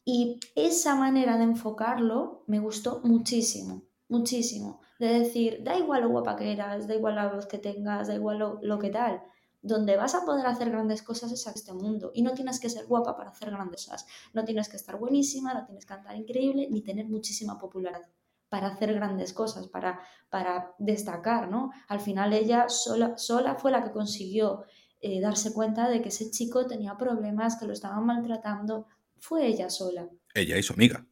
Y 0.04 0.38
esa 0.54 0.96
manera 0.96 1.38
de 1.38 1.44
enfocarlo 1.44 2.44
me 2.46 2.60
gustó 2.60 3.00
muchísimo, 3.04 3.87
muchísimo 4.08 4.80
de 4.98 5.20
decir, 5.20 5.62
da 5.62 5.78
igual 5.78 6.02
lo 6.02 6.08
guapa 6.08 6.36
que 6.36 6.52
eras, 6.52 6.88
da 6.88 6.94
igual 6.94 7.14
la 7.14 7.28
voz 7.28 7.46
que 7.46 7.58
tengas, 7.58 8.08
da 8.08 8.14
igual 8.14 8.58
lo, 8.60 8.78
que 8.78 8.90
tal. 8.90 9.22
Donde 9.62 9.96
vas 9.96 10.14
a 10.14 10.24
poder 10.24 10.46
hacer 10.46 10.70
grandes 10.70 11.02
cosas 11.02 11.32
es 11.32 11.46
a 11.46 11.52
este 11.52 11.72
mundo. 11.72 12.10
Y 12.14 12.22
no 12.22 12.32
tienes 12.32 12.60
que 12.60 12.70
ser 12.70 12.86
guapa 12.86 13.16
para 13.16 13.30
hacer 13.30 13.50
grandes 13.50 13.86
cosas. 13.86 14.06
No 14.32 14.44
tienes 14.44 14.68
que 14.68 14.76
estar 14.76 14.98
buenísima, 14.98 15.54
no 15.54 15.64
tienes 15.64 15.84
que 15.84 15.94
cantar 15.94 16.16
increíble, 16.16 16.68
ni 16.70 16.82
tener 16.82 17.06
muchísima 17.06 17.58
popularidad 17.58 18.08
para 18.48 18.68
hacer 18.68 18.94
grandes 18.94 19.32
cosas, 19.32 19.68
para, 19.68 20.00
para 20.30 20.74
destacar, 20.78 21.50
¿no? 21.50 21.70
Al 21.86 22.00
final 22.00 22.32
ella 22.32 22.68
sola, 22.68 23.18
sola 23.18 23.56
fue 23.56 23.70
la 23.70 23.84
que 23.84 23.90
consiguió 23.90 24.64
eh, 25.00 25.20
darse 25.20 25.52
cuenta 25.52 25.88
de 25.88 26.00
que 26.02 26.08
ese 26.08 26.30
chico 26.30 26.66
tenía 26.66 26.96
problemas, 26.96 27.56
que 27.58 27.66
lo 27.66 27.72
estaban 27.72 28.06
maltratando. 28.06 28.86
Fue 29.18 29.46
ella 29.46 29.68
sola. 29.68 30.08
Ella 30.34 30.56
y 30.56 30.62
su 30.62 30.72
amiga. 30.72 31.06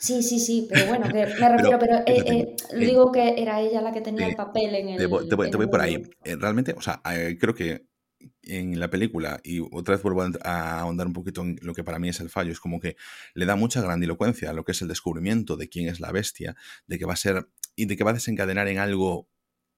Sí, 0.00 0.22
sí, 0.22 0.40
sí, 0.40 0.66
pero 0.68 0.86
bueno, 0.86 1.06
que 1.08 1.12
me 1.12 1.26
refiero, 1.26 1.78
pero, 1.78 1.98
eh, 2.06 2.24
eh, 2.26 2.56
digo 2.74 3.12
que 3.12 3.34
era 3.36 3.60
ella 3.60 3.82
la 3.82 3.92
que 3.92 4.00
tenía 4.00 4.28
el 4.28 4.34
papel 4.34 4.74
en 4.74 4.88
el. 4.88 4.96
Te 4.96 5.06
voy, 5.06 5.28
te 5.28 5.56
voy, 5.56 5.66
por 5.66 5.82
ahí. 5.82 6.02
Eh, 6.24 6.36
realmente, 6.36 6.72
o 6.72 6.80
sea, 6.80 7.02
creo 7.38 7.54
que 7.54 7.86
en 8.42 8.80
la 8.80 8.88
película, 8.88 9.40
y 9.44 9.60
otra 9.60 9.94
vez 9.94 10.02
vuelvo 10.02 10.22
a 10.42 10.80
ahondar 10.80 11.06
un 11.06 11.12
poquito 11.12 11.42
en 11.42 11.58
lo 11.62 11.74
que 11.74 11.84
para 11.84 11.98
mí 11.98 12.08
es 12.08 12.20
el 12.20 12.30
fallo, 12.30 12.50
es 12.50 12.60
como 12.60 12.80
que 12.80 12.96
le 13.34 13.44
da 13.44 13.56
mucha 13.56 13.82
grandilocuencia 13.82 14.50
a 14.50 14.52
lo 14.54 14.64
que 14.64 14.72
es 14.72 14.80
el 14.80 14.88
descubrimiento 14.88 15.56
de 15.56 15.68
quién 15.68 15.88
es 15.88 16.00
la 16.00 16.12
bestia, 16.12 16.56
de 16.86 16.98
que 16.98 17.04
va 17.04 17.12
a 17.12 17.16
ser 17.16 17.48
y 17.76 17.84
de 17.84 17.96
que 17.96 18.04
va 18.04 18.10
a 18.10 18.14
desencadenar 18.14 18.68
en 18.68 18.78
algo 18.78 19.28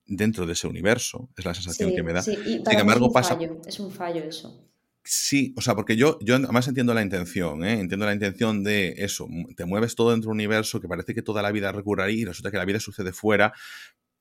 dentro 0.07 0.47
de 0.47 0.53
ese 0.53 0.69
universo, 0.69 1.31
es 1.37 1.45
la 1.45 1.55
sensación 1.55 1.95
que 1.95 2.03
me 2.03 2.13
da. 2.13 2.23
Sí, 2.23 2.33
y 2.33 2.63
Sin 2.65 2.79
embargo, 2.79 3.07
es 3.07 3.09
un 3.09 3.13
pasa. 3.13 3.35
Fallo, 3.35 3.61
es 3.67 3.81
un 3.81 3.91
fallo 3.91 4.23
eso. 4.23 4.72
Sí, 5.05 5.53
o 5.57 5.61
sea, 5.61 5.75
porque 5.75 5.97
yo, 5.97 6.17
yo 6.21 6.37
además 6.37 6.69
entiendo 6.69 6.95
la 6.95 7.03
intención, 7.03 7.65
¿eh? 7.65 7.81
entiendo 7.81 8.07
la 8.07 8.13
intención 8.13 8.63
de 8.63 8.95
eso, 8.99 9.29
te 9.57 9.65
mueves 9.65 9.97
todo 9.97 10.13
dentro 10.13 10.29
de 10.29 10.33
un 10.33 10.37
universo 10.37 10.81
que 10.81 10.87
parece 10.87 11.13
que 11.13 11.23
toda 11.23 11.43
la 11.43 11.51
vida 11.51 11.73
recurre 11.73 12.05
ahí 12.05 12.21
y 12.21 12.25
resulta 12.25 12.53
que 12.53 12.57
la 12.57 12.65
vida 12.65 12.79
sucede 12.79 13.13
fuera, 13.13 13.53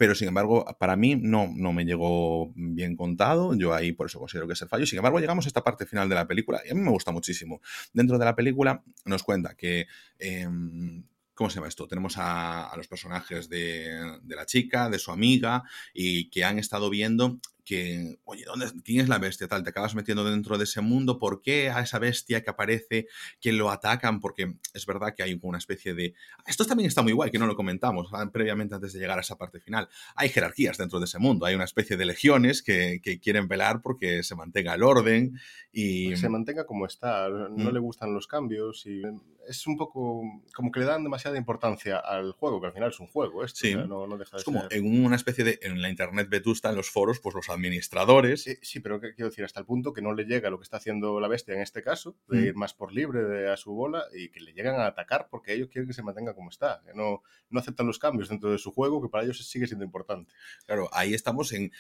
pero 0.02 0.16
sin 0.16 0.30
embargo, 0.30 0.66
para 0.80 0.96
mí 0.96 1.16
no, 1.16 1.54
no 1.56 1.72
me 1.74 1.86
llegó 1.86 2.52
bien 2.56 2.96
contado, 2.96 3.54
yo 3.54 3.76
ahí 3.76 3.92
por 3.92 4.08
eso 4.08 4.18
considero 4.18 4.48
que 4.48 4.54
es 4.54 4.62
el 4.64 4.68
fallo. 4.68 4.88
Sin 4.88 4.98
embargo, 4.98 5.20
llegamos 5.20 5.46
a 5.46 5.50
esta 5.50 5.64
parte 5.64 5.86
final 5.86 6.10
de 6.10 6.16
la 6.16 6.28
película 6.28 6.60
y 6.66 6.72
a 6.72 6.74
mí 6.74 6.82
me 6.82 6.90
gusta 6.90 7.12
muchísimo. 7.12 7.62
Dentro 7.94 8.18
de 8.18 8.26
la 8.26 8.36
película 8.36 8.84
nos 9.06 9.22
cuenta 9.22 9.54
que... 9.54 9.86
Em, 10.18 11.04
¿cómo 11.36 11.50
se 11.50 11.56
llama 11.56 11.68
esto? 11.68 11.88
Tenemos 11.88 12.16
a, 12.18 12.72
los 12.78 12.88
personajes 12.88 13.50
de, 13.50 14.20
de, 14.22 14.36
la 14.36 14.46
chica, 14.46 14.90
de 14.90 15.00
su 15.00 15.12
amiga, 15.12 15.64
y 15.94 16.30
que 16.30 16.44
han 16.44 16.60
estado 16.60 16.90
viendo 16.90 17.40
que, 17.64 18.18
oye, 18.24 18.44
¿dónde, 18.46 18.68
¿quién 18.84 19.02
es 19.02 19.10
la 19.10 19.20
bestia? 19.20 19.48
Tal, 19.48 19.64
te 19.64 19.70
acabas 19.70 19.96
metiendo 19.96 20.24
dentro 20.24 20.58
de 20.58 20.64
ese 20.64 20.82
mundo, 20.82 21.20
¿por 21.20 21.42
qué 21.42 21.70
a 21.70 21.82
esa 21.82 22.00
bestia 22.00 22.44
que 22.44 22.50
aparece, 22.50 23.08
que 23.40 23.52
lo 23.52 23.70
atacan? 23.70 24.20
Porque 24.20 24.56
es 24.74 24.86
verdad 24.86 25.14
que 25.16 25.24
hay 25.24 25.40
una 25.42 25.58
especie 25.58 25.94
de... 25.94 26.14
Esto 26.46 26.66
también 26.66 26.88
está 26.88 27.02
muy 27.02 27.14
guay, 27.14 27.32
que 27.32 27.40
no 27.40 27.48
lo 27.48 27.56
comentamos 27.56 28.10
ah, 28.14 28.30
previamente 28.32 28.76
antes 28.76 28.94
de 28.94 29.00
llegar 29.00 29.18
a 29.18 29.22
esa 29.22 29.38
parte 29.38 29.60
final. 29.60 29.90
Hay 30.16 30.30
jerarquías 30.30 30.78
dentro 30.78 31.00
de 31.00 31.06
ese 31.06 31.20
mundo, 31.20 31.46
hay 31.46 31.56
una 31.56 31.66
especie 31.66 31.98
de 31.98 32.06
legiones 32.06 32.62
que, 32.64 33.00
que 33.04 33.20
quieren 33.20 33.48
velar 33.48 33.82
porque 33.82 34.24
se 34.24 34.36
mantenga 34.36 34.74
el 34.74 34.84
orden 34.84 35.40
y... 35.72 36.16
se 36.16 36.30
mantenga 36.30 36.66
como 36.66 36.86
está, 36.86 37.30
no 37.30 37.50
mm. 37.50 37.74
le 37.74 37.80
gustan 37.80 38.14
los 38.14 38.28
cambios 38.28 38.86
y 38.86 39.02
es 39.48 39.68
un 39.68 39.78
poco 39.78 40.22
como 40.54 40.72
que 40.72 40.80
le 40.80 40.86
dan 40.86 41.04
demasiada 41.04 41.38
importancia 41.38 41.98
al 41.98 42.32
juego, 42.34 42.62
que 42.62 42.68
al 42.68 42.74
final 42.74 42.90
es 42.90 43.00
un 43.00 43.08
juego 43.08 43.44
esto, 43.44 43.60
sí. 43.62 43.76
no, 43.76 44.08
no 44.08 44.18
deja 44.18 44.38
de 44.38 44.40
Es 44.40 44.44
como 44.44 44.64
en 44.70 45.06
una 45.06 45.16
especie 45.16 45.44
de... 45.44 45.60
En 45.62 45.82
la 45.82 45.90
internet 45.90 46.28
vetusta, 46.30 46.70
en 46.70 46.76
los 46.76 46.90
foros, 46.90 47.20
pues 47.20 47.36
los 47.36 47.50
administradores. 47.52 48.46
Sí, 48.62 48.80
pero 48.80 49.00
¿qué 49.00 49.14
quiero 49.14 49.30
decir? 49.30 49.46
Hasta 49.46 49.60
el 49.60 49.66
punto 49.66 49.94
que 49.94 50.02
no 50.02 50.14
le 50.14 50.26
llega 50.26 50.50
lo 50.50 50.58
que 50.58 50.64
está 50.64 50.78
haciendo 50.78 51.20
la 51.20 51.28
bestia 51.28 51.54
en 51.54 51.62
este 51.62 51.82
caso, 51.82 52.18
de 52.28 52.38
mm. 52.38 52.46
ir 52.46 52.56
más 52.56 52.74
por 52.74 52.94
libre 52.94 53.24
de, 53.24 53.52
a 53.52 53.58
su 53.58 53.74
bola 53.74 54.06
y 54.14 54.30
que 54.30 54.40
le 54.40 54.54
llegan 54.54 54.76
a 54.80 54.88
atacar 54.88 55.28
porque 55.30 55.54
ellos 55.54 55.70
quieren 55.70 55.88
que 55.88 55.94
se 55.94 56.04
mantenga 56.04 56.34
como 56.34 56.50
está, 56.50 56.82
que 56.86 56.94
no, 56.94 57.22
no 57.50 57.60
aceptan 57.60 57.88
los 57.88 58.00
cambios 58.00 58.30
dentro 58.30 58.52
de 58.52 58.58
su 58.58 58.72
juego, 58.72 59.02
que 59.02 59.10
para 59.10 59.24
ellos 59.24 59.46
sigue 59.48 59.68
siendo 59.68 59.86
importante. 59.86 60.34
Claro, 60.66 60.90
ahí 60.94 61.14
estamos 61.14 61.52
en 61.54 61.72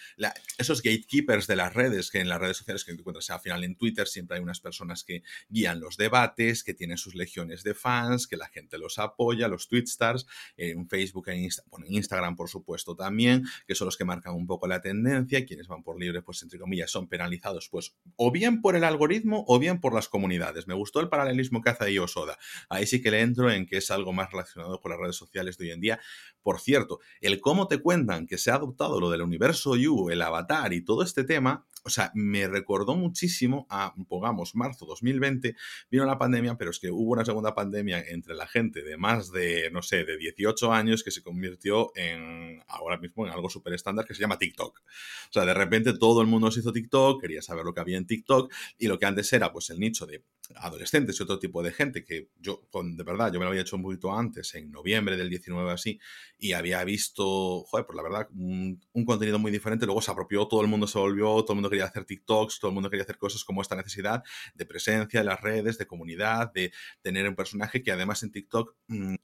esos 0.57 0.81
gatekeepers 0.81 1.47
de 1.47 1.55
las 1.55 1.73
redes, 1.73 2.11
que 2.11 2.19
en 2.19 2.29
las 2.29 2.39
redes 2.39 2.57
sociales 2.57 2.85
que 2.85 2.91
encuentras 2.91 3.29
al 3.29 3.39
final 3.39 3.63
en 3.63 3.75
Twitter 3.75 4.07
siempre 4.07 4.37
hay 4.37 4.43
unas 4.43 4.59
personas 4.59 5.03
que 5.03 5.23
guían 5.49 5.79
los 5.79 5.97
debates, 5.97 6.63
que 6.63 6.73
tienen 6.73 6.97
sus 6.97 7.15
legiones 7.15 7.63
de 7.63 7.73
fans, 7.73 8.27
que 8.27 8.37
la 8.37 8.47
gente 8.47 8.77
los 8.77 8.99
apoya, 8.99 9.47
los 9.47 9.67
tweetstars, 9.67 10.27
en 10.57 10.87
Facebook, 10.87 11.29
en, 11.29 11.43
en 11.43 11.49
Instagram 11.87 12.35
por 12.35 12.49
supuesto 12.49 12.95
también, 12.95 13.45
que 13.67 13.75
son 13.75 13.85
los 13.85 13.97
que 13.97 14.05
marcan 14.05 14.33
un 14.33 14.47
poco 14.47 14.67
la 14.67 14.81
tendencia, 14.81 15.45
quienes 15.45 15.60
van 15.67 15.83
por 15.83 15.99
libre, 15.99 16.21
pues 16.21 16.41
entre 16.43 16.59
comillas, 16.59 16.91
son 16.91 17.07
penalizados, 17.07 17.69
pues 17.69 17.95
o 18.15 18.31
bien 18.31 18.61
por 18.61 18.75
el 18.75 18.83
algoritmo 18.83 19.45
o 19.47 19.59
bien 19.59 19.79
por 19.79 19.93
las 19.93 20.07
comunidades. 20.07 20.67
Me 20.67 20.73
gustó 20.73 20.99
el 20.99 21.09
paralelismo 21.09 21.61
que 21.61 21.69
hace 21.69 21.85
ahí 21.85 21.97
Osoda. 21.97 22.37
Ahí 22.69 22.85
sí 22.85 23.01
que 23.01 23.11
le 23.11 23.21
entro 23.21 23.51
en 23.51 23.65
que 23.65 23.77
es 23.77 23.91
algo 23.91 24.13
más 24.13 24.31
relacionado 24.31 24.79
con 24.79 24.91
las 24.91 24.99
redes 24.99 25.15
sociales 25.15 25.57
de 25.57 25.65
hoy 25.65 25.71
en 25.71 25.81
día. 25.81 25.99
Por 26.41 26.59
cierto, 26.59 26.99
el 27.21 27.39
cómo 27.39 27.67
te 27.67 27.79
cuentan 27.79 28.27
que 28.27 28.37
se 28.37 28.51
ha 28.51 28.55
adoptado 28.55 28.99
lo 28.99 29.09
del 29.09 29.21
universo 29.21 29.75
You, 29.75 30.09
el 30.09 30.21
avatar 30.21 30.73
y 30.73 30.83
todo 30.83 31.03
este 31.03 31.23
tema, 31.23 31.65
o 31.83 31.89
sea, 31.89 32.11
me 32.13 32.47
recordó 32.47 32.95
muchísimo 32.95 33.65
a, 33.69 33.93
pongamos, 34.07 34.55
marzo 34.55 34.85
2020, 34.85 35.55
vino 35.89 36.05
la 36.05 36.17
pandemia, 36.17 36.55
pero 36.57 36.71
es 36.71 36.79
que 36.79 36.91
hubo 36.91 37.11
una 37.11 37.25
segunda 37.25 37.55
pandemia 37.55 38.03
entre 38.07 38.35
la 38.35 38.47
gente 38.47 38.83
de 38.83 38.97
más 38.97 39.31
de, 39.31 39.69
no 39.71 39.81
sé, 39.81 40.03
de 40.03 40.17
18 40.17 40.71
años 40.71 41.03
que 41.03 41.11
se 41.11 41.23
convirtió 41.23 41.91
en, 41.95 42.63
ahora 42.67 42.97
mismo, 42.97 43.25
en 43.25 43.33
algo 43.33 43.49
súper 43.49 43.73
estándar 43.73 44.05
que 44.05 44.13
se 44.13 44.21
llama 44.21 44.37
TikTok. 44.37 44.79
O 44.79 45.33
sea, 45.33 45.45
de 45.45 45.53
repente 45.53 45.97
todo 45.97 46.21
el 46.21 46.27
mundo 46.27 46.51
se 46.51 46.59
hizo 46.59 46.71
TikTok, 46.71 47.21
quería 47.21 47.41
saber 47.41 47.65
lo 47.65 47.73
que 47.73 47.81
había 47.81 47.97
en 47.97 48.05
TikTok 48.05 48.53
y 48.77 48.87
lo 48.87 48.99
que 48.99 49.05
antes 49.05 49.31
era 49.33 49.51
pues 49.51 49.69
el 49.69 49.79
nicho 49.79 50.05
de 50.05 50.23
adolescentes 50.55 51.19
y 51.19 51.23
otro 51.23 51.39
tipo 51.39 51.63
de 51.63 51.71
gente 51.71 52.03
que 52.03 52.29
yo, 52.39 52.67
con, 52.69 52.97
de 52.97 53.03
verdad, 53.03 53.31
yo 53.31 53.39
me 53.39 53.45
lo 53.45 53.49
había 53.49 53.61
hecho 53.61 53.75
un 53.75 53.83
poquito 53.83 54.13
antes, 54.13 54.53
en 54.55 54.71
noviembre 54.71 55.17
del 55.17 55.29
19 55.29 55.71
así, 55.71 55.99
y 56.37 56.53
había 56.53 56.83
visto, 56.83 57.63
joder, 57.63 57.85
pues 57.85 57.95
la 57.95 58.03
verdad, 58.03 58.27
un, 58.35 58.79
un 58.93 59.05
contenido 59.05 59.39
muy 59.39 59.51
diferente, 59.51 59.85
luego 59.85 60.01
se 60.01 60.11
apropió, 60.11 60.47
todo 60.47 60.61
el 60.61 60.67
mundo 60.67 60.87
se 60.87 60.99
volvió, 60.99 61.25
todo 61.43 61.53
el 61.53 61.55
mundo 61.55 61.69
quería 61.71 61.85
hacer 61.85 62.05
TikToks, 62.05 62.59
todo 62.59 62.69
el 62.69 62.75
mundo 62.75 62.89
quería 62.89 63.03
hacer 63.03 63.17
cosas 63.17 63.43
como 63.43 63.61
esta 63.61 63.75
necesidad 63.75 64.23
de 64.53 64.65
presencia 64.65 65.21
en 65.21 65.25
las 65.25 65.41
redes, 65.41 65.77
de 65.77 65.87
comunidad, 65.87 66.51
de 66.53 66.71
tener 67.01 67.27
un 67.27 67.35
personaje 67.35 67.81
que 67.81 67.91
además 67.91 68.21
en 68.23 68.31
TikTok 68.31 68.75
mm, 68.87 69.15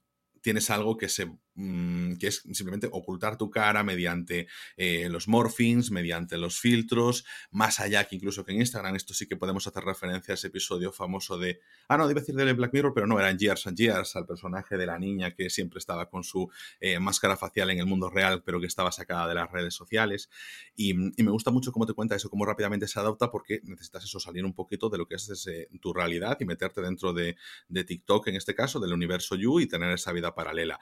tienes 0.41 0.69
algo 0.69 0.97
que 0.97 1.09
se 1.09 1.29
Mm, 1.59 2.17
que 2.17 2.27
es 2.27 2.43
simplemente 2.53 2.87
ocultar 2.91 3.35
tu 3.35 3.49
cara 3.49 3.83
mediante 3.83 4.47
eh, 4.75 5.09
los 5.09 5.27
morphings, 5.27 5.89
mediante 5.89 6.37
los 6.37 6.59
filtros, 6.59 7.25
más 7.49 7.79
allá 7.79 8.03
que 8.03 8.15
incluso 8.15 8.45
que 8.45 8.51
en 8.51 8.59
Instagram, 8.59 8.95
esto 8.95 9.15
sí 9.15 9.25
que 9.25 9.37
podemos 9.37 9.65
hacer 9.65 9.83
referencia 9.83 10.33
a 10.33 10.35
ese 10.35 10.47
episodio 10.47 10.91
famoso 10.91 11.39
de, 11.39 11.59
ah, 11.87 11.97
no, 11.97 12.07
debe 12.07 12.19
decir 12.19 12.35
de 12.35 12.53
Black 12.53 12.73
Mirror, 12.73 12.93
pero 12.93 13.07
no, 13.07 13.19
era 13.19 13.31
en 13.31 13.39
Years 13.39 13.65
and 13.65 13.75
Years, 13.75 14.15
al 14.15 14.27
personaje 14.27 14.77
de 14.77 14.85
la 14.85 14.99
niña 14.99 15.33
que 15.33 15.49
siempre 15.49 15.79
estaba 15.79 16.11
con 16.11 16.23
su 16.23 16.47
eh, 16.79 16.99
máscara 16.99 17.35
facial 17.35 17.71
en 17.71 17.79
el 17.79 17.87
mundo 17.87 18.11
real, 18.11 18.43
pero 18.43 18.59
que 18.59 18.67
estaba 18.67 18.91
sacada 18.91 19.27
de 19.27 19.33
las 19.33 19.51
redes 19.51 19.73
sociales. 19.73 20.29
Y, 20.75 20.93
me 20.93 21.31
gusta 21.31 21.49
mucho 21.49 21.71
cómo 21.71 21.87
te 21.87 21.93
cuenta 21.93 22.15
eso, 22.15 22.29
cómo 22.29 22.45
rápidamente 22.45 22.87
se 22.87 22.99
adopta, 22.99 23.31
porque 23.31 23.61
necesitas 23.63 24.03
eso, 24.03 24.19
salir 24.19 24.45
un 24.45 24.53
poquito 24.53 24.89
de 24.89 24.99
lo 24.99 25.07
que 25.07 25.15
es 25.15 25.49
tu 25.81 25.91
realidad 25.91 26.37
y 26.39 26.45
meterte 26.45 26.81
dentro 26.81 27.13
de, 27.13 27.35
de 27.67 27.83
TikTok, 27.83 28.27
en 28.27 28.35
este 28.35 28.53
caso, 28.53 28.79
del 28.79 28.93
universo 28.93 29.35
You 29.35 29.59
y 29.59 29.67
tener 29.67 29.91
esa 29.91 30.11
vida 30.11 30.35
paralela. 30.35 30.79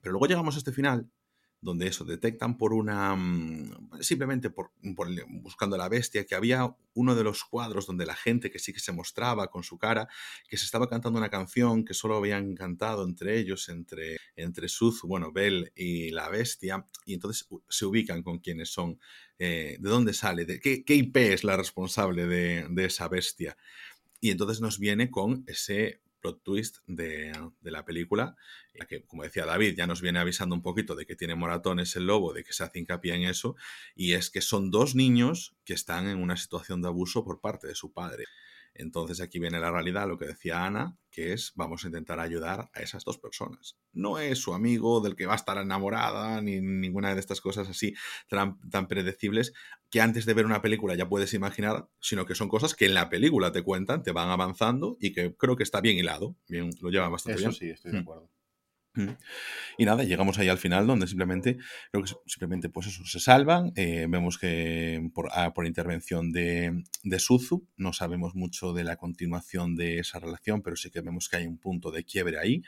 Pero 0.00 0.12
luego 0.12 0.26
llegamos 0.26 0.54
a 0.54 0.58
este 0.58 0.72
final 0.72 1.10
donde 1.62 1.86
eso, 1.86 2.04
detectan 2.04 2.56
por 2.56 2.72
una, 2.72 3.14
mm, 3.14 4.00
simplemente 4.00 4.50
por, 4.50 4.72
buscando 5.28 5.76
a 5.76 5.78
la 5.78 5.88
bestia, 5.88 6.24
que 6.24 6.34
había 6.34 6.74
uno 6.94 7.14
de 7.14 7.22
los 7.22 7.44
cuadros 7.44 7.86
donde 7.86 8.06
la 8.06 8.16
gente 8.16 8.50
que 8.50 8.58
sí 8.58 8.72
que 8.72 8.80
se 8.80 8.92
mostraba 8.92 9.48
con 9.48 9.62
su 9.62 9.76
cara, 9.76 10.08
que 10.48 10.56
se 10.56 10.64
estaba 10.64 10.88
cantando 10.88 11.18
una 11.18 11.28
canción 11.28 11.84
que 11.84 11.94
solo 11.94 12.16
habían 12.16 12.54
cantado 12.54 13.04
entre 13.04 13.38
ellos, 13.38 13.68
entre, 13.68 14.16
entre 14.36 14.68
Suz, 14.68 15.02
bueno, 15.02 15.32
Bell 15.32 15.70
y 15.74 16.10
la 16.10 16.28
bestia, 16.30 16.86
y 17.04 17.14
entonces 17.14 17.46
se 17.68 17.84
ubican 17.84 18.22
con 18.22 18.38
quiénes 18.38 18.70
son, 18.70 18.98
eh, 19.38 19.76
de 19.78 19.90
dónde 19.90 20.14
sale, 20.14 20.46
de 20.46 20.60
qué, 20.60 20.82
qué 20.84 20.94
IP 20.94 21.16
es 21.16 21.44
la 21.44 21.56
responsable 21.56 22.26
de, 22.26 22.66
de 22.70 22.84
esa 22.86 23.08
bestia. 23.08 23.56
Y 24.20 24.30
entonces 24.30 24.60
nos 24.60 24.78
viene 24.78 25.10
con 25.10 25.44
ese 25.46 26.00
plot 26.20 26.42
twist 26.42 26.78
de, 26.86 27.32
la 27.62 27.84
película, 27.84 28.36
la 28.74 28.86
que, 28.86 29.04
como 29.04 29.22
decía 29.22 29.46
David, 29.46 29.74
ya 29.76 29.86
nos 29.86 30.00
viene 30.00 30.18
avisando 30.18 30.54
un 30.54 30.62
poquito 30.62 30.94
de 30.94 31.06
que 31.06 31.16
tiene 31.16 31.34
moratones 31.34 31.96
el 31.96 32.06
lobo, 32.06 32.32
de 32.32 32.44
que 32.44 32.52
se 32.52 32.64
hace 32.64 32.78
hincapié 32.78 33.14
en 33.14 33.22
eso, 33.22 33.56
y 33.94 34.12
es 34.12 34.30
que 34.30 34.40
son 34.40 34.70
dos 34.70 34.94
niños 34.94 35.56
que 35.64 35.74
están 35.74 36.08
en 36.08 36.18
una 36.18 36.36
situación 36.36 36.82
de 36.82 36.88
abuso 36.88 37.24
por 37.24 37.40
parte 37.40 37.66
de 37.66 37.74
su 37.74 37.92
padre. 37.92 38.24
Entonces 38.74 39.20
aquí 39.20 39.38
viene 39.38 39.60
la 39.60 39.70
realidad, 39.70 40.08
lo 40.08 40.16
que 40.16 40.26
decía 40.26 40.64
Ana, 40.64 40.96
que 41.10 41.32
es 41.32 41.52
vamos 41.54 41.84
a 41.84 41.88
intentar 41.88 42.20
ayudar 42.20 42.70
a 42.72 42.80
esas 42.80 43.04
dos 43.04 43.18
personas. 43.18 43.76
No 43.92 44.18
es 44.18 44.38
su 44.38 44.54
amigo 44.54 45.00
del 45.00 45.16
que 45.16 45.26
va 45.26 45.34
a 45.34 45.36
estar 45.36 45.58
enamorada, 45.58 46.40
ni 46.40 46.60
ninguna 46.60 47.14
de 47.14 47.20
estas 47.20 47.40
cosas 47.40 47.68
así 47.68 47.94
tan, 48.28 48.58
tan, 48.70 48.86
predecibles 48.86 49.52
que 49.90 50.00
antes 50.00 50.24
de 50.24 50.34
ver 50.34 50.46
una 50.46 50.62
película 50.62 50.94
ya 50.94 51.08
puedes 51.08 51.34
imaginar, 51.34 51.88
sino 52.00 52.26
que 52.26 52.34
son 52.34 52.48
cosas 52.48 52.74
que 52.74 52.86
en 52.86 52.94
la 52.94 53.10
película 53.10 53.52
te 53.52 53.62
cuentan, 53.62 54.02
te 54.02 54.12
van 54.12 54.30
avanzando 54.30 54.96
y 55.00 55.12
que 55.12 55.34
creo 55.36 55.56
que 55.56 55.64
está 55.64 55.80
bien 55.80 55.98
hilado, 55.98 56.36
bien, 56.48 56.70
lo 56.80 56.90
lleva 56.90 57.08
bastante 57.08 57.40
Eso 57.40 57.48
bien. 57.50 57.58
sí, 57.58 57.70
estoy 57.70 57.92
de 57.92 58.02
mm. 58.02 58.04
Y 59.78 59.84
nada, 59.84 60.02
llegamos 60.02 60.38
ahí 60.38 60.48
al 60.48 60.58
final 60.58 60.86
donde 60.86 61.06
simplemente, 61.06 61.58
creo 61.92 62.04
que 62.04 62.12
simplemente 62.26 62.68
pues 62.68 62.88
eso, 62.88 63.04
se 63.04 63.20
salvan. 63.20 63.72
Eh, 63.76 64.06
vemos 64.08 64.36
que 64.36 65.08
por, 65.14 65.28
ah, 65.32 65.54
por 65.54 65.66
intervención 65.66 66.32
de, 66.32 66.82
de, 67.04 67.18
Suzu, 67.18 67.66
no 67.76 67.92
sabemos 67.92 68.34
mucho 68.34 68.72
de 68.72 68.84
la 68.84 68.96
continuación 68.96 69.76
de 69.76 70.00
esa 70.00 70.18
relación, 70.18 70.62
pero 70.62 70.76
sí 70.76 70.90
que 70.90 71.00
vemos 71.00 71.28
que 71.28 71.36
hay 71.36 71.46
un 71.46 71.58
punto 71.58 71.90
de 71.90 72.04
quiebre 72.04 72.38
ahí. 72.38 72.62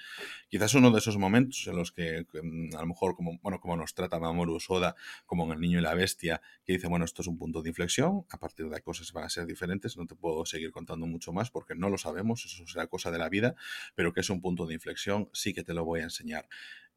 Quizás 0.49 0.75
uno 0.75 0.91
de 0.91 0.99
esos 0.99 1.19
momentos 1.19 1.67
en 1.67 1.77
los 1.77 1.91
que, 1.91 2.25
mm, 2.43 2.77
a 2.77 2.81
lo 2.81 2.87
mejor, 2.87 3.17
como, 3.17 3.39
bueno, 3.43 3.59
como 3.61 3.77
nos 3.77 3.95
trata 3.95 4.21
Mamoru 4.21 4.61
Soda, 4.61 4.95
como 5.27 5.45
en 5.47 5.53
El 5.53 5.61
Niño 5.61 5.79
y 5.81 5.83
la 5.83 5.95
Bestia, 5.95 6.41
que 6.65 6.75
dice, 6.75 6.87
bueno, 6.87 7.05
esto 7.05 7.23
es 7.23 7.29
un 7.29 7.37
punto 7.37 7.63
de 7.63 7.71
inflexión, 7.71 8.25
a 8.31 8.39
partir 8.39 8.69
de 8.69 8.77
ahí 8.77 8.83
cosas 8.83 9.13
van 9.13 9.25
a 9.25 9.29
ser 9.29 9.47
diferentes, 9.47 9.97
no 9.97 10.07
te 10.07 10.15
puedo 10.15 10.47
seguir 10.47 10.71
contando 10.71 11.07
mucho 11.07 11.33
más 11.33 11.51
porque 11.51 11.75
no 11.75 11.89
lo 11.89 11.99
sabemos, 11.99 12.45
eso 12.45 12.67
será 12.67 12.87
cosa 12.87 13.11
de 13.11 13.19
la 13.19 13.29
vida, 13.29 13.55
pero 13.95 14.13
que 14.13 14.21
es 14.21 14.31
un 14.31 14.41
punto 14.41 14.67
de 14.67 14.75
inflexión, 14.75 15.29
sí 15.33 15.53
que 15.53 15.65
te 15.65 15.75
lo 15.75 15.85
voy 15.85 16.01
a 16.01 16.12
enseñar. 16.13 16.49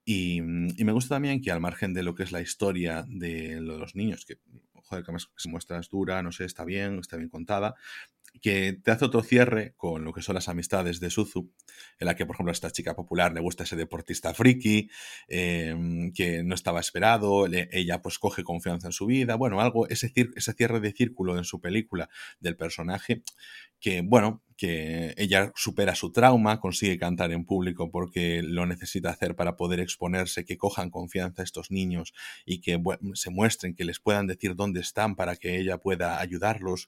Mm, 0.05 0.69
y, 0.77 0.83
me 0.83 0.91
gusta 0.91 1.15
también 1.15 1.41
que 1.41 1.51
al 1.51 1.59
margen 1.59 1.93
de 1.93 2.03
lo 2.03 2.15
que 2.15 2.23
es 2.23 2.31
la 2.31 2.41
historia 2.41 3.05
de, 3.07 3.59
los 3.61 3.95
niños, 3.95 4.25
que, 4.25 4.37
joder, 4.83 5.03
que 5.03 5.11
se 5.37 5.49
muestra 5.49 5.81
dura, 5.89 6.21
no 6.21 6.31
sé, 6.31 6.45
está 6.45 6.63
bien, 6.63 6.99
está 6.99 7.17
bien 7.17 7.29
contada, 7.29 7.75
que 8.41 8.73
te 8.73 8.91
hace 8.91 9.05
otro 9.05 9.23
cierre 9.23 9.73
con 9.77 10.03
lo 10.03 10.13
que 10.13 10.21
son 10.21 10.35
las 10.35 10.49
amistades 10.49 10.99
de 10.99 11.09
Suzu, 11.09 11.51
en 11.99 12.05
la 12.05 12.15
que, 12.15 12.25
por 12.25 12.35
ejemplo, 12.35 12.51
a 12.51 12.53
esta 12.53 12.71
chica 12.71 12.95
popular 12.95 13.33
le 13.33 13.41
gusta 13.41 13.63
ese 13.63 13.75
deportista 13.75 14.33
friki, 14.33 14.89
em, 15.27 16.11
que 16.13 16.43
no 16.43 16.55
estaba 16.55 16.79
esperado, 16.79 17.47
ella 17.47 18.01
pues 18.01 18.19
coge 18.19 18.43
confianza 18.43 18.87
en 18.87 18.93
su 18.93 19.05
vida, 19.05 19.35
bueno, 19.35 19.61
algo, 19.61 19.87
ese, 19.87 20.11
ese 20.35 20.53
cierre 20.53 20.79
de 20.79 20.91
círculo 20.91 21.37
en 21.37 21.43
su 21.43 21.61
película 21.61 22.09
del 22.39 22.57
personaje, 22.57 23.23
que, 23.79 24.01
bueno, 24.01 24.43
que 24.57 25.13
ella 25.17 25.51
supera 25.55 25.95
su 25.95 26.11
trauma, 26.11 26.59
consigue 26.59 26.97
cantar 26.97 27.31
en 27.31 27.45
público 27.45 27.91
porque 27.91 28.41
lo 28.41 28.65
necesita 28.65 29.09
hacer 29.09 29.35
para 29.35 29.57
poder 29.57 29.79
exponerse, 29.79 30.45
que 30.45 30.57
cojan 30.57 30.89
confianza 30.89 31.43
estos 31.43 31.71
niños 31.71 32.13
y 32.45 32.61
que 32.61 32.81
se 33.13 33.29
muestren, 33.29 33.75
que 33.75 33.85
les 33.85 33.99
puedan 33.99 34.27
decir 34.27 34.55
dónde 34.55 34.79
están 34.79 35.15
para 35.15 35.35
que 35.35 35.59
ella 35.59 35.77
pueda 35.77 36.19
ayudarlos 36.19 36.87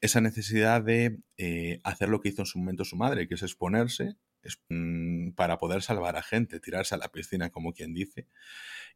esa 0.00 0.20
necesidad 0.20 0.82
de 0.82 1.18
eh, 1.36 1.80
hacer 1.84 2.08
lo 2.08 2.20
que 2.20 2.28
hizo 2.30 2.42
en 2.42 2.46
su 2.46 2.58
momento 2.58 2.84
su 2.84 2.96
madre, 2.96 3.28
que 3.28 3.34
es 3.34 3.42
exponerse 3.42 4.16
es, 4.42 4.60
mm, 4.68 5.30
para 5.30 5.58
poder 5.58 5.82
salvar 5.82 6.16
a 6.16 6.22
gente, 6.22 6.60
tirarse 6.60 6.94
a 6.94 6.98
la 6.98 7.08
piscina, 7.08 7.50
como 7.50 7.72
quien 7.72 7.94
dice. 7.94 8.26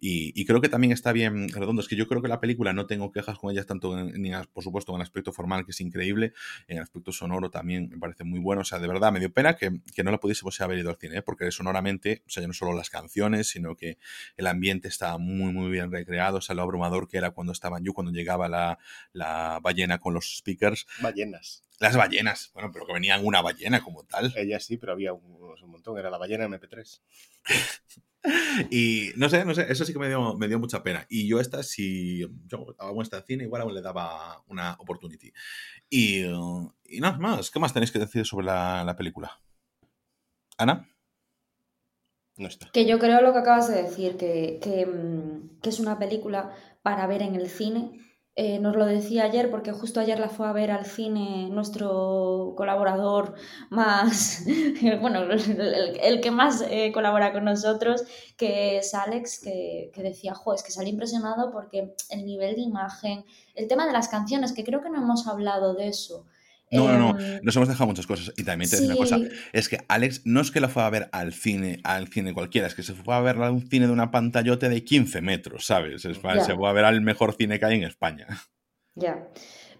Y, 0.04 0.44
creo 0.46 0.60
que 0.60 0.68
también 0.68 0.92
está 0.92 1.12
bien 1.12 1.48
redondo. 1.50 1.80
Es 1.80 1.86
que 1.86 1.94
yo 1.94 2.08
creo 2.08 2.20
que 2.20 2.26
la 2.26 2.40
película 2.40 2.72
no 2.72 2.86
tengo 2.86 3.12
quejas 3.12 3.38
con 3.38 3.52
ella, 3.52 3.62
tanto 3.62 3.96
ni 4.04 4.32
por 4.52 4.64
supuesto 4.64 4.90
en 4.90 4.96
el 4.96 5.02
aspecto 5.02 5.32
formal, 5.32 5.64
que 5.64 5.70
es 5.70 5.80
increíble, 5.80 6.32
en 6.66 6.78
el 6.78 6.82
aspecto 6.82 7.12
sonoro 7.12 7.50
también 7.50 7.88
me 7.88 7.98
parece 7.98 8.24
muy 8.24 8.40
bueno. 8.40 8.62
O 8.62 8.64
sea, 8.64 8.80
de 8.80 8.88
verdad, 8.88 9.12
me 9.12 9.20
dio 9.20 9.32
pena 9.32 9.56
que, 9.56 9.70
no 10.02 10.10
la 10.10 10.18
pudiésemos 10.18 10.60
haber 10.60 10.78
ido 10.78 10.90
al 10.90 10.96
cine, 10.96 11.18
¿eh? 11.18 11.22
porque 11.22 11.52
sonoramente, 11.52 12.24
o 12.26 12.30
sea, 12.30 12.40
ya 12.40 12.48
no 12.48 12.52
solo 12.52 12.72
las 12.72 12.90
canciones, 12.90 13.46
sino 13.46 13.76
que 13.76 13.98
el 14.36 14.48
ambiente 14.48 14.88
estaba 14.88 15.18
muy, 15.18 15.52
muy 15.52 15.70
bien 15.70 15.92
recreado. 15.92 16.38
O 16.38 16.40
sea, 16.40 16.56
lo 16.56 16.62
abrumador 16.62 17.06
que 17.06 17.18
era 17.18 17.30
cuando 17.30 17.52
estaban 17.52 17.84
yo, 17.84 17.92
cuando 17.92 18.10
llegaba 18.10 18.48
la, 18.48 18.80
la 19.12 19.60
ballena 19.62 19.98
con 19.98 20.14
los 20.14 20.38
speakers. 20.38 20.86
Ballenas. 21.00 21.62
Las 21.78 21.96
ballenas, 21.96 22.50
bueno, 22.54 22.70
pero 22.72 22.86
que 22.86 22.92
venían 22.92 23.24
una 23.24 23.42
ballena 23.42 23.82
como 23.82 24.04
tal. 24.04 24.32
Ella 24.36 24.60
sí, 24.60 24.76
pero 24.76 24.92
había 24.92 25.12
un, 25.12 25.54
un 25.62 25.70
montón, 25.70 25.98
era 25.98 26.10
la 26.10 26.18
ballena 26.18 26.46
MP3. 26.46 27.00
y 28.70 29.10
no 29.16 29.28
sé, 29.28 29.44
no 29.44 29.54
sé, 29.54 29.66
eso 29.68 29.84
sí 29.84 29.92
que 29.92 29.98
me 29.98 30.08
dio, 30.08 30.34
me 30.36 30.48
dio 30.48 30.58
mucha 30.58 30.82
pena. 30.82 31.06
Y 31.08 31.26
yo 31.26 31.40
esta, 31.40 31.62
si 31.62 32.20
yo 32.46 32.74
hago 32.78 33.02
esta 33.02 33.22
cine, 33.22 33.44
igual 33.44 33.62
aún 33.62 33.74
le 33.74 33.82
daba 33.82 34.42
una 34.46 34.74
opportunity. 34.78 35.32
Y, 35.90 36.24
y 36.84 37.00
nada 37.00 37.18
más, 37.18 37.50
¿qué 37.50 37.58
más 37.58 37.72
tenéis 37.72 37.90
que 37.90 37.98
decir 37.98 38.24
sobre 38.26 38.46
la, 38.46 38.94
película? 38.96 39.40
Ana. 40.56 40.88
No 42.36 42.48
está. 42.48 42.70
Que 42.72 42.86
yo 42.86 42.98
creo 42.98 43.20
lo 43.20 43.32
que 43.32 43.40
acabas 43.40 43.68
de 43.68 43.82
decir, 43.82 44.16
que, 44.16 44.58
que, 44.62 44.86
mm, 44.86 45.60
que 45.60 45.68
es 45.68 45.80
una 45.80 45.98
película 45.98 46.54
para 46.82 47.06
ver 47.06 47.22
en 47.22 47.34
el 47.34 47.48
cine 47.48 48.11
eh, 48.34 48.58
nos 48.60 48.74
lo 48.76 48.86
decía 48.86 49.24
ayer 49.24 49.50
porque 49.50 49.72
justo 49.72 50.00
ayer 50.00 50.18
la 50.18 50.30
fue 50.30 50.48
a 50.48 50.52
ver 50.52 50.70
al 50.70 50.86
cine 50.86 51.50
nuestro 51.50 52.54
colaborador 52.56 53.34
más, 53.68 54.44
bueno, 55.00 55.20
el, 56.02 56.20
que 56.22 56.30
más 56.30 56.64
eh, 56.70 56.92
colabora 56.94 57.32
con 57.32 57.44
nosotros, 57.44 58.02
que 58.38 58.78
es 58.78 58.94
Alex, 58.94 59.40
que, 59.40 59.90
que 59.92 60.02
decía, 60.02 60.34
jo, 60.34 60.54
es 60.54 60.62
que 60.62 60.72
salí 60.72 60.90
impresionado 60.90 61.52
porque 61.52 61.94
el 62.08 62.24
nivel 62.24 62.54
de 62.56 62.62
imagen, 62.62 63.24
el 63.54 63.68
tema 63.68 63.86
de 63.86 63.92
las 63.92 64.08
canciones, 64.08 64.52
que 64.52 64.64
creo 64.64 64.80
que 64.80 64.88
no 64.88 65.02
hemos 65.02 65.26
hablado 65.26 65.74
de 65.74 65.88
eso, 65.88 66.24
no, 66.72 66.88
no, 66.88 66.98
no, 66.98 67.20
em, 67.20 67.40
nos 67.42 67.54
hemos 67.56 67.68
dejado 67.68 67.86
muchas 67.86 68.06
cosas. 68.06 68.32
Y 68.36 68.44
también 68.44 68.70
te 68.70 68.76
decir 68.76 68.90
una 68.90 68.98
cosa, 68.98 69.18
es 69.52 69.68
que 69.68 69.78
Alex 69.88 70.22
no 70.24 70.40
es 70.40 70.50
que 70.50 70.60
la 70.60 70.68
fue 70.68 70.82
a 70.82 70.90
ver 70.90 71.08
al 71.12 71.32
cine, 71.32 71.80
al 71.84 72.08
cine 72.08 72.34
cualquiera, 72.34 72.66
es 72.66 72.74
que 72.74 72.82
se 72.82 72.94
fue 72.94 73.14
a 73.14 73.20
ver 73.20 73.36
a 73.36 73.50
un 73.50 73.68
cine 73.68 73.86
de 73.86 73.92
una 73.92 74.10
pantallote 74.10 74.68
de 74.68 74.84
15 74.84 75.20
metros, 75.20 75.66
¿sabes? 75.66 76.02
Se 76.02 76.14
fue 76.14 76.30
a 76.32 76.72
ver 76.72 76.84
al 76.84 77.00
mejor 77.00 77.34
cine 77.34 77.58
que 77.58 77.66
hay 77.66 77.76
en 77.76 77.84
España. 77.84 78.26
Ya. 78.94 79.26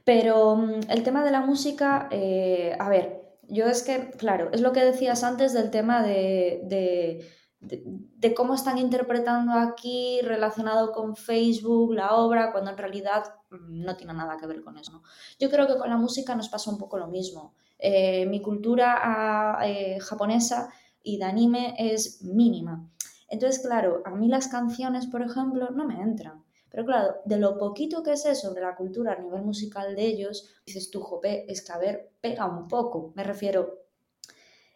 Pero 0.04 0.56
mm, 0.56 0.90
el 0.90 1.02
tema 1.02 1.24
de 1.24 1.30
la 1.30 1.40
música, 1.40 2.08
eh, 2.10 2.74
a 2.78 2.88
ver, 2.88 3.20
yo 3.48 3.66
es 3.66 3.82
que, 3.82 4.10
claro, 4.16 4.50
es 4.52 4.60
lo 4.60 4.72
que 4.72 4.84
decías 4.84 5.22
antes 5.22 5.52
del 5.52 5.70
tema 5.70 6.02
de 6.02 6.60
de, 7.62 8.34
cómo 8.34 8.54
están 8.54 8.78
interpretando 8.78 9.52
aquí 9.52 10.20
relacionado 10.22 10.92
con 10.92 11.16
Facebook, 11.16 11.94
la 11.94 12.14
obra, 12.14 12.52
cuando 12.52 12.70
en 12.70 12.78
realidad 12.78 13.24
no 13.60 13.96
tiene 13.96 14.14
nada 14.14 14.36
que 14.38 14.46
ver 14.46 14.62
con 14.62 14.78
eso. 14.78 15.02
Yo 15.38 15.50
creo 15.50 15.66
que 15.66 15.76
con 15.76 15.88
la 15.88 15.96
música 15.96 16.34
nos 16.34 16.48
pasa 16.48 16.70
un 16.70 16.78
poco 16.78 16.98
lo 16.98 17.08
mismo. 17.08 17.54
Eh, 17.78 18.26
mi 18.26 18.40
cultura 18.40 18.98
ah, 19.02 19.66
eh, 19.66 19.98
japonesa 20.00 20.72
y 21.02 21.18
de 21.18 21.24
anime 21.24 21.74
es 21.78 22.22
mínima. 22.22 22.88
Entonces, 23.28 23.62
claro, 23.64 24.02
a 24.04 24.10
mí 24.10 24.28
las 24.28 24.48
canciones, 24.48 25.06
por 25.06 25.22
ejemplo, 25.22 25.70
no 25.70 25.86
me 25.86 26.00
entran. 26.00 26.44
Pero 26.68 26.86
claro, 26.86 27.16
de 27.26 27.38
lo 27.38 27.58
poquito 27.58 28.02
que 28.02 28.16
sé 28.16 28.34
sobre 28.34 28.62
la 28.62 28.76
cultura 28.76 29.12
a 29.12 29.18
nivel 29.18 29.42
musical 29.42 29.94
de 29.94 30.06
ellos, 30.06 30.48
dices 30.64 30.90
tú, 30.90 31.00
jope, 31.00 31.50
es 31.52 31.62
que 31.62 31.72
a 31.72 31.78
ver, 31.78 32.12
pega 32.20 32.46
un 32.46 32.66
poco. 32.66 33.12
Me 33.14 33.24
refiero, 33.24 33.82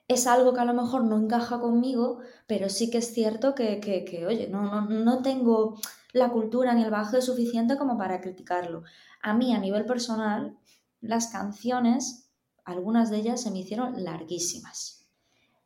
es 0.09 0.27
algo 0.27 0.53
que 0.53 0.61
a 0.61 0.65
lo 0.65 0.75
mejor 0.75 1.05
no 1.05 1.19
encaja 1.19 1.59
conmigo, 1.59 2.19
pero 2.47 2.69
sí 2.69 2.91
que 2.91 2.99
es 2.99 3.13
cierto 3.13 3.55
que, 3.55 3.81
que, 3.81 4.27
oye, 4.27 4.47
no, 4.49 4.63
no, 4.63 4.89
no, 4.89 5.23
tengo 5.23 5.81
la 6.17 6.31
cultura 6.31 6.75
ni 6.75 6.83
el 6.83 6.91
bajo 6.91 7.21
suficiente 7.21 7.77
como 7.77 7.99
para 7.99 8.21
criticarlo. 8.21 8.83
A 9.23 9.35
mí, 9.35 9.55
a 9.55 9.59
nivel 9.59 9.85
personal, 9.85 10.57
las 11.01 11.29
canciones, 11.29 12.31
algunas 12.65 13.11
de 13.11 13.19
ellas 13.19 13.43
se 13.43 13.51
me 13.51 13.59
hicieron 13.59 14.03
larguísimas. 14.03 15.07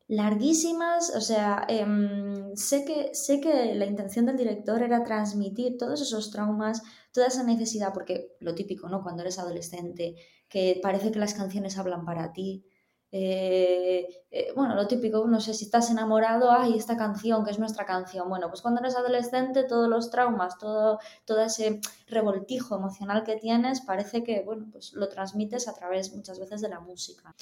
Larguísimas, 0.09 1.14
o 1.14 1.20
sea, 1.20 1.64
em, 1.68 2.57
sé, 2.57 2.84
que, 2.84 3.14
sé 3.14 3.40
que 3.40 3.76
la 3.76 3.86
intención 3.86 4.26
del 4.26 4.36
director 4.36 4.82
era 4.82 5.05
transmitir 5.05 5.78
todos 5.78 6.01
esos 6.01 6.32
traumas, 6.32 6.82
toda 7.12 7.28
esa 7.28 7.44
necesidad, 7.44 7.92
porque 7.94 8.36
lo 8.40 8.57
típico, 8.57 8.88
¿no? 8.88 9.05
Cuando 9.05 9.22
eres 9.22 9.38
adolescente, 9.38 10.16
que 10.48 10.80
parece 10.82 11.12
que 11.12 11.20
las 11.20 11.34
canciones 11.34 11.78
hablan 11.78 12.05
para 12.05 12.32
ti, 12.32 12.66
eh, 13.12 14.24
eh, 14.30 14.52
bueno, 14.54 14.76
lo 14.76 14.86
típico, 14.86 15.26
no 15.26 15.40
sé 15.40 15.52
si 15.52 15.64
estás 15.64 15.90
enamorado, 15.90 16.52
ay, 16.52 16.76
esta 16.76 16.96
canción, 16.96 17.44
que 17.44 17.50
es 17.50 17.58
nuestra 17.58 17.84
canción. 17.84 18.28
Bueno, 18.28 18.48
pues 18.48 18.62
cuando 18.62 18.80
eres 18.80 18.96
adolescente, 18.96 19.64
todos 19.64 19.88
los 19.88 20.11
traumas, 20.11 20.58
todo, 20.58 21.00
todo 21.24 21.40
ese 21.40 21.80
revoltijo 22.06 22.76
emocional 22.76 23.24
que 23.24 23.36
tienes, 23.36 23.80
parece 23.80 24.22
que, 24.22 24.42
bueno, 24.42 24.68
pues 24.70 24.92
lo 24.92 25.08
transmites 25.08 25.66
a 25.66 25.74
través 25.74 26.14
muchas 26.14 26.38
veces 26.38 26.61
de 26.61 26.68
la 26.68 26.80
música. 26.80 27.34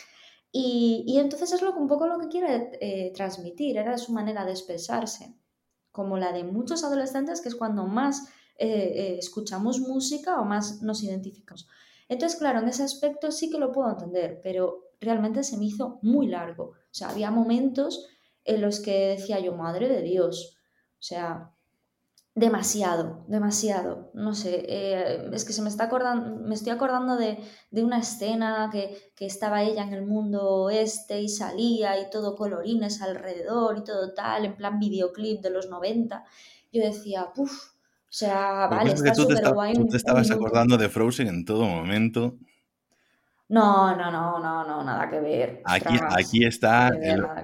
Y, 0.51 1.05
y 1.07 1.19
entonces 1.19 1.53
es 1.53 1.61
lo, 1.61 1.77
un 1.77 1.89
poco 1.89 2.07
lo 2.07 2.19
que 2.19 2.29
quiere 2.29 2.71
eh, 2.81 3.13
transmitir, 3.15 3.77
era 3.77 3.99
su 3.99 4.13
manera 4.13 4.47
de 4.47 4.53
expresarse, 4.53 5.35
como 5.93 6.17
la 6.17 6.33
de 6.33 6.45
muchos 6.45 6.85
adolescentes, 6.85 7.41
que 7.43 7.49
es 7.49 7.57
cuando 7.57 7.87
más 7.87 8.29
escuchamos 8.61 9.79
música 9.79 10.41
o 10.41 10.45
más 10.45 10.83
nos 10.83 11.05
identificamos. 11.05 11.69
Entonces, 12.09 12.37
claro, 12.37 12.59
en 12.59 12.69
ese 12.69 12.83
aspecto 12.83 13.31
sí 13.31 13.51
que 13.51 13.59
lo 13.59 13.71
puedo 13.71 13.89
entender, 13.89 14.41
pero 14.43 14.88
realmente 15.01 15.43
se 15.43 15.57
me 15.57 15.67
hizo 15.67 15.99
muy 16.03 16.27
largo. 16.27 16.65
O 16.65 16.93
sea, 16.93 17.11
había 17.11 17.31
momentos 17.31 18.07
en 18.45 18.63
los 18.63 18.81
que 18.81 19.09
decía 19.09 19.41
yo, 19.41 19.55
madre 19.55 19.89
de 19.89 20.03
Dios, 20.03 20.57
o 20.95 21.03
sea, 21.03 21.53
demasiado, 22.35 23.25
demasiado. 23.29 24.11
No 24.15 24.35
sé, 24.35 24.65
eh, 24.69 25.29
es 25.33 25.45
que 25.45 25.53
se 25.53 25.63
me 25.63 25.69
está 25.69 25.85
acordando, 25.85 26.37
me 26.37 26.55
estoy 26.55 26.73
acordando 26.73 27.17
de, 27.17 27.39
una 27.73 27.99
escena 27.99 28.71
que, 28.73 29.13
que, 29.15 29.27
estaba 29.27 29.63
ella 29.63 29.83
en 29.83 29.93
el 29.93 30.07
mundo 30.07 30.71
este 30.71 31.21
y 31.21 31.29
salía 31.29 32.01
y 32.01 32.11
todo 32.11 32.37
colorines 32.37 33.03
alrededor 33.03 33.79
y 33.79 33.85
todo 33.85 34.15
tal, 34.15 34.45
en 34.45 34.57
plan 34.57 34.79
videoclip 34.79 35.43
de 35.43 35.51
los 35.51 35.69
90. 35.69 36.25
Yo 36.73 36.83
decía, 36.83 37.33
puff, 37.35 37.53
o 38.09 38.13
sea, 38.13 38.67
vale, 38.69 38.93
está 38.93 39.15
súper 39.15 39.53
guay. 39.53 39.75
Tú 39.75 39.87
te 39.87 39.99
estabas 39.99 40.31
acordando 40.31 40.79
de 40.79 40.89
Frozen 40.89 41.29
en 41.29 41.45
todo 41.45 41.65
momento. 41.65 42.39
No, 43.51 43.97
no, 43.97 44.11
no, 44.11 44.39
no, 44.39 44.63
no, 44.67 44.85
nada 44.85 45.09
que 45.09 45.21
ver. 45.21 45.63
Aquí, 45.65 45.95
aquí 46.11 46.45
está, 46.45 46.89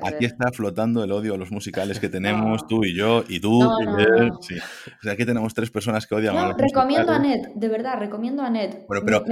aquí 0.03 0.27
está 0.27 0.53
flotando 0.53 1.03
el 1.03 1.11
odio 1.11 1.33
a 1.33 1.39
los 1.39 1.51
musicales 1.51 1.99
que 1.99 2.09
tenemos, 2.11 2.67
tú 2.67 2.85
y 2.85 2.95
yo, 2.95 3.25
y 3.27 3.41
tú, 3.41 3.63
y 3.63 4.03
él. 4.03 4.31
O 4.31 4.43
sea, 4.43 5.13
aquí 5.13 5.25
tenemos 5.25 5.55
tres 5.55 5.71
personas 5.71 6.07
que 6.07 6.15
odian 6.15 6.37
a 6.37 6.49
los 6.49 6.59
recomiendo 6.59 7.11
a 7.11 7.19
Ned, 7.19 7.49
de 7.55 7.69
verdad, 7.69 7.99
recomiendo 7.99 8.43
a 8.43 8.51
Ned. 8.51 8.81
Pero, 8.87 9.25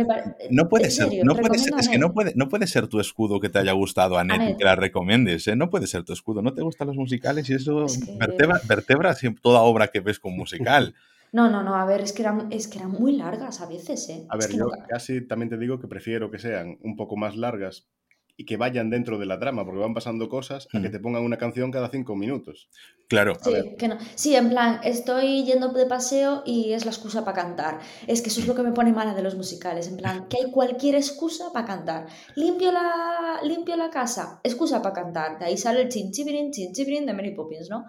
no 0.50 0.68
puede 0.70 0.90
ser, 0.90 1.08
no 1.24 1.34
puede 1.34 1.58
ser, 1.58 1.74
es 1.78 1.88
que 1.90 1.98
no 1.98 2.14
puede, 2.14 2.32
no 2.36 2.48
puede 2.48 2.66
ser 2.66 2.86
tu 2.86 3.00
escudo 3.00 3.38
que 3.38 3.50
te 3.50 3.58
haya 3.58 3.72
gustado 3.72 4.16
a 4.16 4.24
Ned, 4.24 4.50
y 4.50 4.56
que 4.56 4.64
la 4.64 4.74
recomiendes, 4.74 5.46
¿eh? 5.48 5.56
No 5.56 5.68
puede 5.68 5.86
ser 5.86 6.04
tu 6.04 6.14
escudo, 6.14 6.40
no 6.40 6.54
te 6.54 6.62
gustan 6.62 6.86
los 6.86 6.96
musicales 6.96 7.50
y 7.50 7.54
eso 7.54 7.84
vertebra, 8.18 8.60
vertebra 8.66 9.14
toda 9.42 9.60
obra 9.60 9.88
que 9.88 10.00
ves 10.00 10.18
con 10.18 10.32
musical. 10.36 10.94
No, 11.32 11.48
no, 11.50 11.62
no, 11.62 11.74
a 11.74 11.86
ver, 11.86 12.02
es 12.02 12.12
que 12.12 12.22
eran, 12.22 12.52
es 12.52 12.68
que 12.68 12.78
eran 12.78 12.90
muy 12.90 13.16
largas 13.16 13.62
a 13.62 13.66
veces, 13.66 14.06
¿eh? 14.10 14.26
A 14.28 14.36
ver, 14.36 14.52
yo 14.52 14.70
casi 14.86 15.26
también 15.26 15.48
te 15.48 15.56
digo 15.56 15.80
que 15.80 15.88
prefiero 15.88 16.30
que 16.30 16.38
sean 16.38 16.78
un 16.82 16.94
poco 16.94 17.16
más 17.16 17.36
largas 17.36 17.88
y 18.36 18.44
que 18.44 18.56
vayan 18.56 18.90
dentro 18.90 19.18
de 19.18 19.26
la 19.26 19.38
trama, 19.38 19.64
porque 19.64 19.80
van 19.80 19.94
pasando 19.94 20.28
cosas, 20.28 20.66
a 20.72 20.80
que 20.80 20.88
mm. 20.88 20.92
te 20.92 21.00
pongan 21.00 21.22
una 21.22 21.38
canción 21.38 21.70
cada 21.70 21.88
cinco 21.90 22.16
minutos. 22.16 22.68
Claro. 23.08 23.34
Sí, 23.42 23.76
que 23.78 23.88
no. 23.88 23.98
sí, 24.14 24.34
en 24.34 24.50
plan, 24.50 24.80
estoy 24.84 25.44
yendo 25.44 25.68
de 25.68 25.86
paseo 25.86 26.42
y 26.44 26.72
es 26.72 26.84
la 26.84 26.90
excusa 26.90 27.24
para 27.24 27.42
cantar. 27.42 27.80
Es 28.06 28.20
que 28.22 28.28
eso 28.28 28.40
es 28.40 28.46
lo 28.46 28.54
que 28.54 28.62
me 28.62 28.72
pone 28.72 28.92
mala 28.92 29.14
de 29.14 29.22
los 29.22 29.34
musicales, 29.34 29.88
en 29.88 29.96
plan, 29.96 30.28
que 30.28 30.38
hay 30.38 30.50
cualquier 30.50 30.96
excusa 30.96 31.52
para 31.52 31.66
cantar. 31.66 32.06
Limpio 32.36 32.72
la, 32.72 33.40
limpio 33.44 33.76
la 33.76 33.90
casa, 33.90 34.40
excusa 34.42 34.82
para 34.82 34.94
cantar. 34.94 35.38
De 35.38 35.46
ahí 35.46 35.56
sale 35.56 35.82
el 35.82 35.88
chinchibirin, 35.88 36.50
chinchibirin 36.52 37.06
de 37.06 37.12
Mary 37.12 37.34
Poppins, 37.34 37.68
¿no? 37.68 37.86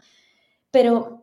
Pero 0.72 1.23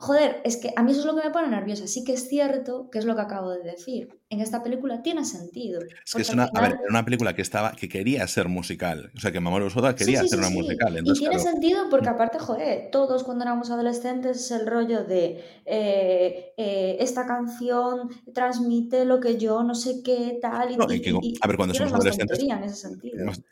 Joder, 0.00 0.40
es 0.44 0.56
que 0.56 0.72
a 0.76 0.82
mí 0.82 0.92
eso 0.92 1.00
es 1.00 1.06
lo 1.06 1.14
que 1.14 1.26
me 1.26 1.30
pone 1.30 1.48
nerviosa. 1.48 1.86
Sí 1.86 2.04
que 2.04 2.14
es 2.14 2.26
cierto 2.26 2.88
que 2.90 2.98
es 2.98 3.04
lo 3.04 3.14
que 3.14 3.20
acabo 3.20 3.50
de 3.50 3.62
decir. 3.62 4.08
En 4.30 4.40
esta 4.40 4.62
película 4.62 5.02
tiene 5.02 5.26
sentido. 5.26 5.82
Es 5.82 6.14
que 6.14 6.22
es 6.22 6.30
una, 6.30 6.44
a 6.44 6.60
ver, 6.62 6.70
era 6.70 6.88
una 6.88 7.04
película 7.04 7.34
que 7.34 7.42
estaba, 7.42 7.72
que 7.72 7.86
quería 7.88 8.26
ser 8.26 8.48
musical. 8.48 9.10
O 9.14 9.20
sea, 9.20 9.30
que 9.30 9.40
Mamoru 9.40 9.68
Soda 9.68 9.94
quería 9.94 10.22
hacer 10.22 10.38
una 10.38 10.48
musical. 10.48 10.98
y 11.04 11.12
tiene 11.12 11.38
sentido 11.38 11.90
porque 11.90 12.08
aparte, 12.08 12.38
joder, 12.38 12.90
todos 12.90 13.24
cuando 13.24 13.44
éramos 13.44 13.70
adolescentes 13.70 14.38
es 14.38 14.50
el 14.52 14.66
rollo 14.66 15.04
de 15.04 15.44
eh, 15.66 16.54
eh, 16.56 16.96
esta 17.00 17.26
canción 17.26 18.08
transmite 18.32 19.04
lo 19.04 19.20
que 19.20 19.36
yo 19.36 19.62
no 19.64 19.74
sé 19.74 20.02
qué 20.02 20.38
tal. 20.40 20.70
Y, 20.70 21.36
a 21.42 21.46
ver, 21.46 21.56
cuando 21.58 21.74
somos 21.74 21.92
adolescentes. 21.92 22.40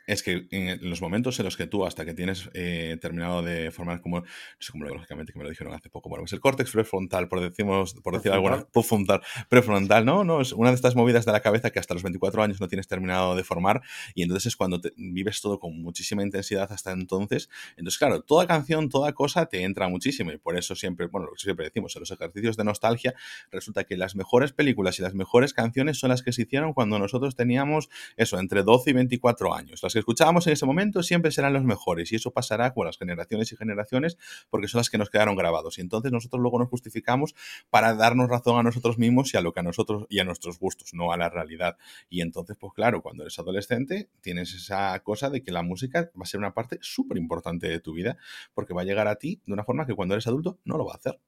Es 0.06 0.22
que 0.22 0.46
en 0.50 0.88
los 0.88 1.02
momentos 1.02 1.38
en 1.40 1.44
los 1.44 1.58
que 1.58 1.66
tú, 1.66 1.84
hasta 1.84 2.06
que 2.06 2.14
tienes 2.14 2.48
eh, 2.54 2.96
terminado 3.02 3.42
de 3.42 3.70
formar 3.70 4.00
como, 4.00 4.20
no 4.20 4.26
sé 4.58 4.72
cómo 4.72 4.86
lógicamente 4.86 5.32
que 5.32 5.38
me 5.38 5.44
lo 5.44 5.50
dijeron 5.50 5.74
hace 5.74 5.90
poco, 5.90 6.08
bueno, 6.08 6.22
pues 6.22 6.37
el 6.38 6.40
córtex 6.40 6.70
prefrontal, 6.70 7.28
por, 7.28 7.40
decimos, 7.40 7.94
por 7.94 8.14
decir 8.14 8.32
alguna, 8.32 8.64
prefrontal, 8.72 9.20
prefrontal, 9.48 10.04
¿no? 10.04 10.24
No, 10.24 10.40
es 10.40 10.52
una 10.52 10.70
de 10.70 10.76
estas 10.76 10.94
movidas 10.94 11.24
de 11.24 11.32
la 11.32 11.40
cabeza 11.40 11.70
que 11.70 11.78
hasta 11.78 11.94
los 11.94 12.02
24 12.02 12.42
años 12.42 12.60
no 12.60 12.68
tienes 12.68 12.86
terminado 12.86 13.34
de 13.34 13.44
formar 13.44 13.82
y 14.14 14.22
entonces 14.22 14.46
es 14.46 14.56
cuando 14.56 14.80
vives 14.96 15.40
todo 15.40 15.58
con 15.58 15.80
muchísima 15.82 16.22
intensidad 16.22 16.70
hasta 16.72 16.92
entonces. 16.92 17.48
Entonces, 17.76 17.98
claro, 17.98 18.22
toda 18.22 18.46
canción, 18.46 18.88
toda 18.88 19.12
cosa 19.12 19.46
te 19.46 19.64
entra 19.64 19.88
muchísimo 19.88 20.32
y 20.32 20.38
por 20.38 20.56
eso 20.56 20.74
siempre, 20.76 21.06
bueno, 21.06 21.26
lo 21.26 21.32
que 21.32 21.40
siempre 21.40 21.66
decimos, 21.66 21.94
en 21.96 22.00
los 22.00 22.10
ejercicios 22.10 22.56
de 22.56 22.64
nostalgia, 22.64 23.14
resulta 23.50 23.84
que 23.84 23.96
las 23.96 24.14
mejores 24.14 24.52
películas 24.52 24.98
y 24.98 25.02
las 25.02 25.14
mejores 25.14 25.52
canciones 25.52 25.98
son 25.98 26.10
las 26.10 26.22
que 26.22 26.32
se 26.32 26.42
hicieron 26.42 26.72
cuando 26.72 26.98
nosotros 26.98 27.34
teníamos 27.34 27.88
eso, 28.16 28.38
entre 28.38 28.62
12 28.62 28.90
y 28.90 28.92
24 28.92 29.54
años. 29.54 29.82
Las 29.82 29.92
que 29.92 29.98
escuchábamos 29.98 30.46
en 30.46 30.52
ese 30.52 30.66
momento 30.66 31.02
siempre 31.02 31.30
serán 31.32 31.52
los 31.52 31.64
mejores 31.64 32.12
y 32.12 32.16
eso 32.16 32.30
pasará 32.30 32.72
con 32.72 32.86
las 32.86 32.96
generaciones 32.96 33.52
y 33.52 33.56
generaciones 33.56 34.18
porque 34.50 34.68
son 34.68 34.78
las 34.78 34.90
que 34.90 34.98
nos 34.98 35.10
quedaron 35.10 35.36
grabados 35.36 35.78
y 35.78 35.80
entonces 35.80 36.12
nosotros 36.12 36.27
luego 36.36 36.58
nos 36.58 36.68
justificamos 36.68 37.34
para 37.70 37.94
darnos 37.94 38.28
razón 38.28 38.58
a 38.58 38.62
nosotros 38.62 38.98
mismos 38.98 39.32
y 39.32 39.36
a 39.36 39.40
lo 39.40 39.52
que 39.52 39.60
a 39.60 39.62
nosotros 39.62 40.06
y 40.08 40.18
a 40.18 40.24
nuestros 40.24 40.58
gustos, 40.58 40.94
no 40.94 41.12
a 41.12 41.16
la 41.16 41.28
realidad. 41.28 41.76
Y 42.10 42.20
entonces, 42.20 42.56
pues 42.58 42.72
claro, 42.74 43.02
cuando 43.02 43.22
eres 43.22 43.38
adolescente 43.38 44.10
tienes 44.20 44.54
esa 44.54 44.98
cosa 45.00 45.30
de 45.30 45.42
que 45.42 45.52
la 45.52 45.62
música 45.62 46.10
va 46.14 46.22
a 46.22 46.26
ser 46.26 46.38
una 46.38 46.54
parte 46.54 46.78
súper 46.80 47.18
importante 47.18 47.68
de 47.68 47.80
tu 47.80 47.92
vida 47.92 48.16
porque 48.54 48.74
va 48.74 48.82
a 48.82 48.84
llegar 48.84 49.08
a 49.08 49.16
ti 49.16 49.40
de 49.46 49.52
una 49.52 49.64
forma 49.64 49.86
que 49.86 49.94
cuando 49.94 50.14
eres 50.14 50.26
adulto 50.26 50.58
no 50.64 50.76
lo 50.76 50.84
va 50.84 50.92
a 50.92 50.96
hacer. 50.96 51.18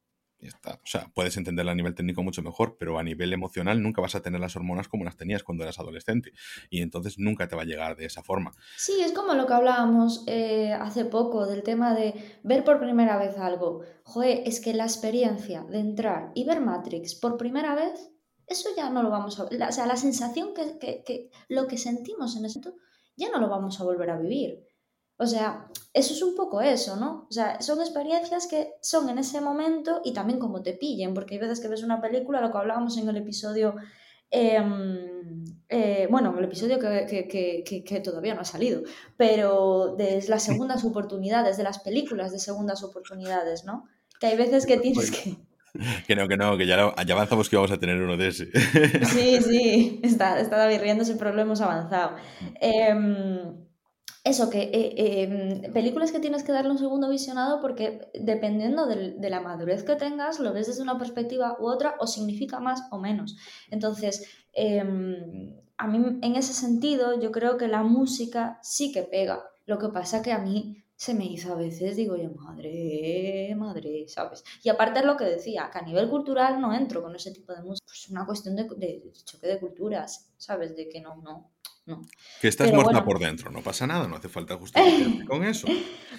O 0.65 0.87
sea, 0.87 1.11
puedes 1.15 1.37
entenderla 1.37 1.73
a 1.73 1.75
nivel 1.75 1.95
técnico 1.95 2.23
mucho 2.23 2.43
mejor, 2.43 2.77
pero 2.79 2.99
a 2.99 3.03
nivel 3.03 3.33
emocional 3.33 3.83
nunca 3.83 4.01
vas 4.01 4.15
a 4.15 4.23
tener 4.23 4.41
las 4.41 4.57
hormonas 4.57 4.89
como 4.89 5.05
las 5.05 5.17
tenías 5.17 5.43
cuando 5.43 5.65
eras 5.65 5.79
adolescente. 5.79 6.33
Y 6.71 6.83
entonces 6.83 7.19
nunca 7.19 7.49
te 7.49 7.57
va 7.57 7.63
a 7.63 7.67
llegar 7.67 7.97
de 7.97 8.07
esa 8.07 8.23
forma. 8.23 8.53
Sí, 8.77 9.01
es 9.03 9.13
como 9.13 9.35
lo 9.35 9.47
que 9.47 9.53
hablábamos 9.53 10.25
eh, 10.27 10.73
hace 10.73 11.05
poco 11.05 11.47
del 11.47 11.63
tema 11.63 11.95
de 11.95 12.15
ver 12.43 12.65
por 12.65 12.81
primera 12.81 13.19
vez 13.19 13.37
algo. 13.39 13.83
Joder, 14.05 14.43
es 14.47 14.61
que 14.61 14.73
la 14.75 14.85
experiencia 14.85 15.63
de 15.65 15.79
entrar 15.79 16.33
y 16.35 16.45
ver 16.45 16.61
Matrix 16.61 17.15
por 17.15 17.37
primera 17.37 17.75
vez, 17.75 18.11
eso 18.47 18.71
ya 18.77 18.91
no 18.91 19.03
lo 19.03 19.11
vamos 19.11 19.39
a... 19.39 19.45
o 19.45 19.73
sea, 19.73 19.87
la 19.87 19.97
sensación 19.97 20.55
que, 20.55 20.79
que, 20.79 21.05
que 21.05 21.31
lo 21.49 21.67
que 21.67 21.77
sentimos 21.77 22.37
en 22.37 22.47
ese 22.47 22.59
momento, 22.61 22.83
ya 23.17 23.31
no 23.31 23.39
lo 23.39 23.49
vamos 23.49 23.81
a 23.81 23.85
volver 23.85 24.11
a 24.11 24.19
vivir. 24.19 24.70
O 25.21 25.27
sea, 25.27 25.67
eso 25.93 26.15
es 26.15 26.23
un 26.23 26.35
poco 26.35 26.63
eso, 26.63 26.97
¿no? 26.97 27.27
O 27.29 27.33
sea, 27.33 27.61
son 27.61 27.79
experiencias 27.81 28.47
que 28.47 28.73
son 28.81 29.11
en 29.11 29.19
ese 29.19 29.43
momento 29.43 30.01
y 30.03 30.15
también 30.15 30.39
como 30.39 30.63
te 30.63 30.73
pillen, 30.73 31.13
porque 31.13 31.35
hay 31.35 31.41
veces 31.41 31.61
que 31.61 31.69
ves 31.69 31.83
una 31.83 32.01
película, 32.01 32.41
lo 32.41 32.51
que 32.51 32.57
hablábamos 32.57 32.97
en 32.97 33.07
el 33.07 33.19
episodio, 33.19 33.75
em, 34.31 35.45
eh, 35.69 36.09
bueno, 36.11 36.31
en 36.33 36.39
el 36.39 36.45
episodio 36.45 36.79
que, 36.79 38.03
todavía 38.03 38.35
no 38.35 38.41
ha 38.41 38.47
salido, 38.47 38.81
pero 39.19 39.95
de 39.95 40.25
las 40.27 40.43
segundas 40.65 40.87
oportunidades, 40.87 41.59
de 41.59 41.65
las 41.65 41.81
películas 41.81 42.33
de 42.33 42.39
segundas 42.39 42.83
oportunidades, 42.83 43.67
¿no? 43.67 43.89
Que 44.19 44.29
hay 44.29 44.39
veces 44.39 44.65
que 44.65 44.79
tienes 44.79 45.11
que... 45.11 45.37
Que 46.09 46.17
no, 46.17 46.27
que 46.27 46.37
no, 46.37 46.57
que 46.59 46.67
ya, 46.67 46.93
ya, 47.07 47.15
avanzamos 47.15 47.49
que 47.49 47.55
vamos 47.55 47.71
a 47.71 47.79
tener 47.79 48.03
uno 48.03 48.17
de 48.17 48.27
ese. 48.27 48.51
Sí, 49.05 49.41
sí, 49.41 50.01
está, 50.03 50.41
está 50.41 50.57
David 50.57 50.81
riéndose, 50.81 51.15
pero 51.15 51.33
lo 51.33 51.41
hemos 51.43 51.61
avanzado. 51.61 52.17
Eh, 52.61 52.93
eso, 54.23 54.51
que 54.51 54.63
eh, 54.73 55.23
em, 55.23 55.73
películas 55.73 56.13
que 56.13 56.21
tienes 56.21 56.45
que 56.45 56.53
darle 56.53 56.71
un 56.71 56.79
segundo 56.79 57.09
visionado 57.09 57.61
porque 57.61 58.11
dependiendo 58.15 58.87
de 58.87 59.31
la 59.31 59.41
madurez 59.41 59.83
que 59.83 59.97
tengas, 59.97 60.41
lo 60.41 60.53
ves 60.53 60.67
desde 60.67 60.83
una 60.83 60.99
perspectiva 60.99 61.57
u 61.59 61.67
otra 61.67 61.95
o 62.01 62.07
significa 62.07 62.61
más 62.61 62.83
o 62.91 62.99
menos. 62.99 63.37
Entonces, 63.71 64.29
em, 64.53 65.57
a 65.79 65.87
mí 65.87 66.19
en 66.23 66.37
ese 66.37 66.53
sentido 66.53 67.19
yo 67.19 67.33
creo 67.33 67.57
que 67.57 67.69
la 67.69 67.83
música 67.83 68.59
sí 68.63 68.93
que 68.93 69.03
pega. 69.03 69.43
Lo 69.65 69.79
que 69.79 69.89
pasa 69.89 70.23
que 70.23 70.33
a 70.33 70.39
mí 70.39 70.85
se 70.97 71.15
me 71.15 71.25
hizo 71.25 71.53
a 71.55 71.57
veces, 71.57 71.97
digo 71.97 72.15
yo, 72.17 72.31
madre, 72.33 73.55
madre, 73.57 74.05
¿sabes? 74.07 74.45
Y 74.63 74.69
aparte 74.69 75.01
es 75.01 75.07
lo 75.07 75.17
que 75.17 75.25
decía, 75.25 75.71
que 75.73 75.79
a 75.79 75.83
nivel 75.83 76.11
cultural 76.11 76.61
no 76.61 76.75
entro 76.75 77.03
con 77.03 77.17
ese 77.17 77.31
tipo 77.33 77.55
de 77.55 77.63
música. 77.63 77.87
Pues 77.87 78.05
es 78.05 78.11
una 78.11 78.27
cuestión 78.27 78.55
de, 78.55 78.65
de 78.65 79.03
choque 79.25 79.47
de 79.47 79.59
culturas, 79.59 80.31
¿sabes? 80.37 80.77
De 80.77 80.91
que 80.91 81.01
no, 81.01 81.17
no, 81.17 81.51
que 82.41 82.49
estás 82.49 82.73
muerta 82.73 83.05
por 83.05 83.19
dentro, 83.19 83.51
no 83.51 83.63
pasa 83.63 83.87
nada, 83.87 84.09
no 84.09 84.17
hace 84.17 84.29
falta 84.29 84.57
justificarte 84.57 85.25
con 85.29 85.45
eso. 85.45 85.69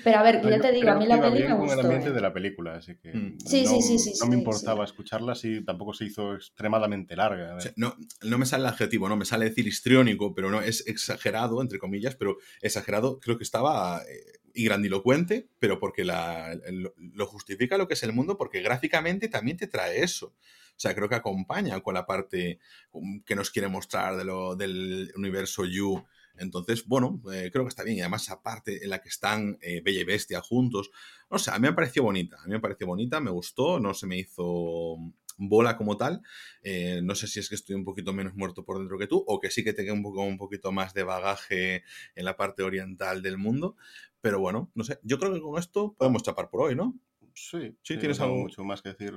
Pero 0.04 0.18
a 0.18 0.24
ver, 0.24 0.42
yo 0.42 0.60
te 0.60 0.72
digo, 0.72 0.90
a 0.90 0.96
mí 0.96 1.06
la 1.06 1.22
película 1.22 1.56
me 1.56 1.62
gustó. 1.62 1.80
el 1.80 1.86
ambiente 1.86 2.12
de 2.12 2.22
la 2.22 2.34
película, 2.34 2.76
así 2.76 2.96
que 2.98 3.14
mm. 3.14 3.38
sí, 3.46 3.64
no, 3.64 3.82
sí, 3.82 4.00
sí, 4.00 4.14
no 4.20 4.28
me 4.28 4.38
importaba 4.38 4.84
escucharla 4.84 5.36
si 5.36 5.64
tampoco 5.64 5.94
se 5.94 6.06
hizo 6.06 6.36
extremadamente 6.36 7.16
larga. 7.16 7.58
no, 7.76 7.96
no 8.22 8.38
me 8.38 8.46
sale 8.46 8.64
el 8.64 8.70
adjetivo, 8.70 9.10
no 9.10 9.18
me 9.18 9.26
sale 9.26 9.46
decir 9.46 9.68
histriónico, 9.68 10.34
pero 10.34 10.50
no 10.50 10.62
es 10.62 10.86
exagerado, 10.88 11.62
entre 11.62 11.80
comillas, 11.80 12.16
pero 12.16 12.38
exagerado 12.62 13.20
creo 13.20 13.38
que 13.38 13.44
estaba 13.44 14.02
eh, 14.04 14.40
y 14.54 14.66
grandilocuente, 14.66 15.48
pero 15.60 15.80
porque 15.80 16.04
la, 16.04 16.58
lo 16.96 17.26
justifica 17.26 17.78
lo 17.78 17.88
que 17.88 17.94
es 17.94 18.04
el 18.04 18.14
mundo, 18.14 18.38
porque 18.38 18.62
gráficamente 18.62 19.28
también 19.28 19.58
te 19.58 19.68
trae 19.68 20.04
eso. 20.04 20.34
O 20.82 20.88
sea, 20.90 20.96
creo 20.96 21.08
que 21.08 21.14
acompaña 21.14 21.80
con 21.82 21.94
la 21.94 22.08
parte 22.08 22.58
um, 22.92 23.22
que 23.22 23.36
nos 23.36 23.52
quiere 23.52 23.68
mostrar 23.68 24.18
de 24.18 24.26
lo, 24.26 24.56
del 24.56 25.12
universo 25.16 25.64
You. 25.64 26.04
Entonces, 26.40 26.88
bueno, 26.88 27.22
eh, 27.32 27.52
creo 27.54 27.66
que 27.66 27.70
está 27.70 27.84
bien. 27.84 27.98
Y 27.98 28.02
además, 28.02 28.24
esa 28.24 28.42
parte 28.42 28.84
en 28.84 28.90
la 28.90 29.00
que 29.00 29.10
están 29.10 29.60
eh, 29.62 29.82
Bella 29.86 30.02
y 30.02 30.06
Bestia 30.06 30.42
juntos. 30.42 30.90
O 31.30 31.38
sea, 31.38 31.54
a 31.54 31.60
mí 31.60 31.68
me 31.68 31.74
pareció 31.74 32.02
bonita. 32.02 32.38
A 32.42 32.48
mí 32.48 32.54
me 32.54 32.60
pareció 32.60 32.88
bonita, 32.88 33.20
me 33.20 33.30
gustó, 33.30 33.80
no 33.80 33.94
se 33.94 34.08
me 34.08 34.18
hizo 34.18 34.98
bola 35.38 35.78
como 35.78 35.98
tal. 35.98 36.24
Eh, 36.64 37.02
no 37.04 37.14
sé 37.14 37.28
si 37.28 37.40
es 37.40 37.48
que 37.48 37.54
estoy 37.54 37.76
un 37.76 37.86
poquito 37.86 38.12
menos 38.12 38.34
muerto 38.34 38.66
por 38.66 38.80
dentro 38.80 38.98
que 38.98 39.06
tú, 39.06 39.24
o 39.28 39.40
que 39.40 39.52
sí 39.52 39.64
que 39.64 39.74
tenga 39.74 39.94
un, 39.94 40.02
poco, 40.02 40.24
un 40.24 40.40
poquito 40.40 40.72
más 40.72 40.96
de 40.96 41.04
bagaje 41.04 41.84
en 42.16 42.26
la 42.26 42.38
parte 42.38 42.64
oriental 42.64 43.22
del 43.22 43.38
mundo. 43.38 43.76
Pero 44.20 44.40
bueno, 44.40 44.72
no 44.74 44.84
sé. 44.84 44.98
Yo 45.04 45.20
creo 45.20 45.32
que 45.32 45.42
con 45.42 45.60
esto 45.60 45.94
podemos 45.96 46.24
chapar 46.24 46.50
por 46.50 46.62
hoy, 46.62 46.76
¿no? 46.76 47.00
Sí, 47.36 47.78
sí, 47.84 47.98
tienes 47.98 48.20
algo 48.20 48.38
mucho 48.38 48.64
más 48.64 48.82
que 48.82 48.90
decir 48.90 49.14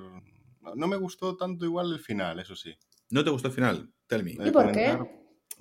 no 0.75 0.87
me 0.87 0.97
gustó 0.97 1.37
tanto 1.37 1.65
igual 1.65 1.93
el 1.93 2.01
final, 2.01 2.41
eso 2.41 2.57
sí. 2.57 2.75
¿No 3.11 3.23
te 3.25 3.31
gustó 3.31 3.49
el 3.49 3.55
final? 3.55 3.93
Tell 4.07 4.25
me. 4.25 4.33
¿Y 4.33 4.51
por 4.51 4.73
qué? 4.73 4.99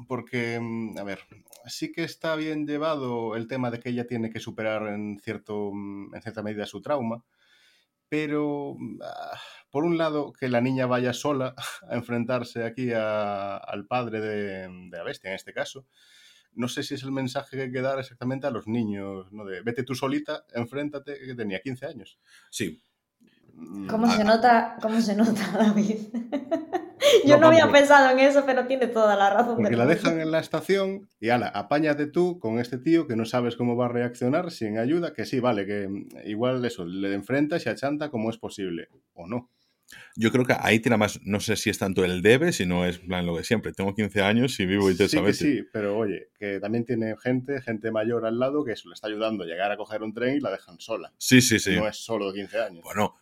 Porque, 0.08 0.60
mm, 0.60 0.98
a 0.98 1.04
ver, 1.04 1.20
sí 1.68 1.92
que 1.92 2.04
está 2.04 2.36
bien 2.36 2.66
llevado 2.66 3.36
el 3.36 3.48
tema 3.48 3.70
de 3.70 3.80
que 3.80 3.90
ella 3.90 4.08
tiene 4.08 4.30
que 4.30 4.40
superar 4.40 4.88
en, 4.88 5.20
cierto, 5.20 5.72
mm, 5.72 6.16
en 6.16 6.22
cierta 6.22 6.42
medida 6.42 6.66
su 6.66 6.82
trauma, 6.82 7.24
pero 8.10 8.76
mm, 8.78 9.00
ah, 9.04 9.40
por 9.70 9.86
un 9.86 9.98
lado 9.98 10.34
que 10.34 10.50
la 10.50 10.62
niña 10.62 10.86
vaya 10.86 11.14
sola 11.14 11.56
a 11.90 11.96
enfrentarse 11.96 12.64
aquí 12.64 12.92
al 12.94 13.86
padre 13.88 14.22
de, 14.22 14.90
la 14.92 15.04
bestia, 15.04 15.30
en 15.30 15.36
este 15.36 15.54
caso, 15.54 15.86
no 16.54 16.68
sé 16.68 16.84
si 16.84 16.96
es 16.96 17.04
el 17.04 17.12
mensaje 17.12 17.58
que 17.58 17.64
hay 17.64 17.72
que 17.72 17.82
dar 17.82 18.00
exactamente 18.00 18.48
a 18.48 18.52
los 18.52 18.68
niños, 18.68 19.32
¿no? 19.32 19.46
De 19.46 19.62
vete 19.62 19.84
tú 19.84 19.96
solita, 19.96 20.46
enfréntate, 20.54 21.20
que 21.20 21.36
tenía 21.36 21.60
15 21.60 21.86
años. 21.88 22.20
Sí, 22.52 22.82
¿Cómo 23.88 24.12
se 24.12 24.24
nota, 24.24 24.78
cómo 24.82 25.02
se 25.02 25.16
nota 25.16 25.42
David? 25.58 25.98
Yo 27.26 27.38
no, 27.38 27.48
había 27.48 27.72
pensado 27.72 28.12
en 28.12 28.20
eso, 28.20 28.44
pero 28.46 28.66
tiene 28.66 28.88
toda 28.88 29.16
la 29.16 29.30
razón. 29.30 29.58
Porque 29.58 29.76
la 29.76 29.86
dejan 29.86 30.20
en 30.20 30.32
la 30.32 30.40
estación 30.40 31.10
y 31.20 31.30
ala, 31.30 31.48
apáñate 31.48 32.08
tú 32.08 32.40
con 32.40 32.60
este 32.60 32.78
tío 32.78 33.08
que 33.08 33.16
no 33.16 33.26
sabes 33.26 33.56
cómo 33.56 33.76
va 33.76 33.86
a 33.86 33.90
reaccionar 33.90 34.52
sin 34.52 34.78
ayuda, 34.78 35.14
que 35.14 35.26
sí, 35.26 35.40
vale, 35.40 35.66
que 35.66 35.90
igual 36.26 36.64
eso, 36.66 36.86
le 36.86 37.14
enfrentas 37.14 37.66
y 37.66 37.70
achanta 37.70 38.10
como 38.10 38.30
es 38.30 38.38
posible, 38.38 38.88
o 39.14 39.28
no. 39.28 39.50
Yo 40.16 40.32
creo 40.32 40.46
que 40.46 40.56
ahí 40.60 40.80
tiene 40.80 40.98
más, 40.98 41.20
no 41.24 41.40
sé 41.40 41.56
si 41.56 41.70
es 41.70 41.78
tanto 41.78 42.04
el 42.04 42.22
debe, 42.22 42.52
si 42.52 42.66
no 42.66 42.86
es 42.86 43.00
plan 43.00 43.26
lo 43.26 43.38
de 43.38 43.44
siempre. 43.44 43.74
Tengo 43.74 43.94
15 43.94 44.22
años 44.22 44.60
y 44.60 44.66
vivo 44.66 44.90
y 44.90 44.96
te 44.96 45.08
sí 45.08 45.18
sabes. 45.18 45.38
Sí, 45.38 45.64
pero 45.72 45.98
oye, 45.98 46.30
que 46.38 46.60
también 46.60 46.86
tiene 46.86 47.16
gente, 47.18 47.62
gente 47.62 47.92
mayor 47.92 48.26
al 48.26 48.40
lado 48.40 48.64
que 48.64 48.72
eso 48.72 48.90
le 48.90 48.94
está 48.94 49.08
ayudando 49.08 49.44
a 49.44 49.48
llegar 49.48 49.72
a 49.72 49.78
coger 49.78 50.02
un 50.02 50.14
tren 50.14 50.38
y 50.38 50.40
la 50.40 50.52
dejan 50.52 50.80
sola. 50.80 51.14
Sí, 51.18 51.42
sí, 51.42 51.60
sí. 51.60 51.76
No 51.76 51.88
es 51.88 51.98
solo 51.98 52.34
15 52.34 52.60
años. 52.60 52.84
Bueno, 52.84 53.16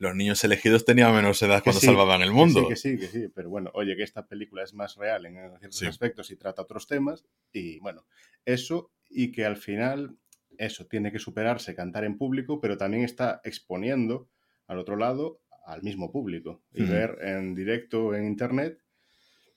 los 0.00 0.16
niños 0.16 0.42
elegidos 0.44 0.86
tenían 0.86 1.14
menos 1.14 1.42
edad 1.42 1.62
cuando 1.62 1.78
salvaban 1.78 2.22
el 2.22 2.32
mundo. 2.32 2.66
Que 2.66 2.74
sí, 2.74 2.96
que 2.96 3.06
sí, 3.06 3.12
que 3.12 3.18
sí, 3.18 3.32
pero 3.34 3.50
bueno, 3.50 3.70
oye, 3.74 3.94
que 3.96 4.02
esta 4.02 4.26
película 4.26 4.64
es 4.64 4.72
más 4.72 4.96
real 4.96 5.26
en 5.26 5.34
ciertos 5.58 5.82
aspectos 5.82 6.30
y 6.30 6.36
trata 6.36 6.62
otros 6.62 6.86
temas, 6.86 7.26
y 7.52 7.78
bueno, 7.80 8.06
eso 8.46 8.90
y 9.10 9.30
que 9.30 9.44
al 9.44 9.58
final 9.58 10.16
eso 10.56 10.86
tiene 10.86 11.12
que 11.12 11.18
superarse, 11.18 11.74
cantar 11.74 12.04
en 12.04 12.16
público, 12.16 12.62
pero 12.62 12.78
también 12.78 13.04
está 13.04 13.42
exponiendo 13.44 14.30
al 14.66 14.78
otro 14.78 14.96
lado 14.96 15.42
al 15.66 15.82
mismo 15.82 16.10
público 16.10 16.62
y 16.72 16.82
ver 16.84 17.18
en 17.20 17.54
directo 17.54 18.14
en 18.14 18.24
internet 18.24 18.80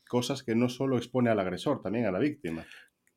cosas 0.09 0.43
que 0.43 0.55
no 0.55 0.67
solo 0.67 0.97
expone 0.97 1.29
al 1.29 1.39
agresor, 1.39 1.81
también 1.81 2.05
a 2.05 2.11
la 2.11 2.19
víctima. 2.19 2.65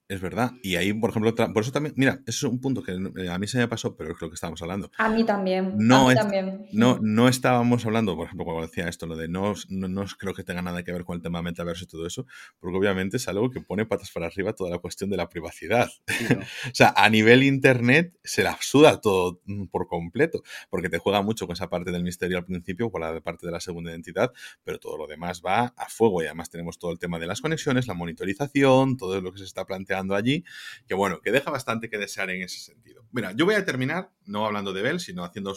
Es 0.08 0.20
verdad. 0.20 0.52
Y 0.62 0.76
ahí, 0.76 0.92
por 0.92 1.10
ejemplo, 1.10 1.34
por 1.34 1.62
eso 1.62 1.72
también, 1.72 1.92
mira, 1.96 2.20
eso 2.26 2.46
es 2.46 2.52
un 2.52 2.60
punto 2.60 2.80
que 2.80 2.92
eh, 2.92 3.28
a 3.28 3.38
mí 3.38 3.48
se 3.48 3.58
me 3.58 3.66
pasó, 3.66 3.96
pero 3.96 4.12
es 4.12 4.20
lo 4.20 4.28
que 4.28 4.34
estábamos 4.34 4.62
hablando. 4.62 4.88
A 4.98 5.08
mí 5.08 5.24
también. 5.24 5.74
No, 5.78 6.14
también. 6.14 6.66
no, 6.72 7.00
no 7.02 7.28
estábamos 7.28 7.84
hablando, 7.86 8.14
por 8.14 8.26
ejemplo, 8.26 8.44
cuando 8.44 8.62
decía 8.62 8.88
esto, 8.88 9.06
lo 9.06 9.16
de 9.16 9.26
no, 9.26 9.54
no, 9.68 10.04
creo 10.16 10.32
que 10.32 10.44
tenga 10.44 10.62
nada 10.62 10.84
que 10.84 10.92
ver 10.92 11.04
con 11.04 11.16
el 11.16 11.22
tema 11.22 11.42
metaverso 11.42 11.84
y 11.84 11.86
todo 11.88 12.06
eso, 12.06 12.24
porque 12.60 12.76
obviamente 12.76 13.16
es 13.16 13.26
algo 13.26 13.50
que 13.50 13.60
pone 13.60 13.84
patas 13.84 14.12
para 14.12 14.26
arriba 14.26 14.52
toda 14.52 14.70
la 14.70 14.78
cuestión 14.78 15.10
de 15.10 15.16
la 15.16 15.28
privacidad. 15.28 15.88
o 16.66 16.74
sea, 16.74 16.94
a 16.96 17.10
nivel 17.10 17.42
internet 17.42 18.16
se 18.22 18.44
la 18.44 18.56
suda 18.60 19.00
todo 19.00 19.40
mm, 19.46 19.66
por 19.66 19.88
completo, 19.88 20.44
porque 20.70 20.88
te 20.88 20.98
juega 20.98 21.20
mucho 21.22 21.48
con 21.48 21.54
esa 21.54 21.68
parte 21.68 21.90
del 21.90 22.04
misterio 22.04 22.38
al 22.38 22.44
principio, 22.44 22.92
con 22.92 23.00
la 23.00 23.20
parte 23.22 23.44
de 23.44 23.50
la 23.50 23.60
segunda 23.60 23.90
identidad, 23.90 24.32
pero 24.62 24.78
todo 24.78 24.98
lo 24.98 25.08
demás 25.08 25.42
va 25.44 25.74
a 25.76 25.88
fuego 25.88 26.22
y 26.22 26.26
además 26.26 26.48
tenemos 26.48 26.78
todo 26.78 26.92
el 26.92 27.00
tema 27.00 27.18
de 27.18 27.26
las 27.26 27.40
conexiones, 27.40 27.88
la 27.88 27.94
monitorización, 27.94 28.96
todo 28.96 29.20
lo 29.20 29.32
que 29.32 29.38
se 29.38 29.44
está 29.44 29.64
planteando 29.64 29.95
allí, 30.14 30.44
que 30.86 30.94
bueno, 30.94 31.20
que 31.20 31.32
deja 31.32 31.50
bastante 31.50 31.88
que 31.88 31.98
desear 31.98 32.30
en 32.30 32.42
ese 32.42 32.60
sentido. 32.60 33.04
Mira, 33.12 33.32
yo 33.32 33.46
voy 33.46 33.54
a 33.54 33.64
terminar, 33.64 34.10
no 34.24 34.44
hablando 34.44 34.72
de 34.72 34.82
Bell, 34.82 35.00
sino 35.00 35.24
haciendo 35.24 35.56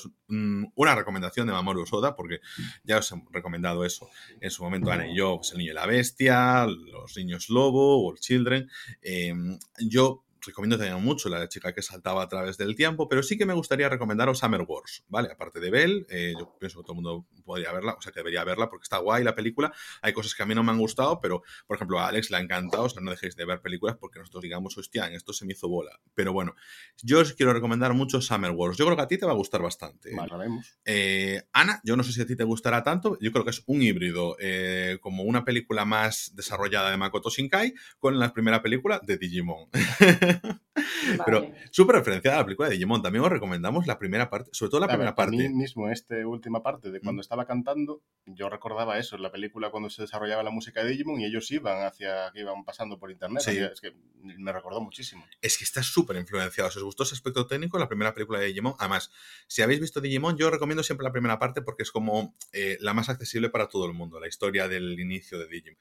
una 0.76 0.96
recomendación 0.96 1.48
de 1.48 1.54
Mamoru 1.54 1.86
Soda, 1.86 2.16
porque 2.16 2.40
ya 2.84 3.00
os 3.00 3.12
he 3.12 3.16
recomendado 3.32 3.84
eso 3.84 4.10
en 4.40 4.50
su 4.52 4.64
momento, 4.64 4.92
Ana 4.92 5.08
yo, 5.14 5.38
pues, 5.38 5.52
El 5.52 5.58
Niño 5.58 5.72
y 5.72 5.76
la 5.76 5.86
Bestia, 5.86 6.66
Los 6.68 7.18
Niños 7.18 7.50
Lobo, 7.50 8.02
World 8.04 8.20
Children. 8.20 8.70
Eh, 9.02 9.34
yo 9.80 10.24
recomiendo 10.46 10.78
también 10.78 11.04
mucho 11.04 11.30
la 11.30 11.48
chica 11.48 11.74
que 11.74 11.82
saltaba 11.82 12.24
a 12.24 12.28
través 12.28 12.58
del 12.58 12.76
tiempo, 12.76 13.08
pero 13.08 13.24
sí 13.24 13.38
que 13.38 13.46
me 13.46 13.54
gustaría 13.54 13.90
recomendaros 13.90 14.40
Summer 14.40 14.62
Wars, 14.68 15.04
¿vale? 15.08 15.30
Aparte 15.32 15.60
de 15.60 15.70
Bell, 15.70 16.06
eh, 16.10 16.34
yo 16.38 16.56
pienso 16.60 16.80
que 16.80 16.84
todo 16.84 16.94
el 16.94 17.02
mundo 17.02 17.26
podría 17.44 17.72
verla, 17.72 17.94
o 17.94 18.02
sea, 18.02 18.12
que 18.12 18.20
debería 18.20 18.44
verla 18.44 18.70
porque 18.70 18.84
está 18.84 18.98
guay 18.98 19.24
la 19.24 19.36
película. 19.36 19.72
Hay 20.02 20.14
cosas 20.14 20.36
que 20.36 20.44
a 20.44 20.46
mí 20.46 20.56
no 20.56 20.64
me 20.64 20.72
han 20.72 20.78
gustado, 20.78 21.20
pero, 21.20 21.44
por 21.68 21.76
ejemplo, 21.76 22.00
a 22.00 22.08
Alex 22.08 22.30
le 22.32 22.38
ha 22.38 22.40
encantado, 22.40 22.84
o 22.84 22.90
sea, 22.90 23.02
no 23.02 23.12
dejéis 23.12 23.36
de 23.36 23.46
ver 23.46 23.62
películas 23.62 23.98
porque 24.00 24.20
nosotros 24.20 24.44
digamos, 24.44 24.78
hostia, 24.78 25.08
en 25.08 25.14
esto 25.14 25.34
se 25.34 25.46
me 25.46 25.54
hizo 25.54 25.68
bola. 25.68 26.00
Pero 26.14 26.34
bueno, 26.34 26.56
yo 27.02 27.20
os 27.20 27.34
quiero 27.34 27.54
recomendar 27.54 27.94
mucho 27.94 28.22
Summer 28.22 28.52
Wars. 28.52 28.78
Yo 28.78 28.86
creo 28.86 28.98
que 28.98 29.04
a 29.04 29.08
ti 29.08 29.18
te 29.18 29.26
va 29.26 29.32
a 29.32 29.36
gustar 29.36 29.62
bastante. 29.62 30.16
Vale, 30.16 30.38
vemos. 30.38 30.80
Eh, 30.86 31.44
Ana, 31.54 31.82
yo 31.84 31.96
no 31.96 32.04
sé 32.04 32.14
si 32.14 32.22
a 32.22 32.26
ti 32.26 32.36
te 32.36 32.44
gustará 32.44 32.84
tanto, 32.84 33.18
yo 33.20 33.32
creo 33.32 33.44
que 33.44 33.52
es 33.52 33.64
un 33.66 33.82
híbrido, 33.82 34.36
eh, 34.40 34.98
como 35.02 35.24
una 35.24 35.46
película 35.46 35.86
más 35.86 36.32
desarrollada 36.36 36.92
de 36.92 36.98
Makoto 36.98 37.30
Shinkai 37.30 37.74
con 37.98 38.20
la 38.20 38.34
primera 38.34 38.62
película 38.62 39.00
de 39.04 39.18
Digimon. 39.18 39.70
Pero 41.26 41.52
súper 41.72 41.98
referenciada 41.98 42.38
a 42.38 42.40
la 42.42 42.46
película 42.46 42.70
de 42.70 42.76
Digimon. 42.76 43.02
También 43.02 43.24
os 43.24 43.32
recomendamos 43.32 43.88
la 43.88 43.98
primera 44.00 44.30
parte, 44.30 44.50
sobre 44.54 44.70
todo 44.70 44.82
la 44.82 44.88
primera 44.88 45.16
parte. 45.16 45.36
A 45.36 45.50
mí 45.50 45.50
mismo, 45.50 45.90
esta 45.90 46.16
última 46.26 46.62
parte 46.64 46.92
de 46.92 47.00
cuando 47.02 47.22
estaba 47.22 47.46
cantando, 47.46 48.02
yo 48.26 48.50
recordaba 48.50 48.98
eso, 48.98 49.16
en 49.16 49.24
la 49.24 49.32
película 49.32 49.72
cuando 49.72 49.90
se 49.90 50.04
desarrollaba 50.04 50.44
la 50.44 50.52
música 50.52 50.84
de 50.84 50.92
Digimon 50.92 51.20
y 51.22 51.26
ellos 51.26 51.50
iban 51.52 51.86
hacia, 51.86 52.32
que 52.34 52.42
iban 52.42 52.64
pasando 52.64 52.98
por 53.00 53.12
internet. 53.12 53.44
Es 53.48 53.82
que 53.82 53.94
me 54.24 54.52
recordó 54.52 54.82
muchísimo. 54.82 55.26
Es 55.42 55.58
que 55.58 55.64
está 55.64 55.84
súper 55.84 56.18
influenciado. 56.18 56.72
Si 56.72 56.78
os 56.78 56.84
gustó 56.84 57.04
ese 57.04 57.16
aspecto 57.16 57.48
técnico, 57.48 57.80
la 57.80 57.88
primera 57.88 58.14
película 58.14 58.40
de 58.40 58.48
Digimon. 58.48 58.76
Además, 58.80 59.12
si 59.48 59.62
habéis 59.62 59.80
visto 59.80 60.02
Digimon, 60.02 60.38
yo 60.38 60.50
recomiendo 60.50 60.84
siempre 60.84 61.04
la 61.04 61.12
primera 61.12 61.40
parte 61.40 61.62
porque 61.62 61.84
es 61.84 61.92
como 61.92 62.36
eh, 62.54 62.78
la 62.82 62.94
más 62.94 63.10
accesible 63.10 63.50
para 63.50 63.68
todo 63.68 63.86
el 63.86 63.94
mundo, 63.94 64.20
la 64.20 64.28
historia 64.28 64.68
del 64.68 65.00
inicio 65.00 65.40
de 65.40 65.48
Digimon 65.48 65.78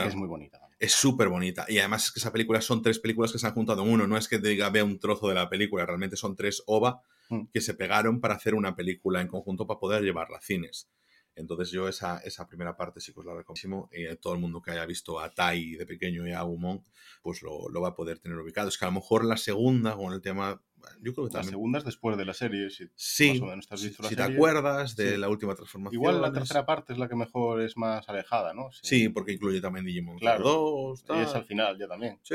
es 0.00 0.14
muy 0.14 0.28
bonita. 0.28 0.60
Es 0.78 0.92
súper 0.92 1.28
bonita. 1.28 1.64
Y 1.68 1.78
además 1.78 2.06
es 2.06 2.12
que 2.12 2.20
esa 2.20 2.32
película 2.32 2.60
son 2.60 2.82
tres 2.82 2.98
películas 2.98 3.32
que 3.32 3.38
se 3.38 3.46
han 3.46 3.54
juntado 3.54 3.82
en 3.82 3.90
uno. 3.90 4.06
No 4.06 4.16
es 4.16 4.28
que 4.28 4.38
diga 4.38 4.70
vea 4.70 4.84
un 4.84 4.98
trozo 4.98 5.28
de 5.28 5.34
la 5.34 5.48
película, 5.48 5.86
realmente 5.86 6.16
son 6.16 6.34
tres 6.34 6.62
OVA 6.66 7.02
mm. 7.28 7.42
que 7.52 7.60
se 7.60 7.74
pegaron 7.74 8.20
para 8.20 8.34
hacer 8.34 8.54
una 8.54 8.74
película 8.74 9.20
en 9.20 9.28
conjunto 9.28 9.66
para 9.66 9.78
poder 9.78 10.02
llevarla 10.02 10.38
a 10.38 10.42
cines. 10.42 10.88
Entonces 11.34 11.70
yo 11.70 11.88
esa, 11.88 12.18
esa 12.18 12.46
primera 12.46 12.76
parte 12.76 13.00
sí 13.00 13.12
que 13.12 13.20
os 13.20 13.26
la 13.26 13.34
recomiendo. 13.34 13.88
Eh, 13.92 14.16
todo 14.20 14.34
el 14.34 14.40
mundo 14.40 14.60
que 14.60 14.72
haya 14.72 14.86
visto 14.86 15.18
a 15.20 15.32
Tai 15.32 15.76
de 15.76 15.86
pequeño 15.86 16.26
y 16.26 16.32
a 16.32 16.40
Agumon, 16.40 16.82
pues 17.22 17.42
lo, 17.42 17.68
lo, 17.68 17.80
va 17.80 17.88
a 17.88 17.94
poder 17.94 18.18
tener 18.18 18.38
ubicado. 18.38 18.68
Es 18.68 18.78
que 18.78 18.84
a 18.84 18.88
lo 18.88 18.94
mejor 18.94 19.24
la 19.24 19.36
segunda, 19.36 19.96
con 19.96 20.12
el 20.12 20.20
tema 20.20 20.60
yo 21.00 21.14
creo 21.14 21.26
que 21.26 21.32
también. 21.32 21.46
La 21.46 21.50
segunda 21.50 21.78
es 21.78 21.84
después 21.84 22.16
de 22.16 22.24
la 22.24 22.34
serie, 22.34 22.70
si, 22.70 22.88
sí, 22.94 23.40
si, 23.76 24.16
te 24.16 24.22
acuerdas 24.22 24.96
de 24.96 25.18
la 25.18 25.28
última 25.28 25.54
transformación. 25.54 26.00
Igual 26.00 26.20
la 26.20 26.32
tercera 26.32 26.66
parte 26.66 26.92
es 26.92 26.98
la 26.98 27.08
que 27.08 27.16
mejor 27.16 27.60
es 27.60 27.76
más 27.76 28.08
alejada, 28.08 28.52
¿no? 28.52 28.70
Sí, 28.82 29.08
porque 29.08 29.32
incluye 29.32 29.60
también 29.60 29.86
Digimon 29.86 30.18
claro, 30.18 30.44
2. 30.44 31.04
Y 31.10 31.20
es 31.20 31.34
al 31.34 31.44
final 31.44 31.78
ya 31.78 31.88
también. 31.88 32.18
Sí. 32.22 32.34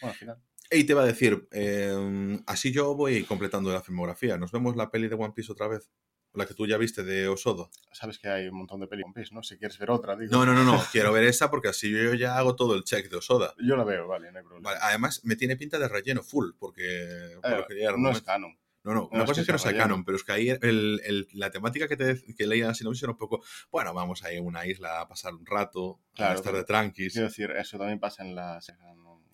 Bueno, 0.00 0.12
al 0.12 0.14
final. 0.14 0.42
Y 0.70 0.84
te 0.84 0.92
iba 0.92 1.02
a 1.02 1.06
decir, 1.06 1.48
em, 1.52 2.42
así 2.46 2.72
yo 2.72 2.94
voy 2.94 3.22
completando 3.22 3.72
la 3.72 3.82
filmografía. 3.82 4.36
¿Nos 4.36 4.50
vemos 4.50 4.76
la 4.76 4.90
peli 4.90 5.08
de 5.08 5.14
One 5.14 5.32
Piece 5.34 5.52
otra 5.52 5.68
vez? 5.68 5.90
La 6.36 6.46
que 6.46 6.54
tú 6.54 6.66
ya 6.66 6.76
viste 6.76 7.02
de 7.02 7.28
Osodo. 7.28 7.70
Sabes 7.92 8.18
que 8.18 8.28
hay 8.28 8.48
un 8.48 8.58
montón 8.58 8.80
de 8.80 8.86
películas, 8.86 9.32
¿no? 9.32 9.42
Si 9.42 9.56
quieres 9.56 9.78
ver 9.78 9.90
otra, 9.90 10.16
digo. 10.16 10.30
No, 10.30 10.44
no, 10.44 10.52
no, 10.52 10.64
no. 10.64 10.82
Quiero 10.92 11.12
ver 11.12 11.24
esa 11.24 11.50
porque 11.50 11.68
así 11.68 11.90
yo 11.90 12.14
ya 12.14 12.36
hago 12.36 12.54
todo 12.54 12.74
el 12.74 12.84
check 12.84 13.10
de 13.10 13.16
Osoda. 13.16 13.54
Yo 13.58 13.76
la 13.76 13.84
veo, 13.84 14.06
vale, 14.06 14.30
no 14.30 14.38
hay 14.38 14.44
problema. 14.44 14.70
además, 14.82 15.22
me 15.24 15.36
tiene 15.36 15.56
pinta 15.56 15.78
de 15.78 15.88
relleno 15.88 16.22
full, 16.22 16.50
porque. 16.58 16.84
Eh, 16.84 17.88
no 17.96 18.10
es 18.10 18.22
canon. 18.22 18.56
No, 18.86 18.94
no, 18.94 19.08
una 19.10 19.24
cosa 19.24 19.40
es 19.40 19.46
que 19.48 19.52
no 19.52 19.58
sea 19.58 19.76
canon, 19.76 20.04
pero 20.04 20.16
es 20.16 20.22
que 20.22 20.30
ahí 20.30 20.48
el, 20.48 21.26
la 21.32 21.50
temática 21.50 21.88
que, 21.88 21.96
te, 21.96 22.22
que 22.36 22.46
leía 22.46 22.68
la 22.68 22.74
sinopsis 22.74 23.02
era 23.02 23.10
un 23.10 23.18
poco, 23.18 23.42
bueno, 23.68 23.92
vamos 23.92 24.22
a 24.22 24.32
ir 24.32 24.38
a 24.38 24.42
una 24.42 24.64
isla 24.64 25.00
a 25.00 25.08
pasar 25.08 25.34
un 25.34 25.44
rato, 25.44 25.98
a 26.16 26.34
estar 26.34 26.54
de 26.54 26.62
tranquis. 26.62 27.12
Quiero 27.12 27.26
decir, 27.26 27.50
eso 27.50 27.78
también 27.78 27.98
pasa 27.98 28.22
en 28.22 28.36
la 28.36 28.60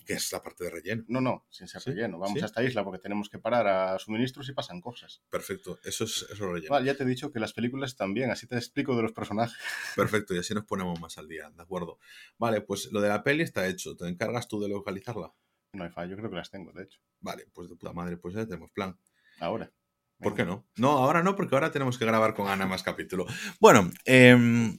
que 0.05 0.14
es 0.14 0.32
la 0.32 0.42
parte 0.42 0.64
de 0.64 0.70
relleno. 0.70 1.05
No, 1.09 1.20
no, 1.20 1.46
sin 1.50 1.68
ser 1.68 1.82
relleno. 1.82 2.18
Vamos 2.18 2.42
a 2.42 2.46
esta 2.46 2.62
isla 2.62 2.84
porque 2.84 2.98
tenemos 2.98 3.28
que 3.28 3.38
parar 3.38 3.66
a 3.66 3.98
suministros 3.98 4.48
y 4.48 4.53
pasan 4.53 4.80
cosas. 4.80 5.22
Perfecto, 5.30 5.78
eso 5.84 6.05
es, 6.05 6.26
eso 6.30 6.53
relleno. 6.53 6.70
Vale, 6.70 6.86
ya 6.86 6.94
te 6.94 7.05
he 7.05 7.07
dicho 7.07 7.32
que 7.32 7.40
las 7.40 7.53
películas 7.53 7.96
también, 7.96 8.30
así 8.30 8.46
te 8.46 8.57
explico 8.57 8.96
de 8.96 9.03
los 9.03 9.12
personajes. 9.12 9.57
Perfecto, 9.96 10.34
y 10.34 10.38
así 10.38 10.55
nos 10.55 10.64
ponemos 10.64 11.00
más 11.00 11.18
al 11.18 11.28
día, 11.28 11.50
¿de 11.50 11.62
acuerdo? 11.62 11.98
Vale, 12.38 12.61
pues 12.61 12.90
lo 12.92 13.00
de 13.00 13.09
la 13.09 13.22
peli 13.22 13.42
está 13.42 13.66
hecho. 13.66 13.96
¿Te 13.96 14.09
encargas 14.09 14.48
tú 14.48 14.61
de 14.61 14.68
localizarla? 14.68 15.32
No 15.74 15.84
hay 15.84 15.90
fallo, 15.90 16.11
yo 16.11 16.16
creo 16.16 16.30
que 16.30 16.36
las 16.36 16.50
tengo, 16.50 16.72
de 16.72 16.84
hecho. 16.84 17.00
Vale, 17.20 17.46
pues 17.53 17.68
de 17.70 17.76
puta 17.76 17.92
madre, 17.92 18.16
pues 18.16 18.34
ya 18.34 18.44
tenemos 18.44 18.70
plan. 18.70 18.98
Ahora. 19.40 19.72
¿Por 20.18 20.34
qué 20.34 20.44
no? 20.44 20.66
No, 20.76 20.90
ahora 20.90 21.22
no, 21.22 21.34
porque 21.34 21.55
ahora 21.55 21.72
tenemos 21.72 21.98
que 21.98 22.05
grabar 22.05 22.34
con 22.34 22.46
Ana 22.48 22.66
más 22.66 22.82
capítulo. 22.82 23.26
Bueno, 23.59 23.90
em, 24.05 24.78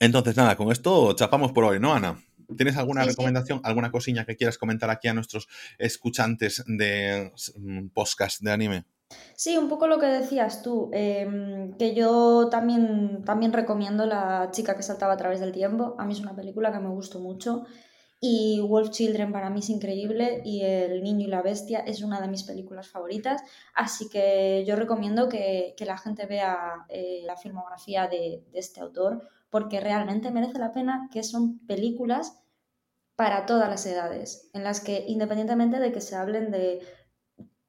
entonces 0.00 0.36
nada, 0.36 0.56
con 0.56 0.72
esto 0.72 1.12
chapamos 1.14 1.52
por 1.52 1.64
hoy, 1.64 1.78
¿no, 1.78 1.94
Ana? 1.94 2.20
¿Tienes 2.56 2.76
alguna 2.76 3.04
recomendación, 3.04 3.60
alguna 3.64 3.90
cosilla 3.90 4.24
que 4.24 4.36
quieras 4.36 4.58
comentar 4.58 4.90
aquí 4.90 5.08
a 5.08 5.14
nuestros 5.14 5.48
escuchantes 5.78 6.64
de 6.66 7.32
mm, 7.56 7.88
podcast 7.88 8.40
de 8.42 8.52
anime? 8.52 8.84
Sí, 9.34 9.56
un 9.56 9.68
poco 9.68 9.86
lo 9.86 9.98
que 9.98 10.06
decías 10.06 10.62
tú, 10.62 10.90
em, 10.92 11.76
que 11.76 11.94
yo 11.94 12.48
también, 12.50 13.24
también 13.24 13.52
recomiendo 13.52 14.06
La 14.06 14.48
chica 14.52 14.76
que 14.76 14.82
saltaba 14.82 15.14
a 15.14 15.16
través 15.16 15.40
del 15.40 15.52
tiempo. 15.52 15.94
A 15.98 16.04
mí 16.04 16.12
es 16.12 16.20
una 16.20 16.34
película 16.34 16.72
que 16.72 16.78
me 16.78 16.88
gustó 16.88 17.20
mucho 17.20 17.64
y 18.20 18.60
Wolf 18.60 18.90
Children 18.90 19.32
para 19.32 19.50
mí 19.50 19.60
es 19.60 19.68
increíble 19.68 20.42
y 20.44 20.62
El 20.62 21.02
Niño 21.02 21.26
y 21.26 21.30
la 21.30 21.42
Bestia 21.42 21.80
es 21.80 22.02
una 22.02 22.20
de 22.20 22.28
mis 22.28 22.44
películas 22.44 22.88
favoritas. 22.88 23.42
Así 23.74 24.08
que 24.08 24.64
yo 24.66 24.76
recomiendo 24.76 25.28
que, 25.28 25.74
la 25.80 25.98
gente 25.98 26.26
vea 26.26 26.86
eh, 26.88 27.22
la 27.24 27.36
filmografía 27.36 28.06
de, 28.06 28.44
de, 28.52 28.58
este 28.58 28.80
autor 28.80 29.28
porque 29.52 29.80
realmente 29.80 30.30
merece 30.30 30.58
la 30.58 30.72
pena, 30.72 31.10
que 31.12 31.22
son 31.22 31.58
películas 31.66 32.42
para 33.16 33.44
todas 33.44 33.68
las 33.68 33.84
edades, 33.84 34.48
en 34.54 34.64
las 34.64 34.80
que 34.80 35.04
independientemente 35.06 35.78
de 35.78 35.92
que 35.92 36.00
se 36.00 36.16
hablen 36.16 36.50
de 36.50 36.80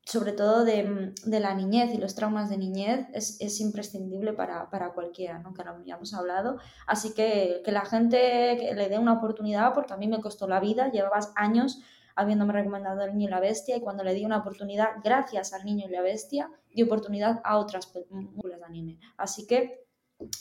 sobre 0.06 0.32
todo 0.32 0.64
de, 0.64 1.14
la 1.26 1.54
niñez 1.54 1.94
y 1.94 1.98
los 1.98 2.16
traumas 2.16 2.50
de 2.50 2.58
niñez, 2.58 3.08
es, 3.14 3.60
imprescindible 3.60 4.32
para, 4.32 4.70
cualquiera, 4.94 5.40
¿no? 5.40 5.54
que 5.54 5.64
lo 5.64 5.72
habíamos 5.72 6.14
hablado. 6.14 6.58
Así 6.88 7.14
que 7.14 7.62
que 7.66 7.72
la 7.74 7.86
gente 7.86 8.74
le 8.76 8.90
dé 8.90 8.98
una 8.98 9.14
oportunidad, 9.14 9.74
porque 9.74 9.94
a 9.94 9.98
mí 9.98 10.08
me 10.08 10.22
costó 10.22 10.48
la 10.48 10.62
vida, 10.62 10.90
llevabas 10.90 11.34
años 11.36 11.82
habiéndome 12.16 12.54
recomendado 12.54 13.02
El 13.02 13.12
Niño 13.18 13.28
y 13.28 13.32
la 13.32 13.40
Bestia, 13.42 13.76
y 13.76 13.82
cuando 13.82 14.04
le 14.06 14.14
di 14.14 14.24
una 14.24 14.38
oportunidad, 14.38 14.90
gracias 15.04 15.52
al 15.52 15.66
Niño 15.66 15.88
y 15.88 15.92
la 15.92 16.02
Bestia, 16.02 16.50
di 16.74 16.84
oportunidad 16.84 17.42
a 17.44 17.58
otras 17.58 17.88
películas 17.88 18.60
de 18.60 18.66
anime. 18.66 19.00
Así 19.18 19.48
que 19.48 19.86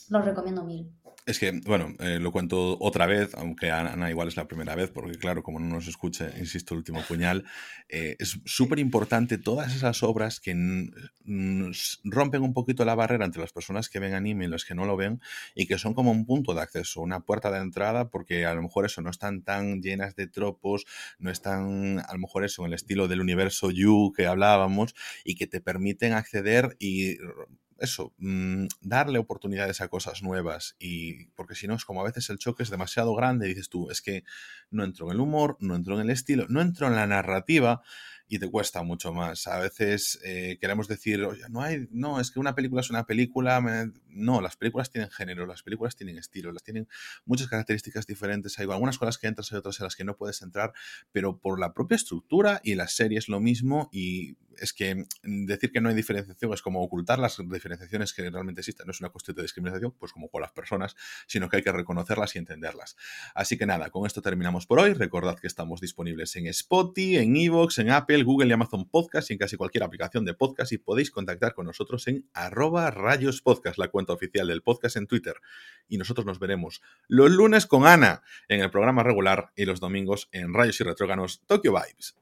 los 0.09 0.25
recomiendo 0.25 0.65
mil. 0.65 0.93
Es 1.25 1.39
que, 1.39 1.53
bueno, 1.53 1.95
eh, 2.01 2.19
lo 2.19 2.33
cuento 2.33 2.77
otra 2.81 3.07
vez, 3.07 3.33
aunque 3.37 3.71
Ana 3.71 4.11
igual 4.11 4.27
es 4.27 4.37
la 4.37 4.49
primera 4.49 4.75
vez, 4.75 4.91
porque 4.91 5.17
claro, 5.19 5.45
como 5.45 5.61
no 5.61 5.67
nos 5.67 5.87
escuche, 5.87 6.33
insisto, 6.37 6.75
el 6.75 6.79
último 6.79 7.01
puñal, 7.07 7.45
eh, 7.89 8.17
es 8.19 8.41
súper 8.45 8.81
importante 8.81 9.39
todas 9.39 9.77
esas 9.77 10.03
obras 10.03 10.41
que 10.41 10.53
rompen 12.03 12.43
un 12.43 12.53
poquito 12.53 12.85
la 12.85 12.97
barrera 12.97 13.25
entre 13.25 13.41
las 13.41 13.53
personas 13.53 13.89
que 13.89 14.01
ven 14.01 14.15
anime 14.15 14.47
y 14.47 14.49
las 14.49 14.65
que 14.65 14.75
no 14.75 14.85
lo 14.85 14.97
ven, 14.97 15.21
y 15.55 15.67
que 15.67 15.79
son 15.79 15.95
como 15.95 16.11
un 16.11 16.27
punto 16.27 16.55
de 16.55 16.63
acceso, 16.63 17.01
una 17.03 17.21
puerta 17.21 17.53
de 17.53 17.61
entrada, 17.61 18.09
porque 18.11 18.45
a 18.45 18.55
lo 18.55 18.63
mejor 18.63 18.85
eso 18.85 19.01
no 19.01 19.11
están 19.11 19.43
tan 19.43 19.81
llenas 19.81 20.17
de 20.17 20.27
tropos, 20.27 20.87
no 21.21 21.31
están 21.31 22.01
a 22.01 22.13
lo 22.15 22.19
mejor 22.19 22.45
eso 22.45 22.63
en 22.63 22.69
el 22.69 22.75
estilo 22.75 23.07
del 23.07 23.21
universo 23.21 23.71
You 23.71 24.13
que 24.17 24.27
hablábamos, 24.27 24.97
y 25.25 25.37
que 25.37 25.47
te 25.47 25.61
permiten 25.61 26.15
acceder 26.15 26.77
y 26.81 27.19
eso, 27.83 28.15
mm, 28.19 28.67
darle 28.81 29.19
oportunidades 29.19 29.81
a 29.81 29.89
cosas 29.89 30.23
nuevas 30.23 30.77
y 30.79 31.27
porque 31.35 31.55
si 31.55 31.67
no 31.67 31.75
es 31.75 31.85
como 31.85 32.01
a 32.01 32.05
veces 32.05 32.31
el 32.31 32.39
choque 32.39 32.63
es 32.63 32.71
demasiado 32.71 33.15
grande 33.15 33.49
dices 33.49 33.69
tú, 33.69 33.91
es 33.91 34.01
que 34.01 34.25
no 34.71 34.85
entro 34.85 35.07
en 35.07 35.13
el 35.13 35.21
humor, 35.21 35.57
no 35.61 35.75
entro 35.75 35.95
en 35.95 36.03
el 36.03 36.11
estilo, 36.11 36.47
no 36.49 36.61
entro 36.61 36.87
en 36.87 36.95
la 36.95 37.07
narrativa 37.07 37.83
y 38.33 38.39
te 38.39 38.51
cuesta 38.51 38.83
mucho 38.83 39.13
más. 39.13 39.47
A 39.47 39.59
veces 39.59 40.19
eh, 40.25 40.57
queremos 40.59 40.89
decir, 40.89 41.23
oye, 41.23 41.43
no 41.51 41.61
hay, 41.61 41.87
no, 41.91 42.19
es 42.19 42.31
que 42.31 42.41
una 42.41 42.55
película 42.55 42.81
es 42.81 42.89
una 42.89 43.05
película. 43.05 43.61
No, 44.09 44.41
las 44.41 44.57
películas 44.57 44.91
tienen 44.91 45.11
género, 45.11 45.45
las 45.45 45.63
películas 45.63 45.97
tienen 45.97 46.17
estilo, 46.17 46.51
las 46.51 46.63
tienen 46.63 46.89
muchas 47.27 47.49
características 47.49 48.07
diferentes. 48.07 48.59
Hay 48.59 48.67
algunas 48.71 48.97
con 48.97 49.05
las 49.05 49.19
que 49.19 49.27
entras 49.27 49.53
y 49.53 49.57
otras 49.57 49.79
en 49.81 49.85
las 49.85 49.97
que 49.97 50.05
no 50.05 50.17
puedes 50.17 50.41
entrar, 50.41 50.73
pero 51.13 51.41
por 51.41 51.61
la 51.61 51.75
propia 51.75 51.97
estructura 51.97 52.63
y 52.65 52.75
las 52.75 52.97
series 52.97 53.29
lo 53.29 53.39
mismo. 53.39 53.91
Y 53.93 54.39
es 54.59 54.73
que 54.73 55.05
decir 55.23 55.73
que 55.73 55.81
no 55.81 55.89
hay 55.89 55.95
diferenciación 55.95 56.53
es 56.53 56.63
como 56.63 56.83
ocultar 56.83 57.19
las 57.19 57.37
diferenciaciones 57.39 58.13
que 58.13 58.31
realmente 58.31 58.61
existen. 58.61 58.87
No 58.87 58.93
es 58.93 59.01
una 59.01 59.11
cuestión 59.11 59.37
de 59.37 59.43
discriminación, 59.43 59.93
pues 59.99 60.13
como 60.13 60.29
con 60.29 60.41
las 60.41 60.53
personas, 60.53 60.97
sino 61.27 61.49
que 61.49 61.57
hay 61.57 61.63
que 61.63 61.73
reconocerlas 61.73 62.35
y 62.37 62.39
entenderlas. 62.39 62.97
Así 63.35 63.59
que 63.59 63.67
nada, 63.67 63.91
con 63.91 64.07
esto 64.07 64.23
terminamos 64.23 64.67
por 64.67 64.81
hoy. 64.81 64.95
Recordad 64.95 65.39
que 65.39 65.47
estamos 65.47 65.81
disponibles 65.81 66.35
en 66.37 66.47
Spotify, 66.47 67.19
en 67.19 67.37
Evox, 67.37 67.79
en 67.79 67.91
Google 68.25 68.49
y 68.49 68.53
Amazon 68.53 68.89
Podcast 68.89 69.31
y 69.31 69.35
en 69.35 69.39
casi 69.39 69.57
cualquier 69.57 69.85
aplicación 69.85 70.25
de 70.25 70.35
podcast 70.35 70.73
y 70.73 70.79
podéis 70.79 71.11
contactar 71.11 71.55
con 71.55 71.67
nosotros 71.67 72.07
en 72.09 72.29
arroba 72.33 72.91
rayos 72.91 73.43
podcast, 73.43 73.79
la 73.79 73.89
cuenta 73.89 74.13
oficial 74.13 74.47
del 74.47 74.63
podcast 74.63 74.97
en 74.97 75.07
Twitter. 75.07 75.35
Y 75.89 75.99
nosotros 75.99 76.27
nos 76.27 76.39
veremos 76.39 76.83
los 77.09 77.31
lunes 77.31 77.67
con 77.67 77.87
Ana 77.87 78.23
en 78.49 78.61
el 78.61 78.71
programa 78.71 79.03
regular 79.03 79.53
y 79.57 79.65
los 79.65 79.81
domingos 79.81 80.29
en 80.33 80.55
Rayos 80.55 80.81
y 80.81 80.85
Retróganos 80.85 81.43
Tokyo 81.47 81.73
Vibes. 81.73 82.22